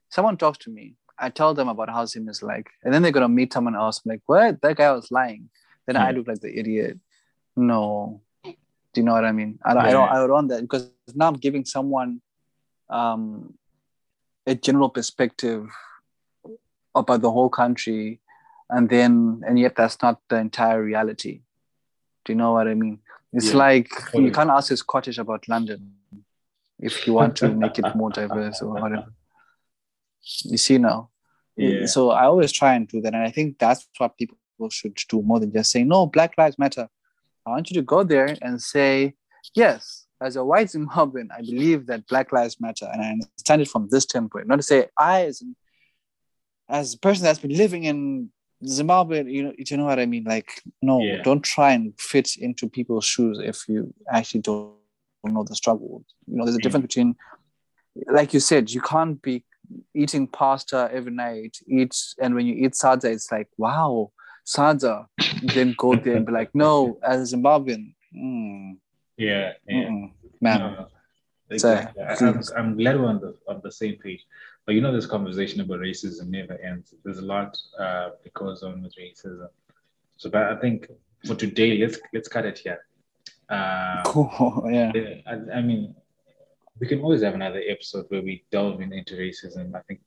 someone 0.09 0.37
talks 0.37 0.57
to 0.59 0.69
me, 0.69 0.95
I 1.17 1.29
tell 1.29 1.53
them 1.53 1.67
about 1.67 1.89
how 1.89 2.05
Zim 2.05 2.29
is 2.29 2.41
like, 2.41 2.69
and 2.83 2.93
then 2.93 3.01
they're 3.01 3.11
gonna 3.11 3.29
meet 3.29 3.51
someone 3.53 3.75
else. 3.75 4.01
I'm 4.05 4.09
like, 4.09 4.21
what? 4.25 4.61
That 4.61 4.77
guy 4.77 4.91
was 4.91 5.11
lying. 5.11 5.49
Then 5.85 5.97
I 5.97 6.11
look 6.11 6.27
like 6.27 6.39
the 6.41 6.57
idiot. 6.57 6.97
No, 7.55 8.21
do 8.43 8.53
you 8.95 9.03
know 9.03 9.13
what 9.13 9.25
I 9.25 9.31
mean? 9.31 9.59
I, 9.65 9.73
don't- 9.73 9.85
I 9.85 9.91
don't. 9.91 10.09
I 10.09 10.15
don't 10.15 10.31
want 10.31 10.49
that 10.49 10.61
because 10.61 10.89
now 11.15 11.27
I'm 11.27 11.33
giving 11.35 11.65
someone 11.65 12.21
um, 12.89 13.53
a 14.47 14.55
general 14.55 14.89
perspective 14.89 15.67
about 16.95 17.21
the 17.21 17.31
whole 17.31 17.49
country 17.49 18.19
and 18.69 18.89
then 18.89 19.41
and 19.47 19.59
yet 19.59 19.75
that's 19.75 20.01
not 20.01 20.19
the 20.29 20.37
entire 20.37 20.81
reality 20.81 21.41
do 22.25 22.33
you 22.33 22.35
know 22.35 22.51
what 22.53 22.67
i 22.67 22.73
mean 22.73 22.99
it's 23.31 23.51
Yeah, 23.51 23.57
like 23.57 23.89
totally. 23.89 24.25
you 24.25 24.31
can't 24.31 24.49
ask 24.49 24.71
a 24.71 24.77
scottish 24.77 25.17
about 25.19 25.47
london 25.47 25.93
if 26.79 27.05
you 27.05 27.13
want 27.13 27.35
to 27.35 27.49
make 27.49 27.77
it 27.79 27.95
more 27.95 28.09
diverse 28.09 28.61
or 28.61 28.69
whatever 28.73 29.07
you 30.45 30.57
see 30.57 30.77
now 30.77 31.09
Yeah. 31.55 31.85
so 31.85 32.11
i 32.11 32.23
always 32.25 32.51
try 32.51 32.73
and 32.75 32.87
do 32.87 33.01
that 33.01 33.13
and 33.13 33.23
i 33.23 33.31
think 33.31 33.57
that's 33.59 33.87
what 33.97 34.17
people 34.17 34.37
should 34.69 34.95
do 35.09 35.21
more 35.21 35.39
than 35.39 35.51
just 35.51 35.71
saying 35.71 35.87
no 35.87 36.05
black 36.05 36.33
lives 36.37 36.57
matter 36.57 36.87
i 37.45 37.49
want 37.51 37.69
you 37.69 37.75
to 37.75 37.81
go 37.93 38.03
there 38.03 38.35
and 38.41 38.61
say 38.61 39.13
yes 39.55 40.05
as 40.21 40.35
a 40.35 40.43
white 40.43 40.67
Zimbabwean, 40.67 41.27
I 41.31 41.39
believe 41.39 41.85
that 41.87 42.05
Black 42.07 42.33
Lives 42.33 42.59
Matter, 42.59 42.89
and 42.91 43.01
I 43.01 43.09
understand 43.11 43.61
it 43.61 43.69
from 43.69 43.87
this 43.89 44.05
template. 44.05 44.47
Not 44.47 44.57
to 44.57 44.63
say 44.63 44.87
I, 44.97 45.21
as 45.27 45.39
an, 45.41 45.55
as 46.67 46.93
a 46.93 46.99
person 46.99 47.23
that's 47.23 47.39
been 47.39 47.55
living 47.55 47.85
in 47.85 48.29
Zimbabwe, 48.67 49.23
you 49.31 49.43
know, 49.43 49.53
you 49.57 49.77
know 49.77 49.85
what 49.85 49.97
I 49.97 50.05
mean. 50.05 50.25
Like, 50.25 50.61
no, 50.81 50.99
Yeah. 51.01 51.21
don't 51.23 51.41
try 51.41 51.71
and 51.71 51.93
fit 51.97 52.35
into 52.35 52.67
people's 52.67 53.05
shoes 53.05 53.39
if 53.41 53.63
you 53.69 53.93
actually 54.11 54.41
don't 54.41 54.73
know 55.27 55.43
the 55.43 55.55
struggle. 55.55 56.03
You 56.27 56.37
know, 56.37 56.45
there's 56.45 56.55
a 56.55 56.59
difference 56.59 56.83
between, 56.83 57.15
like 58.07 58.33
you 58.33 58.39
said, 58.39 58.71
you 58.71 58.81
can't 58.81 59.21
be 59.21 59.43
eating 59.93 60.27
pasta 60.27 60.89
every 60.91 61.11
night. 61.11 61.57
Eat 61.67 61.95
and 62.19 62.35
when 62.35 62.45
you 62.45 62.55
eat 62.65 62.73
sadza, 62.73 63.05
it's 63.05 63.31
like 63.31 63.49
wow, 63.57 64.11
sadza. 64.45 65.05
then 65.53 65.75
go 65.77 65.95
there 65.95 66.15
and 66.17 66.25
be 66.25 66.31
like, 66.31 66.53
no, 66.53 66.99
as 67.03 67.33
a 67.33 67.35
Zimbabwean, 67.35 67.93
mm, 68.15 68.77
Yeah, 69.17 69.53
yeah. 69.67 69.89
man. 70.41 70.59
No, 70.59 70.69
no. 70.71 70.87
Exactly. 71.51 72.03
I- 72.03 72.15
I'm, 72.19 72.41
I'm 72.55 72.77
glad 72.77 72.99
we're 72.99 73.07
on 73.07 73.19
the 73.19 73.35
on 73.47 73.59
the 73.63 73.71
same 73.71 73.95
page. 73.95 74.25
But 74.65 74.75
you 74.75 74.81
know, 74.81 74.91
this 74.93 75.07
conversation 75.07 75.61
about 75.61 75.79
racism 75.79 76.27
never 76.29 76.53
ends. 76.61 76.93
There's 77.03 77.17
a 77.17 77.25
lot 77.25 77.57
uh, 77.79 78.09
that 78.23 78.33
goes 78.35 78.61
on 78.61 78.83
with 78.83 78.93
racism. 78.95 79.47
So, 80.17 80.29
but 80.29 80.43
I 80.43 80.55
think 80.57 80.87
for 81.25 81.33
today, 81.33 81.77
let's 81.79 81.97
let's 82.13 82.27
cut 82.27 82.45
it 82.45 82.59
here. 82.59 82.85
Uh, 83.49 84.01
Cool. 84.05 84.63
Yeah. 84.71 84.91
I, 85.27 85.57
I 85.57 85.61
mean, 85.61 85.95
we 86.79 86.87
can 86.87 87.01
always 87.01 87.21
have 87.23 87.33
another 87.35 87.61
episode 87.67 88.05
where 88.09 88.21
we 88.21 88.45
delve 88.51 88.81
in, 88.81 88.93
into 88.93 89.15
racism. 89.15 89.75
I 89.75 89.81
think 89.87 90.01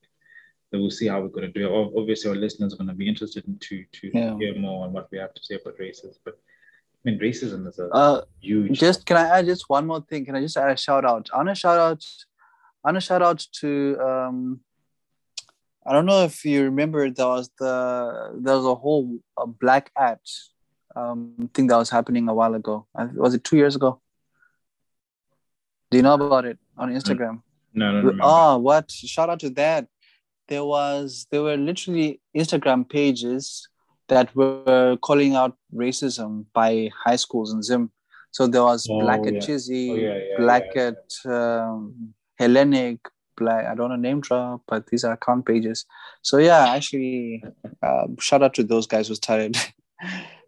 that 0.70 0.78
we'll 0.80 0.90
see 0.90 1.08
how 1.08 1.20
we're 1.20 1.28
going 1.28 1.52
to 1.52 1.58
do 1.60 1.66
it. 1.66 1.92
Obviously, 1.98 2.30
our 2.30 2.36
listeners 2.36 2.72
are 2.72 2.76
going 2.78 2.88
to 2.88 2.94
be 2.94 3.08
interested 3.08 3.44
in 3.46 3.58
to 3.58 3.84
to 3.92 4.10
Yeah. 4.14 4.36
hear 4.38 4.54
more 4.56 4.84
on 4.86 4.92
what 4.92 5.08
we 5.10 5.18
have 5.18 5.34
to 5.34 5.42
say 5.44 5.56
about 5.56 5.76
racism. 5.78 6.16
But 6.24 6.34
I 7.04 7.10
mean, 7.10 7.18
racism 7.20 7.66
is 7.68 7.78
a 7.78 7.88
Uh, 7.92 8.20
huge. 8.40 8.78
just 8.78 9.04
can 9.04 9.16
I 9.18 9.26
add 9.38 9.46
just 9.46 9.68
one 9.68 9.86
more 9.86 10.00
thing? 10.00 10.24
Can 10.24 10.36
I 10.36 10.40
just 10.40 10.56
add 10.56 10.70
a 10.70 10.76
shout 10.76 11.04
out? 11.04 11.28
I 11.32 11.36
want 11.38 11.48
to 11.50 11.54
shout 11.54 11.78
out. 11.78 12.02
I 12.84 12.88
want 12.88 12.96
to 12.96 13.00
shout 13.00 13.22
out 13.22 13.40
to. 13.60 13.98
Um, 14.00 14.60
I 15.84 15.92
don't 15.92 16.06
know 16.06 16.22
if 16.22 16.44
you 16.44 16.62
remember 16.62 17.10
there 17.10 17.26
was 17.26 17.50
the 17.58 17.74
there 18.40 18.56
was 18.56 18.64
a 18.66 18.74
whole 18.76 19.18
a 19.36 19.46
black 19.48 19.90
ad 19.96 20.20
um, 20.96 21.50
thing 21.54 21.66
that 21.68 21.76
was 21.76 21.90
happening 21.90 22.28
a 22.28 22.34
while 22.34 22.54
ago. 22.54 22.86
Was 23.14 23.34
it 23.34 23.44
two 23.44 23.56
years 23.56 23.76
ago? 23.76 24.00
Do 25.90 25.98
you 25.98 26.02
know 26.02 26.14
about 26.14 26.44
it 26.44 26.58
on 26.76 26.92
Instagram? 26.92 27.42
no, 27.74 27.92
no, 27.92 28.10
no. 28.10 28.18
Oh, 28.22 28.58
what? 28.58 28.90
Shout 28.90 29.30
out 29.30 29.40
to 29.40 29.50
that. 29.50 29.86
There 30.48 30.64
was 30.64 31.26
there 31.30 31.42
were 31.42 31.56
literally 31.56 32.20
Instagram 32.36 32.88
pages 32.88 33.68
that 34.08 34.34
were 34.34 34.96
calling 35.02 35.34
out 35.34 35.56
racism 35.74 36.46
by 36.52 36.90
high 37.04 37.16
schools 37.16 37.52
in 37.52 37.62
Zim. 37.62 37.90
So 38.30 38.46
there 38.46 38.62
was 38.62 38.86
Oh, 38.90 39.00
Black 39.00 39.26
at 39.26 39.34
yeah. 39.34 39.40
Chizzy, 39.40 39.90
Oh, 39.90 39.94
yeah, 39.94 40.16
yeah, 40.16 40.36
Black 40.38 40.64
yeah, 40.74 40.90
at 40.90 41.30
um, 41.32 42.14
Hellenic, 42.38 43.00
Black. 43.36 43.66
I 43.66 43.74
don't 43.74 43.90
know 43.90 43.96
name 43.96 44.20
drop, 44.20 44.62
but 44.66 44.86
these 44.88 45.04
are 45.04 45.12
account 45.12 45.46
pages. 45.46 45.86
So 46.22 46.38
yeah, 46.38 46.74
actually, 46.74 47.44
um, 47.82 48.16
shout 48.18 48.42
out 48.42 48.54
to 48.54 48.64
those 48.64 48.86
guys 48.86 49.08
who 49.08 49.14
started. 49.14 49.56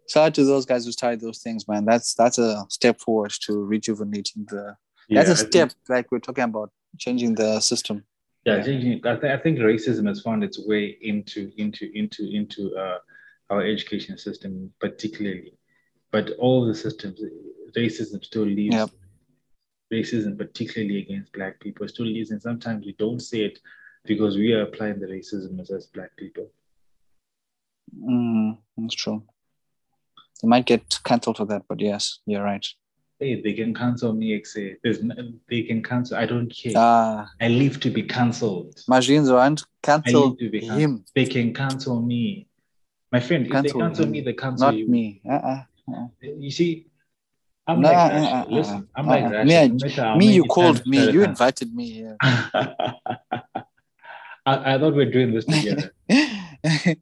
shout 0.09 0.27
out 0.27 0.33
to 0.35 0.43
those 0.45 0.65
guys 0.65 0.85
who 0.85 0.91
started 0.91 1.21
those 1.21 1.39
things, 1.39 1.67
man. 1.67 1.85
That's 1.85 2.13
that's 2.13 2.37
a 2.37 2.65
step 2.69 2.99
forward 2.99 3.31
to 3.41 3.63
rejuvenating 3.63 4.45
the. 4.49 4.75
that's 5.09 5.09
Yeah, 5.09 5.19
a 5.19 5.21
I 5.21 5.35
think- 5.35 5.51
step 5.51 5.71
like 5.89 6.11
we're 6.11 6.19
talking 6.19 6.43
about 6.45 6.71
changing 6.97 7.35
the 7.35 7.59
system. 7.59 8.03
Yeah, 8.45 8.61
changing- 8.63 9.05
I, 9.05 9.15
th- 9.15 9.33
I 9.33 9.37
think 9.37 9.57
racism 9.59 10.07
has 10.07 10.21
found 10.21 10.43
its 10.43 10.59
way 10.65 10.97
into 11.01 11.51
into 11.57 11.91
into 11.97 12.29
into 12.39 12.75
uh, 12.77 12.99
our 13.49 13.61
education 13.65 14.17
system, 14.17 14.71
particularly. 14.79 15.53
But 16.11 16.29
all 16.39 16.65
the 16.65 16.75
systems, 16.75 17.19
racism 17.75 18.23
still 18.23 18.45
lives. 18.45 18.75
Yep. 18.75 18.89
Racism, 19.93 20.37
particularly 20.37 20.99
against 20.99 21.31
Black 21.33 21.59
people, 21.59 21.87
still 21.87 22.05
lives, 22.07 22.31
and 22.31 22.41
sometimes 22.41 22.85
we 22.85 22.93
don't 22.97 23.19
say 23.19 23.39
it 23.41 23.59
because 24.05 24.35
we 24.37 24.53
are 24.53 24.61
applying 24.63 24.99
the 24.99 25.05
racism 25.07 25.59
as, 25.59 25.69
as 25.71 25.87
Black 25.87 26.15
people. 26.17 26.47
Mm, 27.99 28.57
that's 28.77 28.95
true. 28.95 29.23
They 30.41 30.47
might 30.47 30.65
get 30.65 30.99
cancelled 31.03 31.37
for 31.37 31.45
that, 31.45 31.63
but 31.67 31.79
yes, 31.79 32.19
you're 32.25 32.43
right. 32.43 32.65
Hey, 33.19 33.41
they 33.41 33.53
can 33.53 33.73
cancel 33.73 34.13
me. 34.13 34.43
There's 34.83 35.01
no, 35.01 35.15
they 35.49 35.63
can 35.63 35.81
cancel. 35.81 36.17
I 36.17 36.25
don't 36.25 36.49
care. 36.49 36.73
Ah, 36.75 37.29
I 37.39 37.47
live 37.47 37.79
to 37.81 37.89
be 37.89 38.03
cancelled. 38.03 38.83
machines 38.87 39.29
and 39.29 39.63
cancel 39.81 40.29
need 40.31 40.39
to 40.39 40.49
be 40.49 40.59
cancelled. 40.59 40.79
him, 40.81 41.05
They 41.15 41.25
can 41.25 41.53
cancel 41.53 42.01
me. 42.01 42.47
My 43.11 43.19
friend, 43.21 43.45
if 43.45 43.51
Cancel 43.53 43.79
they 43.79 43.85
cancel 43.85 44.05
him, 44.05 44.11
me, 44.11 44.21
they 44.21 44.33
cancel 44.33 44.67
not 44.67 44.75
you. 44.75 44.87
me. 44.87 45.21
Uh-uh. 45.29 45.63
You 46.21 46.51
see, 46.51 46.87
I'm 47.67 47.79
Nah, 47.81 47.89
like 47.89 47.97
uh, 47.97 48.35
uh, 48.35 48.45
Listen, 48.49 48.89
I'm 48.95 49.07
like 49.07 49.23
uh. 49.23 49.43
Me, 49.45 49.57
I- 49.57 50.17
me, 50.17 50.33
you 50.33 50.43
called 50.45 50.85
me. 50.85 51.11
You 51.11 51.23
invited 51.23 51.73
me 51.73 51.89
here. 51.89 52.17
I, 54.47 54.75
I 54.75 54.77
thought 54.77 54.93
we 54.93 55.03
are 55.03 55.11
doing 55.11 55.33
this 55.33 55.45
together. 55.55 55.93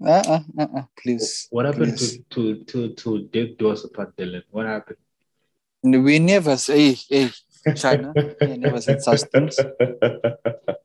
uh-uh, 0.00 0.40
uh-uh. 0.58 0.82
Please. 1.00 1.46
what 1.50 1.66
happened 1.66 1.96
please. 1.96 2.18
to 2.30 2.64
to 2.64 2.64
to 2.64 2.94
to 2.94 3.28
dig 3.32 3.58
doors 3.58 3.84
apart, 3.84 4.16
Dylan? 4.16 4.42
What 4.50 4.66
happened? 4.66 4.98
We 5.82 6.18
never 6.18 6.56
say, 6.56 6.92
hey, 6.94 7.30
China. 7.76 8.12
We 8.40 8.56
never 8.56 8.80
said 8.80 9.02
such 9.02 9.20
things. 9.32 9.58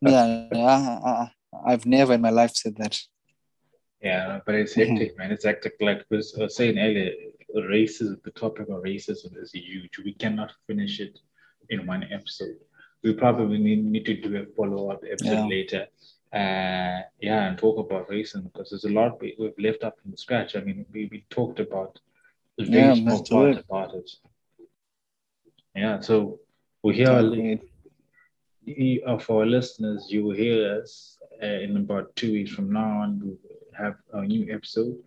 Yeah, 0.01 0.47
yeah, 0.51 0.99
uh-uh. 1.03 1.27
I've 1.65 1.85
never 1.85 2.13
in 2.13 2.21
my 2.21 2.29
life 2.29 2.51
said 2.55 2.75
that. 2.77 2.99
Yeah, 4.01 4.39
but 4.45 4.55
it's 4.55 4.73
hectic, 4.75 5.17
man. 5.17 5.31
It's 5.31 5.45
hectic. 5.45 5.73
Like 5.81 5.99
I 5.99 6.15
was 6.15 6.37
uh, 6.37 6.47
saying 6.47 6.77
earlier, 6.79 7.11
racism, 7.55 8.21
the 8.23 8.31
topic 8.31 8.69
of 8.69 8.83
racism 8.83 9.35
is 9.41 9.51
huge. 9.53 9.97
We 10.03 10.13
cannot 10.13 10.51
finish 10.67 10.99
it 10.99 11.19
in 11.69 11.85
one 11.85 12.05
episode. 12.11 12.55
We 13.03 13.13
probably 13.13 13.57
need, 13.57 13.83
need 13.85 14.05
to 14.05 14.15
do 14.21 14.37
a 14.37 14.45
follow 14.55 14.91
up 14.91 15.03
episode 15.09 15.31
Yeah. 15.31 15.45
later. 15.47 15.87
Uh, 16.31 17.01
yeah, 17.19 17.47
and 17.47 17.57
talk 17.57 17.77
about 17.79 18.07
racism 18.09 18.43
because 18.43 18.69
there's 18.69 18.85
a 18.85 18.89
lot 18.89 19.19
we, 19.19 19.35
we've 19.39 19.57
left 19.57 19.83
up 19.83 19.99
from 19.99 20.15
scratch. 20.15 20.55
I 20.55 20.59
mean, 20.61 20.85
we, 20.93 21.07
we 21.11 21.25
talked 21.29 21.59
about 21.59 21.99
very 22.59 22.77
Yeah, 22.87 22.93
small 22.93 23.23
part 23.25 23.57
it. 23.57 23.65
about 23.67 23.95
it. 23.95 24.11
Yeah, 25.75 25.99
so 26.01 26.39
we 26.83 26.95
hear 26.95 27.09
our 29.07 29.19
for 29.19 29.41
our 29.41 29.45
listeners, 29.47 30.07
you 30.09 30.23
will 30.23 30.35
hear 30.35 30.79
us 30.81 31.17
uh, 31.41 31.45
in 31.45 31.77
about 31.77 32.15
two 32.15 32.31
weeks 32.31 32.51
from 32.51 32.71
now 32.71 33.01
on. 33.01 33.19
We 33.23 33.37
have 33.77 33.95
a 34.13 34.21
new 34.23 34.53
episode. 34.53 34.97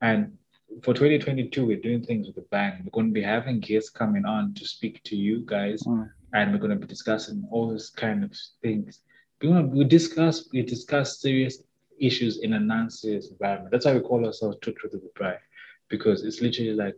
And 0.00 0.36
for 0.82 0.94
2022, 0.94 1.64
we're 1.66 1.80
doing 1.80 2.02
things 2.04 2.26
with 2.26 2.38
a 2.38 2.46
bang. 2.50 2.80
We're 2.84 2.90
going 2.90 3.08
to 3.08 3.12
be 3.12 3.22
having 3.22 3.60
guests 3.60 3.90
coming 3.90 4.24
on 4.24 4.54
to 4.54 4.66
speak 4.66 5.02
to 5.04 5.16
you 5.16 5.42
guys, 5.46 5.82
Mm. 5.84 6.10
and 6.32 6.52
we're 6.52 6.58
going 6.58 6.70
to 6.78 6.84
be 6.84 6.86
discussing 6.86 7.46
all 7.50 7.68
this 7.68 7.90
kind 7.90 8.24
of 8.24 8.32
things. 8.62 9.00
We 9.42 9.84
discuss 9.84 10.48
we 10.52 10.62
discuss 10.62 11.20
serious 11.20 11.62
issues 11.98 12.38
in 12.38 12.54
a 12.54 12.60
non-serious 12.60 13.30
environment. 13.30 13.70
That's 13.72 13.86
why 13.86 13.94
we 13.94 14.00
call 14.00 14.24
ourselves 14.24 14.58
Truth 14.62 14.76
with 14.82 14.92
the 14.92 15.10
Braai, 15.18 15.38
because 15.88 16.24
it's 16.24 16.40
literally 16.40 16.72
like 16.72 16.96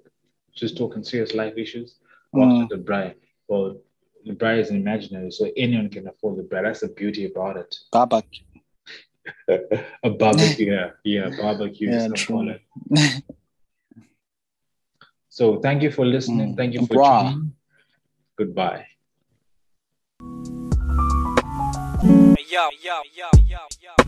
just 0.55 0.77
talking 0.77 1.03
serious 1.03 1.35
life 1.35 1.55
issues 1.57 1.97
whilst 2.33 2.57
Mm. 2.57 2.61
with 2.61 2.71
the 2.71 2.93
braai. 2.93 3.15
Well, 3.49 3.81
the 4.25 4.33
braai 4.33 4.61
is 4.61 4.71
imaginary, 4.71 5.31
so 5.31 5.51
anyone 5.57 5.91
can 5.91 6.09
afford 6.09 6.39
the 6.39 6.43
braai. 6.43 6.63
That's 6.65 6.81
the 6.81 6.89
beauty 6.89 7.27
about 7.27 7.57
it. 7.57 7.75
Baba. 7.93 8.23
a 10.03 10.11
barbecue, 10.11 10.73
yeah, 10.73 10.91
yeah, 11.05 11.31
barbecue. 11.37 11.91
Yeah, 11.91 12.09
true. 12.09 12.55
So 15.29 15.61
thank 15.61 15.83
you 15.83 15.91
for 15.91 16.07
listening. 16.07 16.55
Mm. 16.55 16.57
Thank 16.57 16.75
you 16.75 16.87
for. 16.87 16.95
Goodbye. 18.39 18.87
Yo, 22.57 22.71
yo, 22.83 23.03
yo, 23.15 23.29
yo, 23.47 23.59
yo. 23.83 24.06